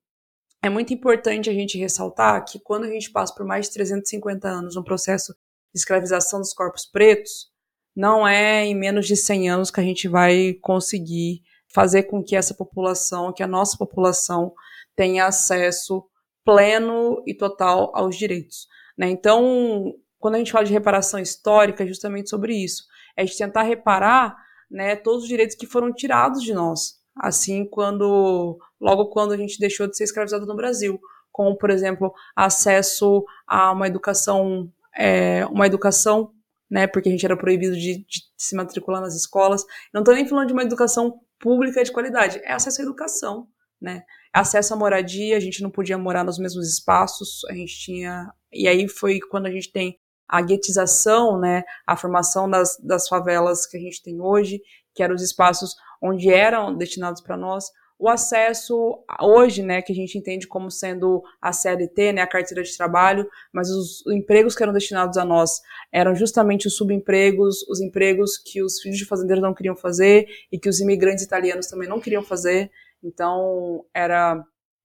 é 0.62 0.70
muito 0.70 0.94
importante 0.94 1.50
a 1.50 1.52
gente 1.52 1.78
ressaltar 1.78 2.44
que 2.44 2.60
quando 2.60 2.84
a 2.84 2.90
gente 2.90 3.10
passa 3.10 3.34
por 3.34 3.44
mais 3.44 3.66
de 3.66 3.72
350 3.74 4.48
anos 4.48 4.76
um 4.76 4.82
processo 4.82 5.34
de 5.74 5.80
escravização 5.80 6.40
dos 6.40 6.52
corpos 6.54 6.86
pretos, 6.86 7.50
não 7.94 8.26
é 8.26 8.64
em 8.64 8.74
menos 8.74 9.06
de 9.06 9.16
100 9.16 9.50
anos 9.50 9.70
que 9.70 9.80
a 9.80 9.82
gente 9.82 10.06
vai 10.08 10.54
conseguir 10.62 11.42
fazer 11.72 12.04
com 12.04 12.22
que 12.22 12.36
essa 12.36 12.54
população, 12.54 13.32
que 13.32 13.42
a 13.42 13.46
nossa 13.46 13.76
população 13.76 14.52
tenha 14.96 15.26
acesso 15.26 16.04
pleno 16.44 17.22
e 17.26 17.34
total 17.34 17.90
aos 17.94 18.16
direitos. 18.16 18.66
Né? 18.98 19.08
Então, 19.08 19.94
quando 20.18 20.34
a 20.34 20.38
gente 20.38 20.52
fala 20.52 20.64
de 20.64 20.72
reparação 20.72 21.20
histórica, 21.20 21.84
é 21.84 21.86
justamente 21.86 22.28
sobre 22.28 22.54
isso. 22.54 22.84
É 23.16 23.24
de 23.24 23.36
tentar 23.36 23.62
reparar 23.62 24.36
né, 24.70 24.96
todos 24.96 25.22
os 25.22 25.28
direitos 25.28 25.56
que 25.56 25.66
foram 25.66 25.92
tirados 25.92 26.42
de 26.42 26.52
nós. 26.52 27.00
Assim, 27.16 27.68
quando 27.68 28.58
logo 28.80 29.10
quando 29.10 29.32
a 29.32 29.36
gente 29.36 29.58
deixou 29.58 29.86
de 29.86 29.96
ser 29.96 30.04
escravizado 30.04 30.46
no 30.46 30.56
Brasil, 30.56 30.98
como, 31.30 31.56
por 31.56 31.70
exemplo, 31.70 32.12
acesso 32.34 33.24
a 33.46 33.72
uma 33.72 33.86
educação, 33.86 34.70
é, 34.96 35.44
uma 35.46 35.66
educação 35.66 36.32
né, 36.70 36.86
porque 36.86 37.08
a 37.08 37.12
gente 37.12 37.26
era 37.26 37.36
proibido 37.36 37.74
de, 37.74 37.98
de 37.98 38.22
se 38.36 38.54
matricular 38.54 39.00
nas 39.00 39.16
escolas. 39.16 39.64
Não 39.92 40.02
estou 40.02 40.14
nem 40.14 40.26
falando 40.26 40.46
de 40.46 40.52
uma 40.52 40.62
educação 40.62 41.20
pública 41.40 41.82
de 41.82 41.90
qualidade, 41.90 42.38
é 42.44 42.52
acesso 42.52 42.80
à 42.80 42.84
educação, 42.84 43.48
né? 43.80 44.04
Acesso 44.32 44.74
à 44.74 44.76
moradia, 44.76 45.36
a 45.36 45.40
gente 45.40 45.62
não 45.62 45.70
podia 45.70 45.98
morar 45.98 46.22
nos 46.22 46.38
mesmos 46.38 46.68
espaços, 46.68 47.44
a 47.48 47.54
gente 47.54 47.76
tinha. 47.80 48.30
E 48.52 48.68
aí 48.68 48.86
foi 48.88 49.18
quando 49.18 49.46
a 49.46 49.50
gente 49.50 49.72
tem 49.72 49.98
a 50.28 50.40
guetização, 50.42 51.40
né? 51.40 51.64
A 51.86 51.96
formação 51.96 52.48
das, 52.48 52.76
das 52.78 53.08
favelas 53.08 53.66
que 53.66 53.76
a 53.76 53.80
gente 53.80 54.02
tem 54.02 54.20
hoje, 54.20 54.60
que 54.94 55.02
eram 55.02 55.14
os 55.14 55.22
espaços 55.22 55.74
onde 56.00 56.30
eram 56.30 56.76
destinados 56.76 57.20
para 57.20 57.36
nós 57.36 57.64
o 58.00 58.08
acesso 58.08 58.98
hoje, 59.20 59.62
né, 59.62 59.82
que 59.82 59.92
a 59.92 59.94
gente 59.94 60.16
entende 60.16 60.48
como 60.48 60.70
sendo 60.70 61.22
a 61.40 61.52
CLT, 61.52 62.14
né, 62.14 62.22
a 62.22 62.26
carteira 62.26 62.62
de 62.62 62.74
trabalho, 62.74 63.28
mas 63.52 63.68
os 63.68 64.02
empregos 64.06 64.56
que 64.56 64.62
eram 64.62 64.72
destinados 64.72 65.18
a 65.18 65.24
nós 65.24 65.60
eram 65.92 66.14
justamente 66.14 66.66
os 66.66 66.76
subempregos, 66.76 67.62
os 67.68 67.78
empregos 67.78 68.38
que 68.38 68.62
os 68.62 68.80
filhos 68.80 68.96
de 68.96 69.04
fazendeiros 69.04 69.42
não 69.42 69.52
queriam 69.52 69.76
fazer 69.76 70.26
e 70.50 70.58
que 70.58 70.68
os 70.68 70.80
imigrantes 70.80 71.22
italianos 71.22 71.66
também 71.66 71.88
não 71.88 72.00
queriam 72.00 72.22
fazer. 72.22 72.70
Então, 73.04 73.84
era 73.94 74.42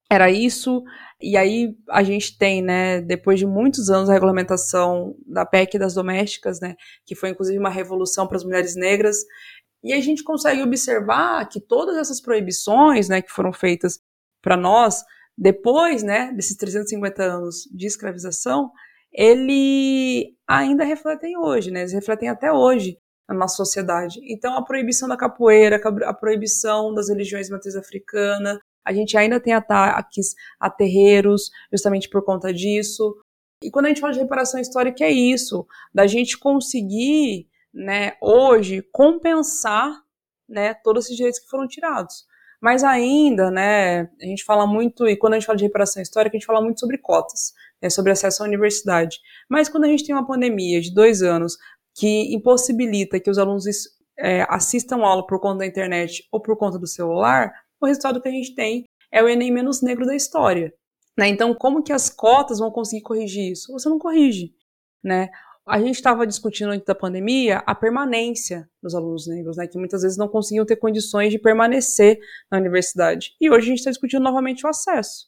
era 0.10 0.30
isso. 0.30 0.84
E 1.22 1.36
aí 1.36 1.76
a 1.90 2.04
gente 2.04 2.38
tem, 2.38 2.62
né, 2.62 3.02
depois 3.02 3.40
de 3.40 3.46
muitos 3.46 3.90
anos 3.90 4.10
a 4.10 4.14
regulamentação 4.14 5.16
da 5.26 5.46
PEC 5.46 5.80
das 5.80 5.94
domésticas, 5.94 6.60
né, 6.60 6.76
que 7.06 7.16
foi 7.16 7.30
inclusive 7.30 7.58
uma 7.58 7.70
revolução 7.70 8.28
para 8.28 8.38
as 8.38 8.44
mulheres 8.44 8.76
negras, 8.76 9.18
e 9.86 9.94
a 9.94 10.02
gente 10.02 10.24
consegue 10.24 10.64
observar 10.64 11.48
que 11.48 11.62
todas 11.62 11.96
essas 11.96 12.20
proibições, 12.20 13.08
né, 13.08 13.22
que 13.22 13.32
foram 13.32 13.54
feitas 13.54 14.00
para 14.42 14.58
nós, 14.58 15.04
depois, 15.38 16.02
né, 16.02 16.34
desses 16.34 16.58
350 16.58 17.24
anos 17.24 17.70
de 17.72 17.86
escravização, 17.86 18.72
ele 19.14 20.36
ainda 20.48 20.84
refletem 20.84 21.38
hoje, 21.38 21.70
né, 21.70 21.82
eles 21.82 21.94
refletem 21.94 22.30
até 22.30 22.52
hoje 22.52 22.98
na 23.30 23.36
nossa 23.36 23.58
sociedade. 23.58 24.20
Então, 24.24 24.56
a 24.58 24.66
proibição 24.66 25.08
da 25.08 25.16
capoeira, 25.16 25.80
a 26.06 26.14
proibição 26.14 26.92
das 26.92 27.08
religiões 27.08 27.46
de 27.46 27.54
matriz 27.54 27.76
africana, 27.76 28.60
a 28.84 28.92
gente 28.92 29.16
ainda 29.16 29.40
tem 29.40 29.54
ataques 29.54 30.34
a 30.60 30.68
terreiros, 30.68 31.52
justamente 31.72 32.10
por 32.10 32.24
conta 32.24 32.52
disso. 32.52 33.16
E 33.64 33.70
quando 33.70 33.86
a 33.86 33.90
gente 33.90 34.02
fala 34.02 34.14
de 34.14 34.20
reparação 34.20 34.60
histórica, 34.60 35.04
é 35.04 35.12
isso, 35.12 35.68
da 35.94 36.08
gente 36.08 36.40
conseguir 36.40 37.48
né, 37.76 38.14
hoje 38.22 38.82
compensar, 38.92 39.92
né, 40.48 40.74
todos 40.76 41.06
esses 41.06 41.18
direitos 41.18 41.42
que 41.42 41.50
foram 41.50 41.68
tirados. 41.68 42.26
Mas 42.62 42.84
ainda, 42.84 43.52
né, 43.52 44.10
a 44.22 44.26
gente 44.26 44.46
fala 44.46 44.66
muito, 44.66 45.08
e 45.08 45.18
quando 45.18 45.34
a 45.34 45.40
gente 45.40 45.46
fala 45.46 45.58
de 45.58 45.66
reparação 45.66 46.02
histórica, 46.02 46.36
a 46.36 46.40
gente 46.40 46.48
fala 46.48 46.62
muito 46.62 46.80
sobre 46.80 46.98
cotas, 46.98 47.54
né, 47.82 47.90
sobre 47.90 48.12
acesso 48.12 48.42
à 48.42 48.46
universidade. 48.46 49.20
Mas 49.50 49.68
quando 49.68 49.84
a 49.84 49.88
gente 49.88 50.06
tem 50.06 50.16
uma 50.16 50.26
pandemia 50.26 50.80
de 50.80 50.94
dois 50.94 51.22
anos 51.22 51.58
que 51.94 52.34
impossibilita 52.34 53.20
que 53.20 53.30
os 53.30 53.38
alunos 53.38 53.66
é, 54.18 54.46
assistam 54.50 55.04
aula 55.04 55.26
por 55.28 55.40
conta 55.40 55.60
da 55.60 55.66
internet 55.66 56.28
ou 56.32 56.42
por 56.42 56.58
conta 56.58 56.80
do 56.80 56.88
celular, 56.88 57.54
o 57.80 57.86
resultado 57.86 58.22
que 58.22 58.30
a 58.30 58.32
gente 58.32 58.56
tem 58.56 58.86
é 59.12 59.22
o 59.22 59.28
Enem 59.28 59.52
menos 59.52 59.82
negro 59.82 60.06
da 60.06 60.16
história. 60.16 60.74
Né? 61.18 61.28
Então, 61.28 61.54
como 61.54 61.84
que 61.84 61.94
as 61.94 62.10
cotas 62.10 62.60
vão 62.60 62.72
conseguir 62.72 63.04
corrigir 63.04 63.52
isso? 63.52 63.72
Você 63.74 63.88
não 63.88 64.00
corrige. 64.00 64.54
Né? 65.04 65.30
A 65.68 65.80
gente 65.80 65.96
estava 65.96 66.28
discutindo 66.28 66.70
antes 66.70 66.86
da 66.86 66.94
pandemia 66.94 67.64
a 67.66 67.74
permanência 67.74 68.70
dos 68.84 68.94
alunos 68.94 69.26
negros, 69.28 69.58
né, 69.58 69.66
que 69.68 69.80
muitas 69.80 70.04
vezes 70.04 70.16
não 70.16 70.28
conseguiam 70.28 70.64
ter 70.64 70.76
condições 70.76 71.32
de 71.32 71.40
permanecer 71.40 72.20
na 72.52 72.60
universidade. 72.60 73.32
E 73.42 73.50
hoje 73.50 73.66
a 73.66 73.70
gente 73.70 73.80
está 73.80 73.90
discutindo 73.90 74.22
novamente 74.22 74.64
o 74.64 74.70
acesso. 74.70 75.26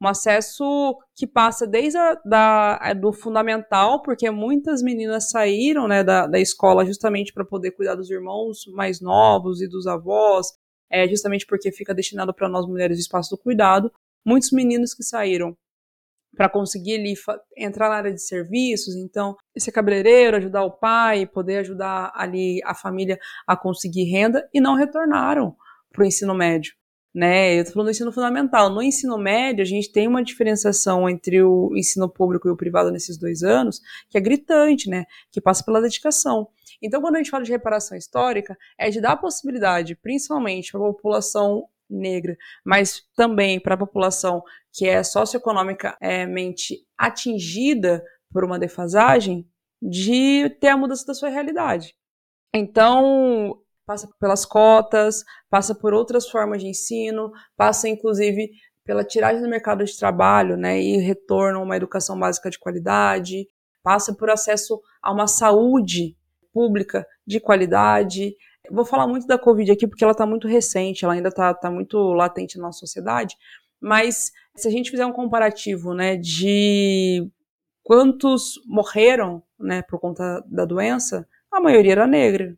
Um 0.00 0.08
acesso 0.08 0.98
que 1.14 1.26
passa 1.26 1.66
desde 1.66 1.98
a, 1.98 2.14
da, 2.24 2.80
é, 2.82 2.94
do 2.94 3.12
fundamental, 3.12 4.00
porque 4.02 4.30
muitas 4.30 4.82
meninas 4.82 5.30
saíram 5.30 5.86
né, 5.86 6.02
da, 6.02 6.26
da 6.26 6.40
escola 6.40 6.84
justamente 6.86 7.32
para 7.32 7.44
poder 7.44 7.72
cuidar 7.72 7.94
dos 7.94 8.10
irmãos 8.10 8.66
mais 8.72 9.02
novos 9.02 9.60
e 9.60 9.68
dos 9.68 9.86
avós, 9.86 10.46
é, 10.90 11.06
justamente 11.06 11.46
porque 11.46 11.70
fica 11.70 11.94
destinado 11.94 12.32
para 12.32 12.48
nós 12.48 12.66
mulheres 12.66 12.96
o 12.96 13.00
espaço 13.00 13.36
do 13.36 13.38
cuidado. 13.38 13.92
Muitos 14.24 14.50
meninos 14.50 14.94
que 14.94 15.02
saíram 15.02 15.54
para 16.34 16.48
conseguir 16.48 16.94
ali 16.94 17.14
entrar 17.56 17.88
na 17.88 17.96
área 17.96 18.12
de 18.12 18.22
serviços, 18.22 18.94
então 18.96 19.36
ser 19.56 19.72
cabeleireiro, 19.72 20.36
ajudar 20.36 20.64
o 20.64 20.72
pai, 20.72 21.26
poder 21.26 21.58
ajudar 21.58 22.12
ali 22.14 22.60
a 22.64 22.74
família 22.74 23.18
a 23.46 23.56
conseguir 23.56 24.04
renda 24.04 24.48
e 24.52 24.60
não 24.60 24.74
retornaram 24.74 25.56
para 25.92 26.02
o 26.02 26.06
ensino 26.06 26.34
médio. 26.34 26.74
Né? 27.14 27.54
Eu 27.54 27.60
estou 27.60 27.74
falando 27.74 27.86
do 27.86 27.90
ensino 27.92 28.12
fundamental. 28.12 28.68
No 28.68 28.82
ensino 28.82 29.16
médio, 29.16 29.62
a 29.62 29.64
gente 29.64 29.92
tem 29.92 30.08
uma 30.08 30.22
diferenciação 30.24 31.08
entre 31.08 31.40
o 31.44 31.70
ensino 31.76 32.08
público 32.08 32.48
e 32.48 32.50
o 32.50 32.56
privado 32.56 32.90
nesses 32.90 33.16
dois 33.16 33.44
anos, 33.44 33.80
que 34.10 34.18
é 34.18 34.20
gritante, 34.20 34.90
né? 34.90 35.04
Que 35.30 35.40
passa 35.40 35.62
pela 35.64 35.80
dedicação. 35.80 36.48
Então, 36.82 37.00
quando 37.00 37.14
a 37.14 37.18
gente 37.18 37.30
fala 37.30 37.44
de 37.44 37.52
reparação 37.52 37.96
histórica, 37.96 38.58
é 38.76 38.90
de 38.90 39.00
dar 39.00 39.12
a 39.12 39.16
possibilidade, 39.16 39.94
principalmente 39.94 40.72
para 40.72 40.80
a 40.80 40.92
população 40.92 41.68
negra, 41.88 42.36
mas 42.64 43.02
também 43.16 43.60
para 43.60 43.74
a 43.74 43.78
população 43.78 44.42
que 44.72 44.88
é 44.88 45.02
socioeconomicamente 45.02 46.84
atingida 46.98 48.02
por 48.32 48.44
uma 48.44 48.58
defasagem, 48.58 49.48
de 49.80 50.48
ter 50.60 50.68
a 50.68 50.76
mudança 50.76 51.06
da 51.06 51.14
sua 51.14 51.28
realidade. 51.28 51.94
Então, 52.54 53.60
passa 53.86 54.08
pelas 54.18 54.44
cotas, 54.46 55.22
passa 55.50 55.74
por 55.74 55.92
outras 55.92 56.28
formas 56.28 56.62
de 56.62 56.68
ensino, 56.68 57.30
passa 57.56 57.88
inclusive 57.88 58.50
pela 58.84 59.04
tiragem 59.04 59.42
do 59.42 59.48
mercado 59.48 59.84
de 59.84 59.96
trabalho, 59.96 60.56
né, 60.56 60.80
e 60.80 60.96
retorno 60.98 61.58
a 61.58 61.62
uma 61.62 61.76
educação 61.76 62.18
básica 62.18 62.50
de 62.50 62.58
qualidade, 62.58 63.46
passa 63.82 64.14
por 64.14 64.30
acesso 64.30 64.80
a 65.02 65.12
uma 65.12 65.26
saúde 65.26 66.16
pública 66.52 67.06
de 67.26 67.40
qualidade, 67.40 68.34
Vou 68.70 68.84
falar 68.84 69.06
muito 69.06 69.26
da 69.26 69.38
Covid 69.38 69.70
aqui 69.70 69.86
porque 69.86 70.02
ela 70.02 70.12
está 70.12 70.26
muito 70.26 70.48
recente, 70.48 71.04
ela 71.04 71.14
ainda 71.14 71.28
está 71.28 71.52
tá 71.52 71.70
muito 71.70 71.98
latente 72.12 72.56
na 72.56 72.64
nossa 72.64 72.78
sociedade, 72.78 73.36
mas 73.80 74.32
se 74.56 74.66
a 74.66 74.70
gente 74.70 74.90
fizer 74.90 75.04
um 75.04 75.12
comparativo 75.12 75.92
né, 75.92 76.16
de 76.16 77.28
quantos 77.82 78.54
morreram 78.66 79.42
né, 79.58 79.82
por 79.82 80.00
conta 80.00 80.42
da 80.46 80.64
doença, 80.64 81.28
a 81.52 81.60
maioria 81.60 81.92
era 81.92 82.06
negra, 82.06 82.56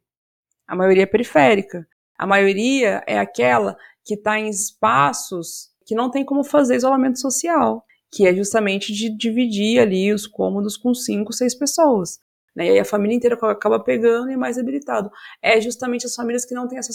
a 0.66 0.76
maioria 0.76 1.02
é 1.02 1.07
periférica, 1.07 1.86
a 2.16 2.26
maioria 2.26 3.02
é 3.07 3.18
aquela 3.18 3.76
que 4.04 4.14
está 4.14 4.38
em 4.38 4.48
espaços 4.48 5.70
que 5.84 5.94
não 5.94 6.11
tem 6.11 6.24
como 6.24 6.44
fazer 6.44 6.76
isolamento 6.76 7.20
social, 7.20 7.84
que 8.11 8.26
é 8.26 8.34
justamente 8.34 8.92
de 8.92 9.11
dividir 9.11 9.80
ali 9.80 10.12
os 10.12 10.26
cômodos 10.26 10.76
com 10.76 10.94
cinco, 10.94 11.32
seis 11.32 11.54
pessoas. 11.54 12.20
Né? 12.57 12.66
E 12.66 12.70
aí 12.70 12.78
a 12.78 12.84
família 12.84 13.14
inteira 13.14 13.36
acaba 13.36 13.78
pegando 13.78 14.30
e 14.30 14.34
é 14.34 14.36
mais 14.36 14.57
debilitado. 14.57 15.11
É 15.42 15.61
justamente 15.61 16.07
as 16.07 16.14
famílias 16.14 16.44
que 16.44 16.54
não 16.54 16.66
têm 16.66 16.78
esse 16.78 16.92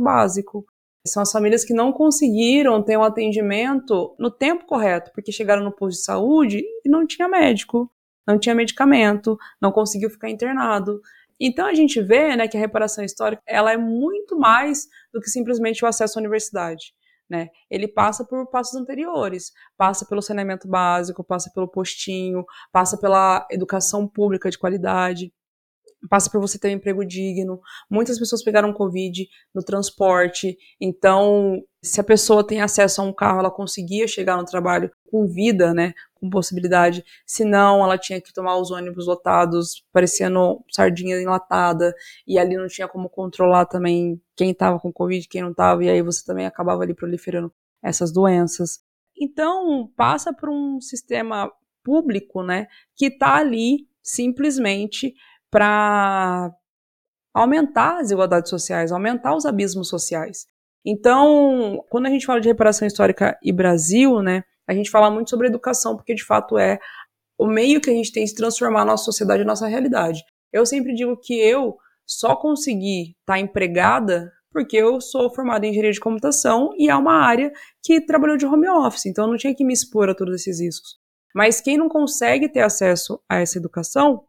básico. 0.00 0.66
São 1.06 1.22
as 1.22 1.30
famílias 1.30 1.64
que 1.64 1.74
não 1.74 1.92
conseguiram 1.92 2.82
ter 2.82 2.96
um 2.96 3.02
atendimento 3.02 4.16
no 4.18 4.30
tempo 4.30 4.66
correto, 4.66 5.12
porque 5.14 5.30
chegaram 5.30 5.62
no 5.62 5.70
posto 5.70 5.98
de 5.98 6.04
saúde 6.04 6.64
e 6.84 6.88
não 6.88 7.06
tinha 7.06 7.28
médico, 7.28 7.90
não 8.26 8.38
tinha 8.38 8.54
medicamento, 8.54 9.36
não 9.60 9.70
conseguiu 9.70 10.08
ficar 10.08 10.30
internado. 10.30 11.00
Então 11.38 11.66
a 11.66 11.74
gente 11.74 12.00
vê 12.00 12.34
né, 12.34 12.48
que 12.48 12.56
a 12.56 12.60
reparação 12.60 13.04
histórica 13.04 13.42
ela 13.46 13.70
é 13.70 13.76
muito 13.76 14.38
mais 14.38 14.88
do 15.12 15.20
que 15.20 15.28
simplesmente 15.28 15.84
o 15.84 15.88
acesso 15.88 16.18
à 16.18 16.20
universidade. 16.20 16.94
Né? 17.28 17.48
Ele 17.70 17.88
passa 17.88 18.24
por 18.24 18.46
passos 18.50 18.74
anteriores, 18.74 19.50
passa 19.76 20.06
pelo 20.06 20.20
saneamento 20.20 20.68
básico, 20.68 21.24
passa 21.24 21.50
pelo 21.54 21.66
postinho, 21.66 22.44
passa 22.70 22.98
pela 22.98 23.46
educação 23.50 24.06
pública 24.06 24.50
de 24.50 24.58
qualidade, 24.58 25.32
passa 26.08 26.30
por 26.30 26.40
você 26.40 26.58
ter 26.58 26.68
um 26.68 26.72
emprego 26.72 27.04
digno. 27.04 27.60
Muitas 27.90 28.18
pessoas 28.18 28.42
pegaram 28.42 28.72
Covid 28.72 29.26
no 29.54 29.62
transporte, 29.62 30.56
então 30.80 31.62
se 31.82 32.00
a 32.00 32.04
pessoa 32.04 32.46
tem 32.46 32.60
acesso 32.60 33.00
a 33.00 33.04
um 33.04 33.12
carro, 33.12 33.40
ela 33.40 33.50
conseguia 33.50 34.06
chegar 34.06 34.36
no 34.36 34.44
trabalho 34.44 34.90
com 35.10 35.26
vida, 35.26 35.72
né, 35.74 35.92
possibilidade. 36.30 37.04
Se 37.26 37.44
não, 37.44 37.82
ela 37.82 37.98
tinha 37.98 38.20
que 38.20 38.32
tomar 38.32 38.56
os 38.56 38.70
ônibus 38.70 39.06
lotados, 39.06 39.84
parecendo 39.92 40.64
sardinha 40.70 41.20
enlatada, 41.20 41.94
e 42.26 42.38
ali 42.38 42.56
não 42.56 42.66
tinha 42.66 42.88
como 42.88 43.08
controlar 43.08 43.66
também 43.66 44.20
quem 44.36 44.50
estava 44.50 44.78
com 44.78 44.92
Covid, 44.92 45.26
quem 45.28 45.42
não 45.42 45.50
estava, 45.50 45.84
e 45.84 45.88
aí 45.88 46.02
você 46.02 46.24
também 46.24 46.46
acabava 46.46 46.82
ali 46.82 46.94
proliferando 46.94 47.52
essas 47.82 48.12
doenças. 48.12 48.80
Então, 49.16 49.90
passa 49.96 50.32
por 50.32 50.48
um 50.48 50.80
sistema 50.80 51.50
público, 51.82 52.42
né, 52.42 52.66
que 52.96 53.06
está 53.06 53.36
ali 53.36 53.86
simplesmente 54.02 55.14
para 55.50 56.52
aumentar 57.32 57.96
as 57.96 58.02
desigualdades 58.04 58.50
sociais, 58.50 58.90
aumentar 58.90 59.36
os 59.36 59.44
abismos 59.44 59.88
sociais. 59.88 60.46
Então, 60.84 61.82
quando 61.88 62.06
a 62.06 62.10
gente 62.10 62.26
fala 62.26 62.40
de 62.40 62.48
reparação 62.48 62.86
histórica 62.86 63.38
e 63.42 63.52
Brasil, 63.52 64.20
né, 64.20 64.44
a 64.66 64.74
gente 64.74 64.90
fala 64.90 65.10
muito 65.10 65.30
sobre 65.30 65.48
educação, 65.48 65.96
porque 65.96 66.14
de 66.14 66.24
fato 66.24 66.58
é 66.58 66.78
o 67.38 67.46
meio 67.46 67.80
que 67.80 67.90
a 67.90 67.92
gente 67.92 68.12
tem 68.12 68.24
de 68.24 68.34
transformar 68.34 68.82
a 68.82 68.86
nossa 68.86 69.04
sociedade 69.04 69.42
e 69.42 69.44
a 69.44 69.46
nossa 69.46 69.66
realidade. 69.66 70.22
Eu 70.52 70.64
sempre 70.64 70.94
digo 70.94 71.16
que 71.16 71.34
eu 71.34 71.76
só 72.06 72.36
consegui 72.36 73.10
estar 73.20 73.34
tá 73.34 73.38
empregada 73.38 74.32
porque 74.52 74.76
eu 74.76 75.00
sou 75.00 75.34
formada 75.34 75.66
em 75.66 75.70
engenharia 75.70 75.92
de 75.92 75.98
computação 75.98 76.70
e 76.78 76.88
é 76.88 76.94
uma 76.94 77.14
área 77.14 77.52
que 77.82 78.00
trabalhou 78.00 78.36
de 78.36 78.46
home 78.46 78.68
office, 78.68 79.06
então 79.06 79.24
eu 79.24 79.30
não 79.30 79.36
tinha 79.36 79.54
que 79.54 79.64
me 79.64 79.72
expor 79.72 80.08
a 80.08 80.14
todos 80.14 80.34
esses 80.36 80.60
riscos. 80.60 80.96
Mas 81.34 81.60
quem 81.60 81.76
não 81.76 81.88
consegue 81.88 82.48
ter 82.48 82.60
acesso 82.60 83.20
a 83.28 83.40
essa 83.40 83.58
educação 83.58 84.24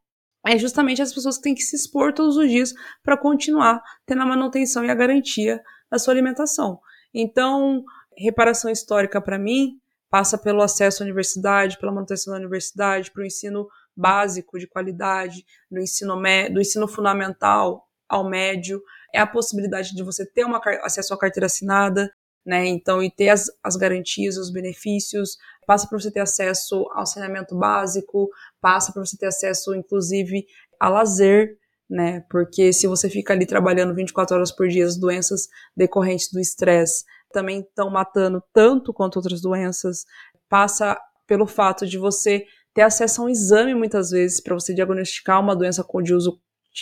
é 0.48 0.58
justamente 0.58 1.02
as 1.02 1.14
pessoas 1.14 1.38
que 1.38 1.44
têm 1.44 1.54
que 1.54 1.62
se 1.62 1.76
expor 1.76 2.12
todos 2.12 2.38
os 2.38 2.50
dias 2.50 2.74
para 3.04 3.16
continuar 3.16 3.82
tendo 4.06 4.24
a 4.24 4.26
manutenção 4.26 4.84
e 4.84 4.90
a 4.90 4.96
garantia 4.96 5.62
da 5.92 6.00
sua 6.00 6.14
alimentação. 6.14 6.80
Então, 7.14 7.84
reparação 8.18 8.72
histórica 8.72 9.22
para 9.22 9.38
mim 9.38 9.80
passa 10.10 10.38
pelo 10.38 10.62
acesso 10.62 11.02
à 11.02 11.06
universidade, 11.06 11.78
pela 11.80 11.92
manutenção 11.92 12.34
da 12.34 12.40
universidade, 12.40 13.12
para 13.12 13.22
o 13.22 13.26
ensino 13.26 13.68
básico 13.96 14.60
de 14.60 14.68
qualidade, 14.68 15.46
do 15.70 15.80
ensino, 15.80 16.16
do 16.52 16.62
ensino 16.62 16.88
fundamental 16.88 17.88
ao 18.08 18.30
médio, 18.30 18.82
é 19.14 19.20
a 19.20 19.28
possibilidade 19.28 19.96
de 19.96 20.04
você 20.04 20.26
ter 20.26 20.44
uma, 20.44 20.62
acesso 20.84 21.14
à 21.14 21.18
carteira 21.18 21.46
assinada, 21.46 22.12
né? 22.46 22.66
Então, 22.68 23.02
e 23.02 23.10
ter 23.10 23.30
as, 23.30 23.46
as 23.64 23.76
garantias, 23.76 24.38
os 24.38 24.52
benefícios, 24.52 25.38
passa 25.66 25.88
para 25.88 25.98
você 25.98 26.12
ter 26.12 26.20
acesso 26.20 26.86
ao 26.94 27.06
saneamento 27.06 27.58
básico, 27.58 28.30
passa 28.62 28.94
para 28.94 29.04
você 29.04 29.18
ter 29.18 29.28
acesso, 29.28 29.74
inclusive, 29.74 30.46
a 30.80 30.90
lazer, 30.90 31.58
né? 31.90 32.24
Porque 32.30 32.72
se 32.72 32.86
você 32.88 33.10
fica 33.10 33.34
ali 33.34 33.46
trabalhando 33.46 33.96
24 33.96 34.36
horas 34.36 34.52
por 34.52 34.68
dia, 34.68 34.86
as 34.86 34.98
doenças 34.98 35.48
decorrentes 35.76 36.32
do 36.32 36.40
estresse 36.40 37.04
também 37.32 37.60
estão 37.60 37.90
matando 37.90 38.44
tanto 38.54 38.94
quanto 38.94 39.18
outras 39.18 39.42
doenças. 39.42 40.06
Passa 40.50 41.00
pelo 41.28 41.48
fato 41.48 41.86
de 41.86 41.98
você 41.98 42.46
ter 42.74 42.82
acesso 42.82 43.22
a 43.22 43.26
um 43.26 43.30
exame 43.30 43.74
muitas 43.74 44.12
vezes 44.12 44.42
para 44.42 44.54
você 44.54 44.74
diagnosticar 44.74 45.42
uma 45.42 45.56
doença 45.56 45.86
de 46.04 46.14
uso 46.14 46.40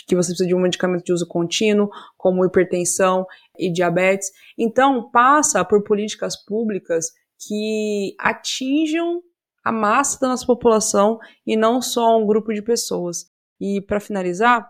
que 0.08 0.16
você 0.16 0.30
precisa 0.30 0.48
de 0.48 0.54
um 0.54 0.60
medicamento 0.60 1.04
de 1.04 1.12
uso 1.12 1.26
contínuo, 1.26 1.88
como 2.16 2.44
hipertensão 2.44 3.24
e 3.56 3.70
diabetes. 3.70 4.32
Então, 4.58 5.08
passa 5.10 5.64
por 5.64 5.84
políticas 5.84 6.36
públicas 6.36 7.12
que 7.38 8.16
atinjam 8.18 9.22
a 9.62 9.70
massa 9.70 10.18
da 10.20 10.28
nossa 10.28 10.44
população 10.44 11.18
e 11.46 11.56
não 11.56 11.80
só 11.80 12.18
um 12.18 12.26
grupo 12.26 12.52
de 12.52 12.60
pessoas. 12.60 13.30
E 13.60 13.80
para 13.82 14.00
finalizar, 14.00 14.68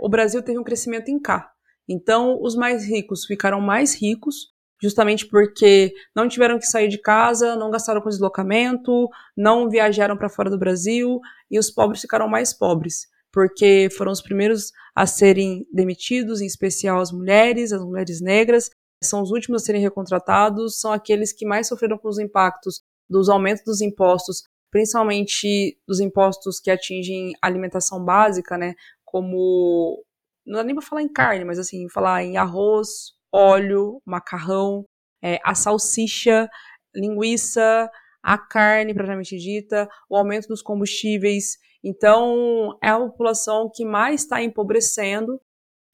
o 0.00 0.08
Brasil 0.08 0.42
teve 0.42 0.58
um 0.58 0.64
crescimento 0.64 1.10
em 1.10 1.20
K. 1.20 1.52
Então, 1.88 2.40
os 2.40 2.56
mais 2.56 2.86
ricos 2.86 3.26
ficaram 3.26 3.60
mais 3.60 3.94
ricos, 3.94 4.53
justamente 4.82 5.26
porque 5.26 5.92
não 6.14 6.28
tiveram 6.28 6.58
que 6.58 6.66
sair 6.66 6.88
de 6.88 7.00
casa, 7.00 7.56
não 7.56 7.70
gastaram 7.70 8.00
com 8.00 8.08
deslocamento, 8.08 9.08
não 9.36 9.68
viajaram 9.68 10.16
para 10.16 10.28
fora 10.28 10.50
do 10.50 10.58
Brasil, 10.58 11.20
e 11.50 11.58
os 11.58 11.70
pobres 11.70 12.00
ficaram 12.00 12.28
mais 12.28 12.52
pobres, 12.52 13.06
porque 13.32 13.88
foram 13.96 14.12
os 14.12 14.22
primeiros 14.22 14.72
a 14.94 15.06
serem 15.06 15.66
demitidos, 15.72 16.40
em 16.40 16.46
especial 16.46 17.00
as 17.00 17.12
mulheres, 17.12 17.72
as 17.72 17.82
mulheres 17.82 18.20
negras, 18.20 18.70
são 19.02 19.22
os 19.22 19.30
últimos 19.30 19.62
a 19.62 19.64
serem 19.66 19.82
recontratados, 19.82 20.80
são 20.80 20.92
aqueles 20.92 21.32
que 21.32 21.46
mais 21.46 21.68
sofreram 21.68 21.98
com 21.98 22.08
os 22.08 22.18
impactos 22.18 22.82
dos 23.08 23.28
aumentos 23.28 23.62
dos 23.64 23.80
impostos, 23.80 24.44
principalmente 24.70 25.78
dos 25.86 26.00
impostos 26.00 26.58
que 26.58 26.70
atingem 26.70 27.32
alimentação 27.40 28.04
básica, 28.04 28.56
né? 28.56 28.74
Como 29.04 30.02
não 30.46 30.56
dá 30.56 30.64
nem 30.64 30.74
para 30.74 30.84
falar 30.84 31.02
em 31.02 31.12
carne, 31.12 31.44
mas 31.44 31.58
assim, 31.58 31.88
falar 31.88 32.24
em 32.24 32.36
arroz, 32.36 33.12
óleo, 33.34 34.00
macarrão, 34.06 34.84
é, 35.20 35.40
a 35.44 35.54
salsicha, 35.54 36.48
linguiça, 36.94 37.90
a 38.22 38.38
carne 38.38 38.94
propriamente 38.94 39.36
dita, 39.36 39.88
o 40.08 40.16
aumento 40.16 40.46
dos 40.46 40.62
combustíveis. 40.62 41.58
Então, 41.82 42.78
é 42.82 42.88
a 42.88 42.98
população 42.98 43.70
que 43.74 43.84
mais 43.84 44.22
está 44.22 44.42
empobrecendo 44.42 45.40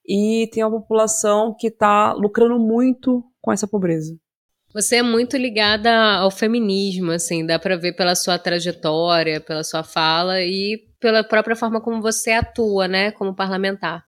e 0.07 0.49
tem 0.53 0.63
uma 0.63 0.81
população 0.81 1.55
que 1.59 1.69
está 1.69 2.13
lucrando 2.13 2.59
muito 2.59 3.25
com 3.41 3.53
essa 3.53 3.67
pobreza. 3.67 4.15
Você 4.73 4.97
é 4.97 5.03
muito 5.03 5.37
ligada 5.37 5.91
ao 6.19 6.31
feminismo, 6.31 7.11
assim, 7.11 7.45
dá 7.45 7.59
para 7.59 7.77
ver 7.77 7.95
pela 7.95 8.15
sua 8.15 8.39
trajetória, 8.39 9.41
pela 9.41 9.65
sua 9.65 9.83
fala 9.83 10.41
e 10.43 10.79
pela 11.01 11.25
própria 11.25 11.57
forma 11.57 11.81
como 11.81 12.01
você 12.01 12.31
atua, 12.33 12.87
né, 12.87 13.11
como 13.11 13.35
parlamentar. 13.35 14.05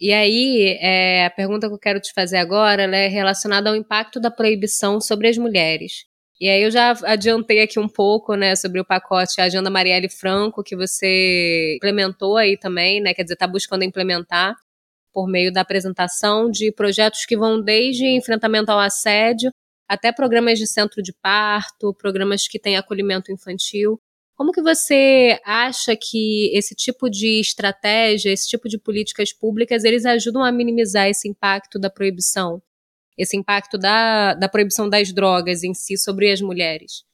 E 0.00 0.12
aí, 0.12 0.76
é, 0.80 1.24
a 1.26 1.30
pergunta 1.30 1.68
que 1.68 1.74
eu 1.74 1.78
quero 1.78 2.00
te 2.00 2.12
fazer 2.12 2.36
agora 2.36 2.82
é 2.84 3.08
relacionada 3.08 3.70
ao 3.70 3.76
impacto 3.76 4.20
da 4.20 4.30
proibição 4.30 5.00
sobre 5.00 5.28
as 5.28 5.38
mulheres. 5.38 6.04
E 6.40 6.48
aí 6.48 6.62
eu 6.62 6.70
já 6.70 6.90
adiantei 7.04 7.62
aqui 7.62 7.78
um 7.78 7.88
pouco, 7.88 8.34
né, 8.34 8.56
sobre 8.56 8.80
o 8.80 8.84
pacote 8.84 9.40
Agenda 9.40 9.70
Marielle 9.70 10.10
Franco, 10.10 10.64
que 10.64 10.76
você 10.76 11.76
implementou 11.76 12.36
aí 12.36 12.58
também, 12.58 13.00
né, 13.00 13.14
quer 13.14 13.22
dizer, 13.22 13.34
está 13.34 13.46
buscando 13.46 13.84
implementar 13.84 14.54
por 15.12 15.28
meio 15.28 15.52
da 15.52 15.60
apresentação 15.60 16.50
de 16.50 16.72
projetos 16.72 17.24
que 17.24 17.36
vão 17.36 17.62
desde 17.62 18.04
enfrentamento 18.06 18.72
ao 18.72 18.80
assédio 18.80 19.50
até 19.88 20.12
programas 20.12 20.58
de 20.58 20.66
centro 20.66 21.02
de 21.02 21.12
parto, 21.22 21.94
programas 21.94 22.48
que 22.48 22.58
têm 22.58 22.76
acolhimento 22.76 23.30
infantil. 23.30 24.00
Como 24.36 24.50
que 24.50 24.60
você 24.60 25.38
acha 25.44 25.96
que 25.96 26.50
esse 26.56 26.74
tipo 26.74 27.08
de 27.08 27.40
estratégia, 27.40 28.32
esse 28.32 28.48
tipo 28.48 28.68
de 28.68 28.78
políticas 28.78 29.32
públicas, 29.32 29.84
eles 29.84 30.04
ajudam 30.04 30.42
a 30.42 30.50
minimizar 30.50 31.08
esse 31.08 31.28
impacto 31.28 31.78
da 31.78 31.88
proibição? 31.88 32.60
Esse 33.16 33.36
impacto 33.36 33.78
da, 33.78 34.34
da 34.34 34.48
proibição 34.48 34.88
das 34.88 35.12
drogas 35.12 35.62
em 35.62 35.72
si 35.72 35.96
sobre 35.96 36.32
as 36.32 36.40
mulheres? 36.40 37.04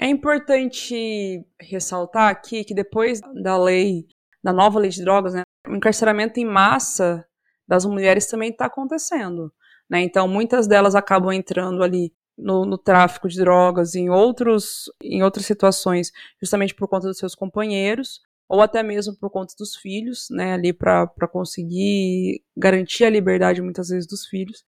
É 0.00 0.08
importante 0.08 1.44
ressaltar 1.60 2.30
aqui 2.30 2.64
que 2.64 2.74
depois 2.74 3.20
da 3.20 3.56
lei, 3.56 4.06
da 4.42 4.52
nova 4.52 4.80
lei 4.80 4.90
de 4.90 5.02
drogas, 5.02 5.34
né, 5.34 5.42
o 5.68 5.76
encarceramento 5.76 6.40
em 6.40 6.44
massa 6.44 7.24
das 7.68 7.84
mulheres 7.84 8.26
também 8.26 8.50
está 8.50 8.66
acontecendo. 8.66 9.52
Né? 9.88 10.02
Então, 10.02 10.26
muitas 10.26 10.66
delas 10.66 10.94
acabam 10.96 11.32
entrando 11.32 11.84
ali 11.84 12.12
no, 12.36 12.64
no, 12.64 12.76
tráfico 12.76 13.28
de 13.28 13.38
drogas, 13.38 13.94
em, 13.94 14.10
outros, 14.10 14.90
em 15.02 15.22
outras 15.22 15.46
situações, 15.46 16.10
justamente 16.40 16.74
por 16.74 16.88
conta 16.88 17.08
dos 17.08 17.18
seus 17.18 17.34
companheiros, 17.34 18.20
ou 18.48 18.60
até 18.60 18.82
mesmo 18.82 19.16
por 19.16 19.30
conta 19.30 19.54
dos 19.58 19.76
filhos, 19.76 20.28
né, 20.30 20.52
ali 20.52 20.72
para 20.72 21.06
conseguir 21.30 22.42
garantir 22.56 23.04
a 23.04 23.10
liberdade 23.10 23.62
muitas 23.62 23.88
vezes 23.88 24.06
dos 24.06 24.26
filhos. 24.26 24.64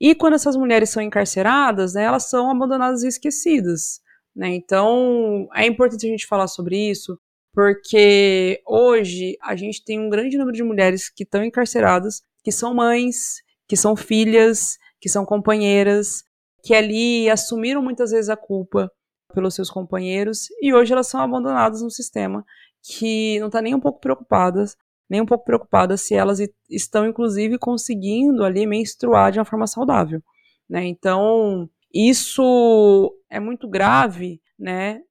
E 0.00 0.14
quando 0.14 0.34
essas 0.34 0.56
mulheres 0.56 0.90
são 0.90 1.02
encarceradas, 1.02 1.94
né, 1.94 2.04
elas 2.04 2.28
são 2.28 2.50
abandonadas 2.50 3.02
e 3.02 3.08
esquecidas. 3.08 4.00
Né? 4.34 4.48
Então, 4.54 5.48
é 5.54 5.66
importante 5.66 6.06
a 6.06 6.10
gente 6.10 6.26
falar 6.26 6.48
sobre 6.48 6.76
isso, 6.90 7.18
porque 7.52 8.60
hoje 8.66 9.38
a 9.40 9.54
gente 9.54 9.84
tem 9.84 10.00
um 10.00 10.10
grande 10.10 10.36
número 10.36 10.56
de 10.56 10.64
mulheres 10.64 11.08
que 11.08 11.22
estão 11.22 11.44
encarceradas, 11.44 12.22
que 12.42 12.50
são 12.50 12.74
mães, 12.74 13.36
que 13.68 13.76
são 13.76 13.94
filhas, 13.94 14.76
que 15.00 15.08
são 15.08 15.24
companheiras, 15.24 16.24
que 16.64 16.74
ali 16.74 17.28
assumiram 17.28 17.82
muitas 17.82 18.10
vezes 18.10 18.30
a 18.30 18.36
culpa 18.36 18.90
pelos 19.34 19.54
seus 19.54 19.70
companheiros 19.70 20.46
e 20.62 20.72
hoje 20.72 20.92
elas 20.92 21.08
são 21.08 21.20
abandonadas 21.20 21.82
no 21.82 21.90
sistema 21.90 22.44
que 22.82 23.38
não 23.38 23.48
está 23.48 23.60
nem 23.60 23.74
um 23.74 23.80
pouco 23.80 24.00
preocupadas, 24.00 24.74
nem 25.08 25.20
um 25.20 25.26
pouco 25.26 25.44
preocupadas 25.44 26.00
se 26.00 26.14
elas 26.14 26.38
estão 26.70 27.06
inclusive 27.06 27.58
conseguindo 27.58 28.42
ali 28.44 28.66
menstruar 28.66 29.30
de 29.30 29.38
uma 29.38 29.44
forma 29.44 29.66
saudável, 29.66 30.22
né? 30.68 30.86
Então 30.86 31.68
isso 31.92 33.14
é 33.28 33.38
muito 33.38 33.68
grave, 33.68 34.40
né? 34.58 35.02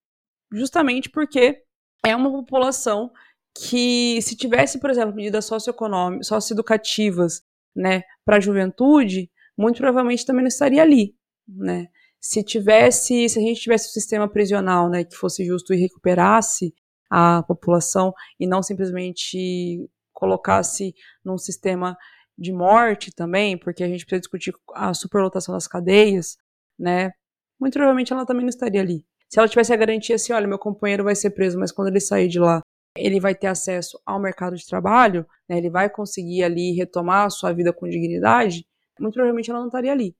Justamente 0.52 1.10
porque 1.10 1.62
é 2.04 2.16
uma 2.16 2.32
população 2.32 3.12
que 3.56 4.20
se 4.24 4.36
tivesse, 4.36 4.80
por 4.80 4.90
exemplo, 4.90 5.16
medidas 5.16 5.46
socioeconômicas, 5.46 6.28
socioeducativas 6.28 7.44
né, 7.76 8.02
para 8.26 8.38
a 8.38 8.40
juventude, 8.40 9.30
muito 9.58 9.78
provavelmente 9.78 10.26
também 10.26 10.42
não 10.42 10.48
estaria 10.48 10.82
ali, 10.82 11.16
né? 11.48 11.88
Se 12.20 12.44
tivesse, 12.44 13.28
se 13.28 13.40
a 13.40 13.42
gente 13.42 13.62
tivesse 13.62 13.90
um 13.90 13.92
sistema 13.92 14.30
prisional, 14.30 14.90
né, 14.90 15.04
que 15.04 15.16
fosse 15.16 15.46
justo 15.46 15.74
e 15.74 15.78
recuperasse 15.78 16.74
a 17.10 17.44
população 17.44 18.14
e 18.40 18.48
não 18.48 18.64
simplesmente 18.64 19.90
colocasse 20.14 20.94
num 21.24 21.38
sistema 21.38 21.98
de 22.38 22.52
morte 22.52 23.14
também, 23.14 23.58
porque 23.58 23.84
a 23.84 23.88
gente 23.88 24.06
precisa 24.06 24.22
discutir 24.22 24.54
a 24.74 24.94
superlotação 24.94 25.54
das 25.54 25.68
cadeias, 25.68 26.38
né? 26.80 27.12
Muito 27.60 27.74
provavelmente 27.74 28.12
ela 28.12 28.26
também 28.26 28.44
não 28.44 28.50
estaria 28.50 28.82
ali. 28.82 29.06
Se 29.30 29.40
ela 29.40 29.48
tivesse 29.48 29.74
a 29.74 29.78
garantia 29.78 30.16
assim, 30.16 30.34
olha, 30.34 30.48
meu 30.48 30.60
companheiro 30.60 31.04
vai 31.04 31.16
ser 31.16 31.32
preso, 31.32 31.60
mas 31.60 31.72
quando 31.72 31.90
ele 31.90 32.00
sair 32.00 32.28
de 32.28 32.40
lá, 32.40 32.62
ele 32.98 33.20
vai 33.20 33.36
ter 33.36 33.48
acesso 33.48 34.00
ao 34.06 34.20
mercado 34.20 34.56
de 34.56 34.66
trabalho, 34.66 35.26
né, 35.50 35.58
ele 35.58 35.70
vai 35.70 35.90
conseguir 35.90 36.44
ali 36.44 36.74
retomar 36.74 37.26
a 37.26 37.30
sua 37.30 37.52
vida 37.52 37.74
com 37.74 37.90
dignidade, 37.90 38.66
muito 39.00 39.14
provavelmente 39.14 39.50
ela 39.50 39.60
não 39.60 39.68
estaria 39.68 39.92
ali. 39.92 40.16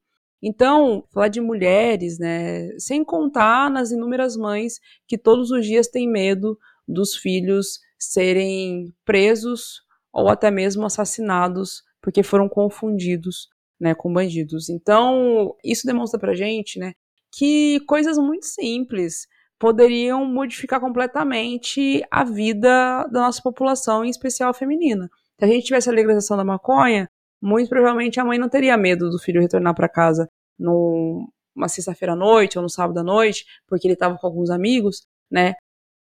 Então, 0.46 1.06
falar 1.14 1.30
de 1.30 1.40
mulheres, 1.40 2.20
né, 2.20 2.78
sem 2.78 3.02
contar 3.02 3.72
nas 3.72 3.92
inúmeras 3.92 4.36
mães 4.36 4.78
que 5.08 5.18
todos 5.18 5.52
os 5.52 5.66
dias 5.66 5.88
têm 5.88 6.06
medo 6.06 6.60
dos 6.86 7.16
filhos 7.16 7.80
serem 7.98 8.94
presos 9.06 9.82
ou 10.12 10.28
até 10.28 10.52
mesmo 10.52 10.86
assassinados 10.86 11.82
porque 12.02 12.22
foram 12.22 12.50
confundidos, 12.50 13.48
né, 13.80 13.96
com 13.96 14.12
bandidos. 14.12 14.68
Então, 14.68 15.56
isso 15.64 15.88
demonstra 15.88 16.20
pra 16.20 16.34
gente, 16.34 16.78
né, 16.78 16.92
que 17.32 17.80
coisas 17.88 18.18
muito 18.18 18.46
simples 18.46 19.26
poderiam 19.58 20.26
modificar 20.26 20.82
completamente 20.82 22.04
a 22.12 22.26
vida 22.26 23.08
da 23.08 23.22
nossa 23.22 23.42
população, 23.42 24.04
em 24.04 24.10
especial 24.10 24.50
a 24.50 24.54
feminina. 24.54 25.10
Se 25.40 25.46
a 25.46 25.48
gente 25.48 25.64
tivesse 25.68 25.90
a 25.90 25.94
legalização 25.94 26.36
da 26.36 26.44
maconha, 26.44 27.10
muito 27.42 27.70
provavelmente 27.70 28.20
a 28.20 28.26
mãe 28.26 28.38
não 28.38 28.50
teria 28.50 28.76
medo 28.78 29.10
do 29.10 29.20
filho 29.20 29.42
retornar 29.42 29.74
para 29.74 29.88
casa 29.88 30.30
numa 30.58 31.68
sexta-feira 31.68 32.14
à 32.14 32.16
noite 32.16 32.58
ou 32.58 32.64
no 32.64 32.70
sábado 32.70 33.00
à 33.00 33.04
noite, 33.04 33.46
porque 33.68 33.88
ele 33.88 33.94
estava 33.94 34.18
com 34.18 34.28
alguns 34.28 34.50
amigos, 34.50 35.06
né? 35.30 35.54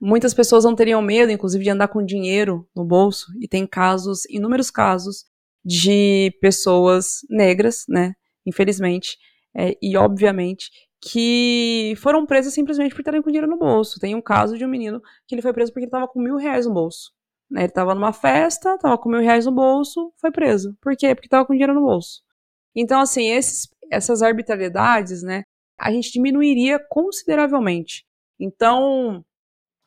Muitas 0.01 0.33
pessoas 0.33 0.65
não 0.65 0.77
teriam 0.77 1.03
medo, 1.03 1.33
inclusive, 1.33 1.65
de 1.65 1.71
andar 1.71 1.89
com 1.89 2.05
dinheiro 2.05 2.69
no 2.75 2.85
bolso, 2.85 3.27
e 3.41 3.49
tem 3.49 3.67
casos, 3.67 4.25
inúmeros 4.31 4.71
casos, 4.71 5.25
de 5.65 6.33
pessoas 6.41 7.19
negras, 7.29 7.85
né? 7.89 8.15
Infelizmente, 8.47 9.19
é, 9.57 9.77
e 9.83 9.97
obviamente, 9.97 10.71
que 11.01 11.95
foram 11.99 12.27
presas 12.27 12.55
simplesmente 12.55 12.95
por 12.95 13.01
estarem 13.01 13.23
com 13.23 13.31
dinheiro 13.31 13.51
no 13.51 13.59
bolso. 13.59 14.01
Tem 14.01 14.15
um 14.15 14.23
caso 14.23 14.57
de 14.57 14.65
um 14.65 14.69
menino 14.69 15.01
que 15.27 15.35
ele 15.35 15.43
foi 15.43 15.53
preso 15.53 15.73
porque 15.73 15.85
ele 15.85 15.89
estava 15.89 16.09
com 16.09 16.21
mil 16.21 16.37
reais 16.37 16.67
no 16.67 16.73
bolso. 16.73 17.13
Né? 17.51 17.63
Ele 17.63 17.69
estava 17.69 17.95
numa 17.95 18.13
festa, 18.13 18.75
estava 18.75 18.99
com 18.99 19.09
mil 19.09 19.21
reais 19.21 19.47
no 19.47 19.53
bolso, 19.53 20.13
foi 20.17 20.31
preso. 20.31 20.77
Por 20.81 20.97
quê? 20.97 21.15
Porque 21.15 21.27
estava 21.27 21.47
com 21.47 21.53
dinheiro 21.53 21.75
no 21.75 21.83
bolso. 21.83 22.23
Então, 22.75 23.01
assim, 23.01 23.31
esses, 23.31 23.69
essas 23.91 24.23
arbitrariedades, 24.23 25.23
né, 25.23 25.43
a 25.79 25.93
gente 25.93 26.13
diminuiria 26.13 26.79
consideravelmente. 26.91 28.05
Então, 28.41 29.25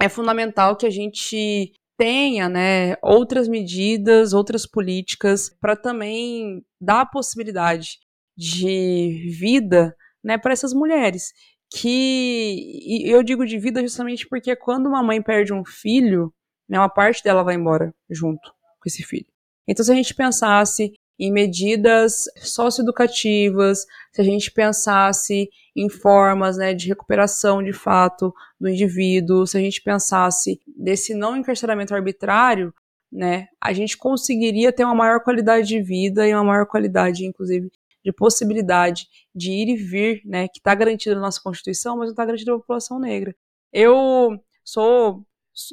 é 0.02 0.10
fundamental 0.10 0.76
que 0.76 0.86
a 0.86 0.90
gente 0.90 1.74
tenha, 1.98 2.50
né, 2.50 2.96
outras 3.02 3.48
medidas, 3.48 4.34
outras 4.34 4.66
políticas 4.66 5.50
para 5.62 5.76
também 5.76 6.66
dar 6.80 7.02
a 7.02 7.06
possibilidade 7.06 8.00
de 8.36 9.30
vida 9.40 9.96
né, 10.24 10.38
para 10.38 10.54
essas 10.54 10.74
mulheres. 10.74 11.32
Que 11.74 13.04
eu 13.06 13.24
digo 13.24 13.46
de 13.46 13.58
vida 13.58 13.82
justamente 13.82 14.28
porque 14.28 14.56
quando 14.56 14.88
uma 14.88 15.04
mãe 15.04 15.22
perde 15.22 15.54
um 15.54 15.64
filho, 15.64 16.34
né, 16.68 16.80
uma 16.80 16.90
parte 16.90 17.24
dela 17.24 17.44
vai 17.44 17.56
embora 17.56 17.94
junto 18.10 18.52
com 18.52 18.88
esse 18.88 19.04
filho. 19.04 19.28
Então, 19.68 19.86
se 19.86 19.92
a 19.92 19.96
gente 19.96 20.16
pensasse 20.16 20.92
em 21.22 21.32
medidas 21.32 22.26
socioeducativas, 22.38 23.86
se 24.12 24.20
a 24.20 24.24
gente 24.24 24.50
pensasse 24.50 25.48
em 25.76 25.88
formas 25.88 26.58
né, 26.58 26.74
de 26.74 26.88
recuperação 26.88 27.62
de 27.62 27.72
fato 27.72 28.34
do 28.60 28.68
indivíduo, 28.68 29.46
se 29.46 29.56
a 29.56 29.62
gente 29.62 29.84
pensasse 29.84 30.60
desse 30.76 31.14
não 31.14 31.38
encarceramento 31.38 31.94
arbitrário, 31.94 32.74
né, 33.12 33.48
a 33.62 33.72
gente 33.72 33.96
conseguiria 33.98 34.74
ter 34.74 34.84
uma 34.84 34.96
maior 34.96 35.20
qualidade 35.20 35.68
de 35.68 35.80
vida 35.80 36.28
e 36.28 36.34
uma 36.34 36.44
maior 36.44 36.66
qualidade, 36.66 37.24
inclusive, 37.24 37.72
de 38.04 38.12
possibilidade 38.12 39.08
de 39.36 39.52
ir 39.52 39.70
e 39.70 39.76
vir, 39.76 40.22
né, 40.26 40.48
que 40.48 40.58
está 40.58 40.74
garantido 40.74 41.16
na 41.18 41.22
nossa 41.22 41.40
Constituição, 41.40 41.98
mas 41.98 42.08
não 42.08 42.14
está 42.14 42.26
garantido 42.26 42.54
à 42.54 42.58
população 42.58 43.00
negra. 43.00 43.36
Eu 43.72 44.40
sou, 44.66 45.24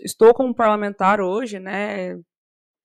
estou 0.05 0.35
como 0.35 0.55
parlamentar 0.55 1.23
hoje, 1.23 1.59
né, 1.59 2.19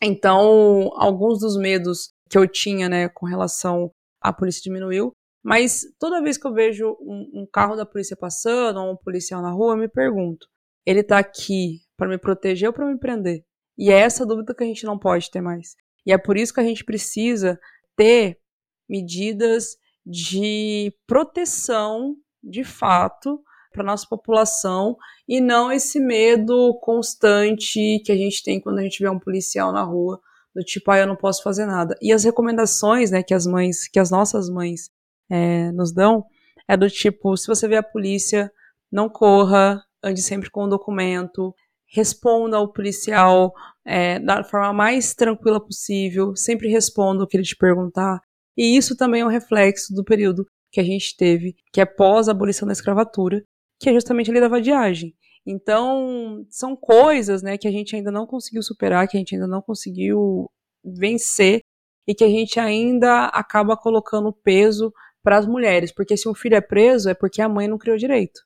então 0.01 0.91
alguns 0.95 1.41
dos 1.41 1.57
medos 1.57 2.14
que 2.30 2.38
eu 2.38 2.48
tinha, 2.48 2.90
né, 2.90 3.10
com 3.10 3.26
relação 3.26 3.92
à 4.22 4.32
polícia 4.32 4.62
diminuiu, 4.62 5.12
mas 5.44 5.82
toda 6.00 6.22
vez 6.22 6.38
que 6.38 6.48
eu 6.48 6.54
vejo 6.54 6.98
um, 7.02 7.42
um 7.42 7.48
carro 7.52 7.76
da 7.76 7.86
polícia 7.86 8.16
passando 8.16 8.80
ou 8.80 8.94
um 8.94 8.98
policial 8.98 9.42
na 9.42 9.52
rua, 9.52 9.74
eu 9.74 9.78
me 9.78 9.90
pergunto, 9.90 10.48
ele 10.86 11.02
está 11.02 11.18
aqui 11.20 11.82
para 11.98 12.08
me 12.08 12.18
proteger 12.18 12.70
ou 12.70 12.74
para 12.74 12.86
me 12.86 12.98
prender? 12.98 13.44
E 13.78 13.92
é 13.92 14.00
essa 14.00 14.26
dúvida 14.26 14.54
que 14.56 14.64
a 14.64 14.68
gente 14.68 14.86
não 14.86 14.98
pode 14.98 15.30
ter 15.30 15.42
mais. 15.42 15.76
E 16.06 16.14
é 16.14 16.18
por 16.18 16.38
isso 16.38 16.54
que 16.54 16.60
a 16.60 16.64
gente 16.64 16.84
precisa 16.84 17.60
ter 17.96 18.40
medidas 18.88 19.78
de 20.06 20.94
proteção, 21.08 22.16
de 22.44 22.64
fato, 22.64 23.42
para 23.72 23.84
nossa 23.84 24.06
população 24.08 24.96
e 25.28 25.42
não 25.42 25.72
esse 25.72 26.00
medo 26.00 26.78
constante 26.82 28.02
que 28.06 28.12
a 28.12 28.16
gente 28.16 28.44
tem 28.44 28.62
quando 28.62 28.80
a 28.80 28.84
gente 28.84 29.02
vê 29.02 29.10
um 29.10 29.20
policial 29.20 29.72
na 29.72 29.84
rua, 29.84 30.22
do 30.56 30.64
tipo, 30.64 30.91
ah, 30.91 30.99
eu 30.99 31.08
não 31.08 31.16
posso 31.16 31.41
fazer 31.43 31.66
nada. 31.66 31.95
E 32.01 32.12
as 32.12 32.24
recomendações, 32.24 33.12
né, 33.12 33.24
que 33.24 33.34
as 33.34 33.45
mães, 33.45 33.88
que 33.88 33.99
as 33.99 34.12
nossas 34.12 34.49
mães 34.49 34.89
é, 35.30 35.72
nos 35.72 35.91
dão, 35.91 36.26
é 36.68 36.78
do 36.78 36.89
tipo, 36.89 37.36
se 37.36 37.47
você 37.47 37.68
vê 37.68 37.76
a 37.76 37.84
polícia, 37.84 38.51
não 38.91 39.10
corra, 39.10 39.84
ande 40.04 40.22
sempre 40.22 40.49
com 40.49 40.66
o 40.66 40.70
documento, 40.70 41.54
responda 41.88 42.58
ao 42.58 42.72
policial 42.72 43.54
é, 43.86 44.20
da 44.20 44.43
forma 44.43 44.74
mais 44.74 45.14
tranquila 45.14 45.64
possível, 45.64 46.36
sempre 46.36 46.70
responda 46.70 47.24
o 47.24 47.28
que 47.28 47.38
ele 47.38 47.43
te 47.43 47.56
perguntar, 47.56 48.20
e 48.58 48.78
isso 48.78 48.95
também 48.95 49.22
é 49.22 49.26
um 49.26 49.30
reflexo 49.30 49.93
do 49.93 50.04
período 50.04 50.45
que 50.72 50.80
a 50.80 50.84
gente 50.84 51.16
teve, 51.16 51.56
que 51.72 51.82
é 51.82 51.86
pós 51.86 52.28
abolição 52.28 52.68
da 52.68 52.72
escravatura, 52.72 53.43
que 53.80 53.89
é 53.89 53.93
justamente 53.93 54.30
a 54.30 54.34
lei 54.34 54.41
da 54.41 54.47
vadiagem. 54.47 55.14
Então, 55.46 56.46
são 56.50 56.76
coisas 56.76 57.41
né, 57.41 57.58
que 57.58 57.68
a 57.68 57.72
gente 57.72 57.96
ainda 57.96 58.12
não 58.12 58.26
conseguiu 58.26 58.64
superar, 58.64 59.08
que 59.08 59.18
a 59.18 59.20
gente 59.20 59.36
ainda 59.36 59.48
não 59.48 59.62
conseguiu 59.62 60.50
vencer 60.84 61.62
e 62.08 62.14
que 62.14 62.24
a 62.24 62.30
gente 62.30 62.60
ainda 62.60 63.26
acaba 63.28 63.78
colocando 63.78 64.32
peso 64.32 64.94
para 65.24 65.38
as 65.38 65.48
mulheres, 65.48 65.91
porque 65.91 66.18
se 66.18 66.28
um 66.28 66.36
filho 66.36 66.56
é 66.56 66.62
preso 66.62 67.10
é 67.10 67.14
porque 67.14 67.41
a 67.41 67.48
mãe 67.48 67.68
não 67.68 67.78
criou 67.78 67.98
direito, 67.98 68.41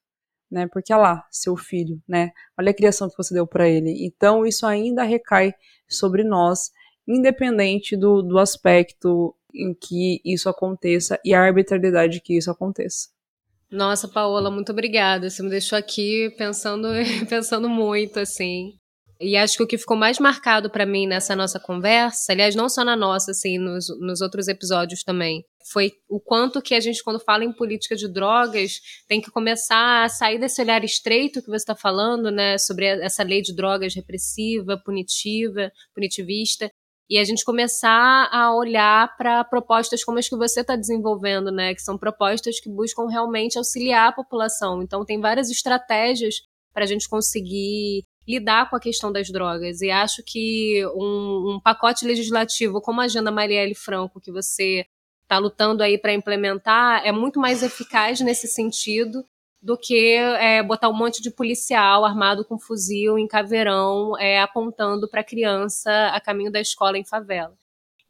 né? 0.50 0.68
Porque 0.68 0.94
olha 0.94 1.02
lá, 1.02 1.28
seu 1.32 1.58
filho, 1.58 2.00
né? 2.08 2.32
Olha 2.58 2.70
a 2.70 2.74
criação 2.74 3.10
que 3.10 3.18
você 3.18 3.34
deu 3.34 3.48
para 3.48 3.68
ele. 3.68 4.06
Então 4.06 4.46
isso 4.46 4.66
ainda 4.66 5.04
recai 5.04 5.54
sobre 5.90 6.24
nós, 6.24 6.72
independente 7.08 7.98
do, 7.98 8.22
do 8.22 8.38
aspecto 8.38 9.36
em 9.54 9.74
que 9.74 10.22
isso 10.24 10.48
aconteça 10.50 11.20
e 11.26 11.34
a 11.34 11.42
arbitrariedade 11.42 12.22
que 12.22 12.38
isso 12.38 12.52
aconteça. 12.52 13.10
Nossa, 13.70 14.08
Paola, 14.08 14.50
muito 14.50 14.72
obrigada. 14.72 15.30
Você 15.30 15.44
me 15.44 15.50
deixou 15.50 15.78
aqui 15.78 16.34
pensando, 16.38 16.88
pensando 17.30 17.70
muito, 17.70 18.20
assim. 18.20 18.74
E 19.20 19.36
acho 19.36 19.58
que 19.58 19.64
o 19.64 19.68
que 19.68 19.78
ficou 19.78 19.98
mais 19.98 20.20
marcado 20.20 20.70
para 20.70 20.86
mim 20.86 21.08
nessa 21.08 21.36
nossa 21.36 21.60
conversa, 21.60 22.32
aliás, 22.32 22.56
não 22.56 22.70
só 22.70 22.84
na 22.84 22.96
nossa, 22.96 23.32
assim, 23.32 23.58
nos, 23.58 23.88
nos 24.00 24.22
outros 24.22 24.48
episódios 24.48 25.04
também, 25.04 25.44
foi 25.72 25.92
o 26.08 26.20
quanto 26.20 26.62
que 26.62 26.76
a 26.76 26.80
gente, 26.80 27.04
quando 27.04 27.20
fala 27.20 27.44
em 27.44 27.52
política 27.52 27.96
de 27.96 28.08
drogas, 28.08 28.80
tem 29.08 29.20
que 29.20 29.32
começar 29.32 30.04
a 30.04 30.10
sair 30.10 30.40
desse 30.40 30.62
olhar 30.62 30.84
estreito 30.84 31.42
que 31.42 31.48
você 31.48 31.58
está 31.58 31.76
falando, 31.76 32.30
né, 32.30 32.60
sobre 32.60 32.86
essa 32.86 33.24
lei 33.24 33.42
de 33.42 33.56
drogas 33.56 33.96
repressiva, 33.96 34.80
punitiva, 34.86 35.72
punitivista, 35.96 36.72
e 37.10 37.18
a 37.18 37.24
gente 37.24 37.46
começar 37.46 38.30
a 38.32 38.54
olhar 38.54 39.16
para 39.16 39.44
propostas 39.44 40.04
como 40.04 40.20
as 40.20 40.28
que 40.28 40.36
você 40.36 40.62
está 40.62 40.76
desenvolvendo, 40.76 41.52
né? 41.52 41.74
Que 41.74 41.82
são 41.82 41.98
propostas 41.98 42.60
que 42.60 42.70
buscam 42.70 43.08
realmente 43.08 43.58
auxiliar 43.58 44.10
a 44.10 44.12
população. 44.12 44.82
Então, 44.82 45.06
tem 45.06 45.20
várias 45.20 45.50
estratégias 45.50 46.36
para 46.74 46.84
a 46.84 46.88
gente 46.88 47.08
conseguir 47.08 48.04
lidar 48.28 48.70
com 48.70 48.76
a 48.76 48.80
questão 48.80 49.12
das 49.12 49.30
drogas. 49.32 49.82
E 49.82 49.90
acho 49.90 50.22
que 50.26 50.86
um, 50.96 51.56
um 51.56 51.60
pacote 51.64 52.06
legislativo 52.06 52.82
como 52.82 53.00
a 53.00 53.06
Agenda 53.06 53.32
Marielle 53.32 53.74
Franco, 53.74 54.20
que 54.20 54.32
você 54.32 54.86
está 55.24 55.38
lutando 55.38 55.82
aí 55.82 55.98
para 55.98 56.14
implementar, 56.14 57.06
é 57.06 57.12
muito 57.12 57.40
mais 57.40 57.64
eficaz 57.64 58.20
nesse 58.20 58.48
sentido 58.48 59.24
do 59.62 59.78
que 59.78 60.16
é, 60.16 60.62
botar 60.64 60.90
um 60.90 60.98
monte 60.98 61.22
de 61.22 61.32
policial 61.32 62.06
armado 62.06 62.46
com 62.46 62.60
fuzil 62.60 63.18
em 63.18 63.28
caveirão 63.28 64.18
é, 64.20 64.40
apontando 64.40 65.10
para 65.10 65.24
criança 65.24 65.92
a 66.14 66.22
caminho 66.22 66.52
da 66.52 66.62
escola 66.62 66.98
em 66.98 67.04
favela. 67.04 67.58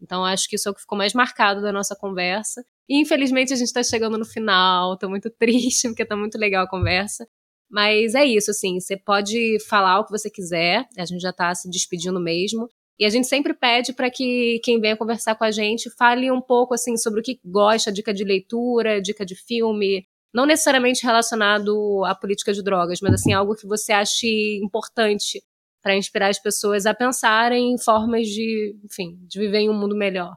Então 0.01 0.23
acho 0.23 0.47
que 0.47 0.55
isso 0.55 0.67
é 0.67 0.71
o 0.71 0.75
que 0.75 0.81
ficou 0.81 0.97
mais 0.97 1.13
marcado 1.13 1.61
da 1.61 1.71
nossa 1.71 1.95
conversa. 1.95 2.63
E 2.87 3.01
infelizmente 3.01 3.53
a 3.53 3.55
gente 3.55 3.67
está 3.67 3.83
chegando 3.83 4.17
no 4.17 4.25
final, 4.25 4.93
estou 4.93 5.09
muito 5.09 5.29
triste 5.39 5.87
porque 5.87 6.03
está 6.03 6.15
muito 6.15 6.37
legal 6.37 6.65
a 6.65 6.69
conversa. 6.69 7.27
Mas 7.69 8.15
é 8.15 8.25
isso, 8.25 8.51
assim, 8.51 8.79
você 8.79 8.95
pode 8.95 9.57
falar 9.67 9.99
o 9.99 10.05
que 10.05 10.11
você 10.11 10.29
quiser, 10.29 10.87
a 10.97 11.03
gente 11.03 11.19
já 11.19 11.31
está 11.31 11.53
se 11.53 11.69
despedindo 11.69 12.19
mesmo. 12.19 12.69
E 12.99 13.05
a 13.05 13.09
gente 13.09 13.27
sempre 13.27 13.53
pede 13.53 13.93
para 13.93 14.09
que 14.09 14.59
quem 14.63 14.79
venha 14.79 14.97
conversar 14.97 15.35
com 15.35 15.43
a 15.43 15.51
gente 15.51 15.89
fale 15.91 16.31
um 16.31 16.41
pouco 16.41 16.73
assim 16.73 16.97
sobre 16.97 17.19
o 17.19 17.23
que 17.23 17.39
gosta, 17.45 17.91
dica 17.91 18.13
de 18.13 18.23
leitura, 18.23 19.01
dica 19.01 19.23
de 19.25 19.35
filme, 19.35 20.07
não 20.34 20.45
necessariamente 20.45 21.05
relacionado 21.05 22.03
à 22.05 22.13
política 22.15 22.53
de 22.53 22.63
drogas, 22.63 22.99
mas 23.01 23.13
assim 23.13 23.34
algo 23.34 23.55
que 23.55 23.67
você 23.67 23.91
ache 23.91 24.59
importante 24.63 25.41
para 25.82 25.95
inspirar 25.95 26.30
as 26.30 26.39
pessoas 26.39 26.86
a 26.86 26.93
pensarem 26.93 27.73
em 27.73 27.78
formas 27.78 28.28
de, 28.28 28.75
enfim, 28.84 29.17
de 29.28 29.39
viver 29.39 29.59
em 29.59 29.69
um 29.69 29.80
mundo 29.80 29.95
melhor. 29.95 30.36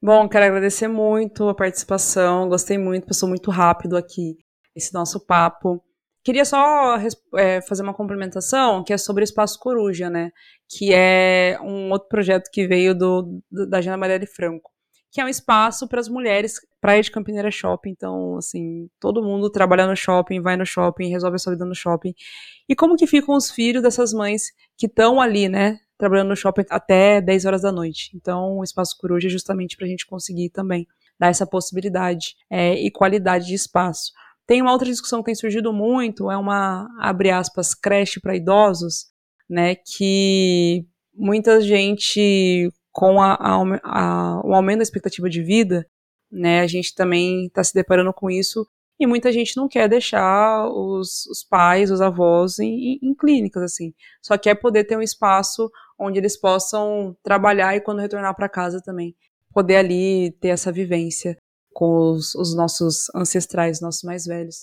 Bom, 0.00 0.28
quero 0.28 0.44
agradecer 0.46 0.86
muito 0.86 1.48
a 1.48 1.54
participação, 1.54 2.48
gostei 2.48 2.78
muito, 2.78 3.06
passou 3.06 3.28
muito 3.28 3.50
rápido 3.50 3.96
aqui 3.96 4.36
esse 4.76 4.94
nosso 4.94 5.24
papo. 5.26 5.82
Queria 6.22 6.44
só 6.44 6.96
é, 7.36 7.60
fazer 7.62 7.82
uma 7.82 7.94
complementação, 7.94 8.84
que 8.84 8.92
é 8.92 8.98
sobre 8.98 9.22
o 9.22 9.24
Espaço 9.24 9.58
Coruja, 9.58 10.08
né? 10.08 10.30
Que 10.68 10.92
é 10.94 11.58
um 11.62 11.90
outro 11.90 12.08
projeto 12.08 12.48
que 12.52 12.66
veio 12.66 12.94
do, 12.94 13.42
da 13.50 13.80
Jana 13.80 13.96
Maria 13.96 14.18
de 14.18 14.26
Franco, 14.26 14.70
que 15.10 15.20
é 15.20 15.24
um 15.24 15.28
espaço 15.28 15.88
para 15.88 16.00
as 16.00 16.08
mulheres, 16.08 16.54
Praia 16.80 17.02
de 17.02 17.10
Campineira 17.10 17.50
Shopping. 17.50 17.90
Então, 17.90 18.36
assim, 18.36 18.88
todo 19.00 19.22
mundo 19.22 19.50
trabalha 19.50 19.86
no 19.86 19.96
shopping, 19.96 20.40
vai 20.40 20.56
no 20.56 20.66
shopping, 20.66 21.08
resolve 21.08 21.36
a 21.36 21.38
sua 21.38 21.52
vida 21.52 21.64
no 21.64 21.74
shopping. 21.74 22.14
E 22.68 22.74
como 22.76 22.96
que 22.96 23.06
ficam 23.06 23.34
os 23.34 23.50
filhos 23.50 23.82
dessas 23.82 24.12
mães 24.12 24.52
que 24.76 24.86
estão 24.86 25.20
ali, 25.20 25.48
né? 25.48 25.78
Trabalhando 25.96 26.28
no 26.28 26.36
shopping 26.36 26.64
até 26.70 27.20
10 27.20 27.44
horas 27.46 27.62
da 27.62 27.72
noite. 27.72 28.10
Então, 28.14 28.58
o 28.58 28.64
Espaço 28.64 28.96
Coruja 28.98 29.28
é 29.28 29.30
justamente 29.30 29.76
para 29.76 29.86
a 29.86 29.88
gente 29.88 30.06
conseguir 30.06 30.50
também 30.50 30.86
dar 31.18 31.28
essa 31.28 31.46
possibilidade 31.46 32.36
é, 32.48 32.74
e 32.74 32.90
qualidade 32.90 33.46
de 33.46 33.54
espaço. 33.54 34.12
Tem 34.46 34.62
uma 34.62 34.72
outra 34.72 34.88
discussão 34.88 35.20
que 35.20 35.26
tem 35.26 35.34
surgido 35.34 35.72
muito, 35.72 36.30
é 36.30 36.36
uma, 36.36 36.88
abre 36.98 37.30
aspas, 37.30 37.74
creche 37.74 38.20
para 38.20 38.36
idosos, 38.36 39.08
né, 39.48 39.74
que 39.74 40.86
muita 41.14 41.60
gente, 41.60 42.72
com 42.98 43.22
a, 43.22 43.34
a, 43.34 43.62
a, 43.84 44.40
o 44.44 44.52
aumento 44.52 44.78
da 44.78 44.82
expectativa 44.82 45.30
de 45.30 45.40
vida, 45.40 45.86
né, 46.28 46.62
a 46.62 46.66
gente 46.66 46.96
também 46.96 47.46
está 47.46 47.62
se 47.62 47.72
deparando 47.72 48.12
com 48.12 48.28
isso, 48.28 48.66
e 48.98 49.06
muita 49.06 49.30
gente 49.30 49.56
não 49.56 49.68
quer 49.68 49.88
deixar 49.88 50.66
os, 50.68 51.24
os 51.26 51.44
pais, 51.44 51.92
os 51.92 52.00
avós 52.00 52.58
em, 52.58 52.98
em, 53.00 53.14
clínicas, 53.14 53.62
assim, 53.62 53.94
só 54.20 54.36
quer 54.36 54.56
poder 54.56 54.82
ter 54.82 54.98
um 54.98 55.00
espaço 55.00 55.70
onde 55.96 56.18
eles 56.18 56.36
possam 56.36 57.16
trabalhar 57.22 57.76
e 57.76 57.80
quando 57.80 58.00
retornar 58.00 58.34
para 58.34 58.48
casa 58.48 58.82
também, 58.84 59.14
poder 59.54 59.76
ali 59.76 60.32
ter 60.40 60.48
essa 60.48 60.72
vivência 60.72 61.36
com 61.72 62.10
os, 62.10 62.34
os, 62.34 62.56
nossos 62.56 63.04
ancestrais, 63.14 63.80
nossos 63.80 64.02
mais 64.02 64.26
velhos. 64.26 64.56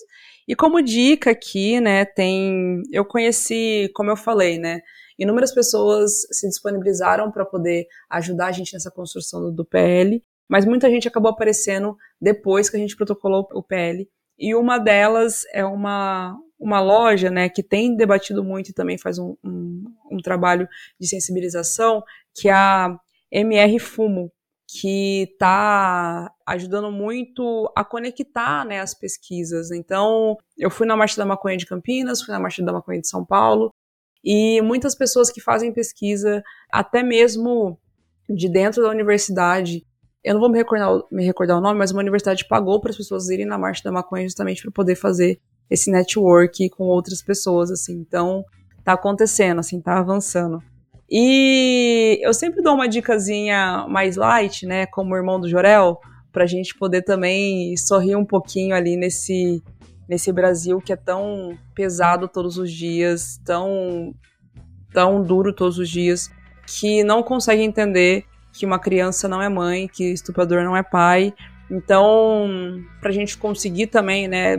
E 0.46 0.54
como 0.54 0.82
dica 0.82 1.30
aqui, 1.30 1.80
né, 1.80 2.04
tem, 2.04 2.82
eu 2.92 3.06
conheci, 3.06 3.90
como 3.94 4.10
eu 4.10 4.16
falei, 4.16 4.58
né, 4.58 4.82
inúmeras 5.18 5.52
pessoas 5.52 6.26
se 6.30 6.48
disponibilizaram 6.48 7.30
para 7.30 7.44
poder 7.44 7.86
ajudar 8.10 8.48
a 8.48 8.52
gente 8.52 8.74
nessa 8.74 8.90
construção 8.90 9.40
do, 9.40 9.52
do 9.52 9.64
PL, 9.64 10.22
mas 10.48 10.64
muita 10.64 10.90
gente 10.90 11.08
acabou 11.08 11.30
aparecendo 11.30 11.96
depois 12.20 12.70
que 12.70 12.76
a 12.76 12.80
gente 12.80 12.96
protocolou 12.96 13.48
o 13.52 13.62
PL. 13.62 14.08
E 14.38 14.54
uma 14.54 14.78
delas 14.78 15.42
é 15.52 15.64
uma, 15.64 16.38
uma 16.58 16.80
loja, 16.80 17.30
né, 17.30 17.48
que 17.48 17.62
tem 17.62 17.96
debatido 17.96 18.44
muito 18.44 18.70
e 18.70 18.74
também 18.74 18.98
faz 18.98 19.18
um, 19.18 19.36
um, 19.42 19.84
um 20.12 20.18
trabalho 20.18 20.68
de 21.00 21.08
sensibilização, 21.08 22.02
que 22.34 22.48
é 22.48 22.52
a 22.52 22.96
MR 23.32 23.78
Fumo, 23.78 24.30
que 24.68 25.28
está 25.32 26.32
ajudando 26.46 26.90
muito 26.90 27.70
a 27.74 27.84
conectar 27.84 28.64
né, 28.64 28.80
as 28.80 28.94
pesquisas. 28.94 29.70
Então, 29.70 30.36
eu 30.58 30.70
fui 30.70 30.86
na 30.86 30.96
Marcha 30.96 31.16
da 31.16 31.26
Maconha 31.26 31.56
de 31.56 31.66
Campinas, 31.66 32.22
fui 32.22 32.32
na 32.32 32.40
Marcha 32.40 32.62
da 32.62 32.72
Maconha 32.72 33.00
de 33.00 33.08
São 33.08 33.24
Paulo, 33.24 33.72
e 34.26 34.60
muitas 34.60 34.96
pessoas 34.96 35.30
que 35.30 35.40
fazem 35.40 35.72
pesquisa, 35.72 36.42
até 36.68 37.00
mesmo 37.00 37.78
de 38.28 38.48
dentro 38.48 38.82
da 38.82 38.90
universidade, 38.90 39.86
eu 40.24 40.34
não 40.34 40.40
vou 40.40 40.50
me 40.50 40.58
recordar, 40.58 41.00
me 41.12 41.24
recordar 41.24 41.56
o 41.56 41.60
nome, 41.60 41.78
mas 41.78 41.92
uma 41.92 42.00
universidade 42.00 42.44
pagou 42.48 42.80
para 42.80 42.90
as 42.90 42.96
pessoas 42.96 43.28
irem 43.28 43.46
na 43.46 43.56
Marcha 43.56 43.84
da 43.84 43.92
Maconha 43.92 44.24
justamente 44.24 44.62
para 44.62 44.72
poder 44.72 44.96
fazer 44.96 45.38
esse 45.70 45.92
network 45.92 46.68
com 46.70 46.84
outras 46.84 47.22
pessoas, 47.22 47.70
assim. 47.70 47.92
Então, 48.00 48.44
tá 48.82 48.94
acontecendo, 48.94 49.60
assim, 49.60 49.80
tá 49.80 50.00
avançando. 50.00 50.60
E 51.08 52.18
eu 52.20 52.34
sempre 52.34 52.60
dou 52.60 52.74
uma 52.74 52.88
dicasinha 52.88 53.86
mais 53.88 54.16
light, 54.16 54.66
né, 54.66 54.86
como 54.86 55.14
irmão 55.14 55.38
do 55.38 55.48
Jorel, 55.48 56.00
pra 56.32 56.46
gente 56.46 56.76
poder 56.76 57.02
também 57.02 57.76
sorrir 57.76 58.16
um 58.16 58.24
pouquinho 58.24 58.74
ali 58.74 58.96
nesse 58.96 59.62
nesse 60.08 60.32
Brasil 60.32 60.80
que 60.80 60.92
é 60.92 60.96
tão 60.96 61.56
pesado 61.74 62.28
todos 62.28 62.58
os 62.58 62.70
dias, 62.70 63.40
tão 63.44 64.14
tão 64.92 65.22
duro 65.22 65.52
todos 65.52 65.78
os 65.78 65.90
dias, 65.90 66.30
que 66.66 67.04
não 67.04 67.22
consegue 67.22 67.62
entender 67.62 68.24
que 68.52 68.64
uma 68.64 68.78
criança 68.78 69.28
não 69.28 69.42
é 69.42 69.48
mãe, 69.48 69.86
que 69.86 70.04
estuprador 70.04 70.64
não 70.64 70.74
é 70.74 70.82
pai. 70.82 71.34
Então, 71.70 72.48
pra 73.00 73.12
gente 73.12 73.36
conseguir 73.36 73.88
também, 73.88 74.26
né, 74.26 74.56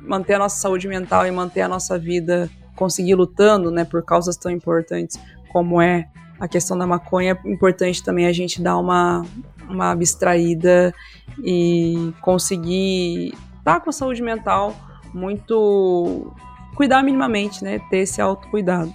manter 0.00 0.34
a 0.34 0.38
nossa 0.38 0.56
saúde 0.56 0.88
mental 0.88 1.26
e 1.26 1.30
manter 1.30 1.60
a 1.60 1.68
nossa 1.68 1.98
vida, 1.98 2.48
conseguir 2.74 3.14
lutando, 3.14 3.70
né, 3.70 3.84
por 3.84 4.02
causas 4.02 4.36
tão 4.36 4.50
importantes, 4.50 5.20
como 5.52 5.80
é 5.80 6.08
a 6.40 6.48
questão 6.48 6.76
da 6.76 6.86
maconha, 6.86 7.38
é 7.44 7.48
importante 7.48 8.02
também 8.02 8.26
a 8.26 8.32
gente 8.32 8.62
dar 8.62 8.78
uma, 8.78 9.24
uma 9.68 9.90
abstraída 9.90 10.94
e 11.42 12.12
conseguir 12.20 13.34
tá 13.64 13.80
com 13.80 13.90
saúde 13.90 14.22
mental 14.22 14.76
muito. 15.12 16.32
cuidar 16.76 17.02
minimamente, 17.02 17.64
né? 17.64 17.80
Ter 17.90 17.98
esse 17.98 18.20
autocuidado. 18.20 18.92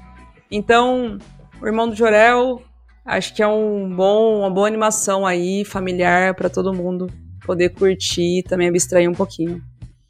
Então, 0.51 1.17
o 1.61 1.65
Irmão 1.65 1.89
do 1.89 1.95
Jorel, 1.95 2.61
acho 3.05 3.33
que 3.33 3.41
é 3.41 3.47
um 3.47 3.93
bom, 3.95 4.39
uma 4.39 4.49
boa 4.49 4.67
animação 4.67 5.25
aí, 5.25 5.63
familiar, 5.65 6.35
para 6.35 6.49
todo 6.49 6.73
mundo 6.73 7.07
poder 7.45 7.69
curtir 7.69 8.39
e 8.39 8.43
também 8.43 8.67
abstrair 8.67 9.09
um 9.09 9.13
pouquinho. 9.13 9.61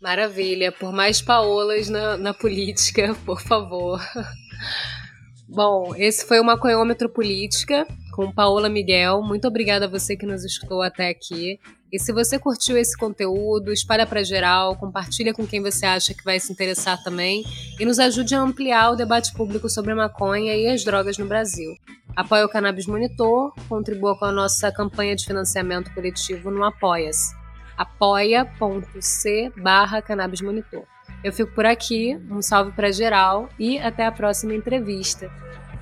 Maravilha. 0.01 0.71
Por 0.71 0.91
mais 0.91 1.21
paolas 1.21 1.89
na, 1.89 2.17
na 2.17 2.33
política, 2.33 3.15
por 3.25 3.41
favor. 3.41 4.01
Bom, 5.47 5.93
esse 5.95 6.25
foi 6.27 6.39
o 6.39 6.43
Maconhômetro 6.43 7.09
Política 7.09 7.87
com 8.19 8.29
Paola 8.29 8.67
Miguel. 8.67 9.21
Muito 9.21 9.47
obrigada 9.47 9.85
a 9.85 9.87
você 9.87 10.13
que 10.13 10.25
nos 10.25 10.43
escutou 10.43 10.81
até 10.81 11.07
aqui. 11.07 11.57
E 11.89 11.97
se 11.97 12.11
você 12.11 12.37
curtiu 12.37 12.77
esse 12.77 12.97
conteúdo, 12.97 13.71
espalha 13.71 14.05
para 14.05 14.25
geral, 14.25 14.75
compartilha 14.75 15.33
com 15.33 15.47
quem 15.47 15.61
você 15.61 15.85
acha 15.85 16.13
que 16.13 16.25
vai 16.25 16.37
se 16.37 16.51
interessar 16.51 17.01
também 17.01 17.45
e 17.79 17.85
nos 17.85 17.97
ajude 17.97 18.35
a 18.35 18.41
ampliar 18.41 18.91
o 18.91 18.97
debate 18.97 19.31
público 19.33 19.69
sobre 19.69 19.93
a 19.93 19.95
maconha 19.95 20.53
e 20.53 20.67
as 20.67 20.83
drogas 20.83 21.17
no 21.17 21.27
Brasil. 21.27 21.77
Apoie 22.13 22.43
o 22.43 22.49
Cannabis 22.49 22.87
Monitor, 22.87 23.53
contribua 23.69 24.19
com 24.19 24.25
a 24.25 24.33
nossa 24.33 24.69
campanha 24.69 25.15
de 25.15 25.23
financiamento 25.23 25.93
coletivo 25.93 26.51
no 26.51 26.65
Apoia-se. 26.65 27.33
apoia.c 27.77 29.53
barra 29.55 30.01
Cannabis 30.01 30.41
Monitor. 30.41 30.83
Eu 31.23 31.31
fico 31.31 31.55
por 31.55 31.65
aqui, 31.65 32.19
um 32.29 32.41
salve 32.41 32.73
para 32.73 32.91
geral 32.91 33.47
e 33.57 33.79
até 33.79 34.05
a 34.05 34.11
próxima 34.11 34.53
entrevista. 34.53 35.31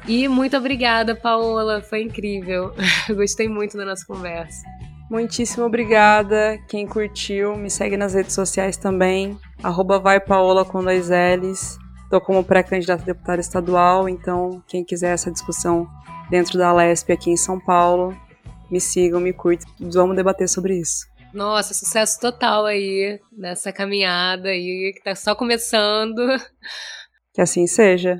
E 0.07 0.27
muito 0.29 0.55
obrigada, 0.55 1.13
Paola, 1.13 1.81
foi 1.81 2.03
incrível. 2.03 2.73
Gostei 3.13 3.49
muito 3.49 3.75
da 3.75 3.83
nossa 3.83 4.05
conversa. 4.05 4.63
Muitíssimo 5.09 5.65
obrigada. 5.65 6.57
Quem 6.69 6.87
curtiu, 6.87 7.57
me 7.57 7.69
segue 7.69 7.97
nas 7.97 8.13
redes 8.13 8.33
sociais 8.33 8.77
também. 8.77 9.37
Arroba 9.61 9.99
vai 9.99 10.19
Paola 10.19 10.63
com 10.63 10.81
dois 10.81 11.09
L's. 11.09 11.77
Estou 12.03 12.21
como 12.21 12.41
pré-candidata 12.41 13.03
a 13.03 13.05
deputada 13.05 13.41
estadual, 13.41 14.07
então 14.07 14.63
quem 14.65 14.81
quiser 14.81 15.13
essa 15.13 15.29
discussão 15.29 15.85
dentro 16.29 16.57
da 16.57 16.71
Lesp 16.71 17.11
aqui 17.11 17.29
em 17.29 17.37
São 17.37 17.59
Paulo, 17.59 18.15
me 18.71 18.79
sigam, 18.79 19.19
me 19.19 19.33
curtem. 19.33 19.67
Vamos 19.77 20.15
debater 20.15 20.47
sobre 20.47 20.79
isso. 20.79 21.05
Nossa, 21.33 21.73
sucesso 21.73 22.17
total 22.19 22.65
aí 22.65 23.19
nessa 23.31 23.73
caminhada 23.73 24.49
aí 24.49 24.93
que 24.95 25.03
tá 25.03 25.15
só 25.15 25.35
começando. 25.35 26.21
Que 27.33 27.41
assim 27.41 27.67
seja. 27.67 28.17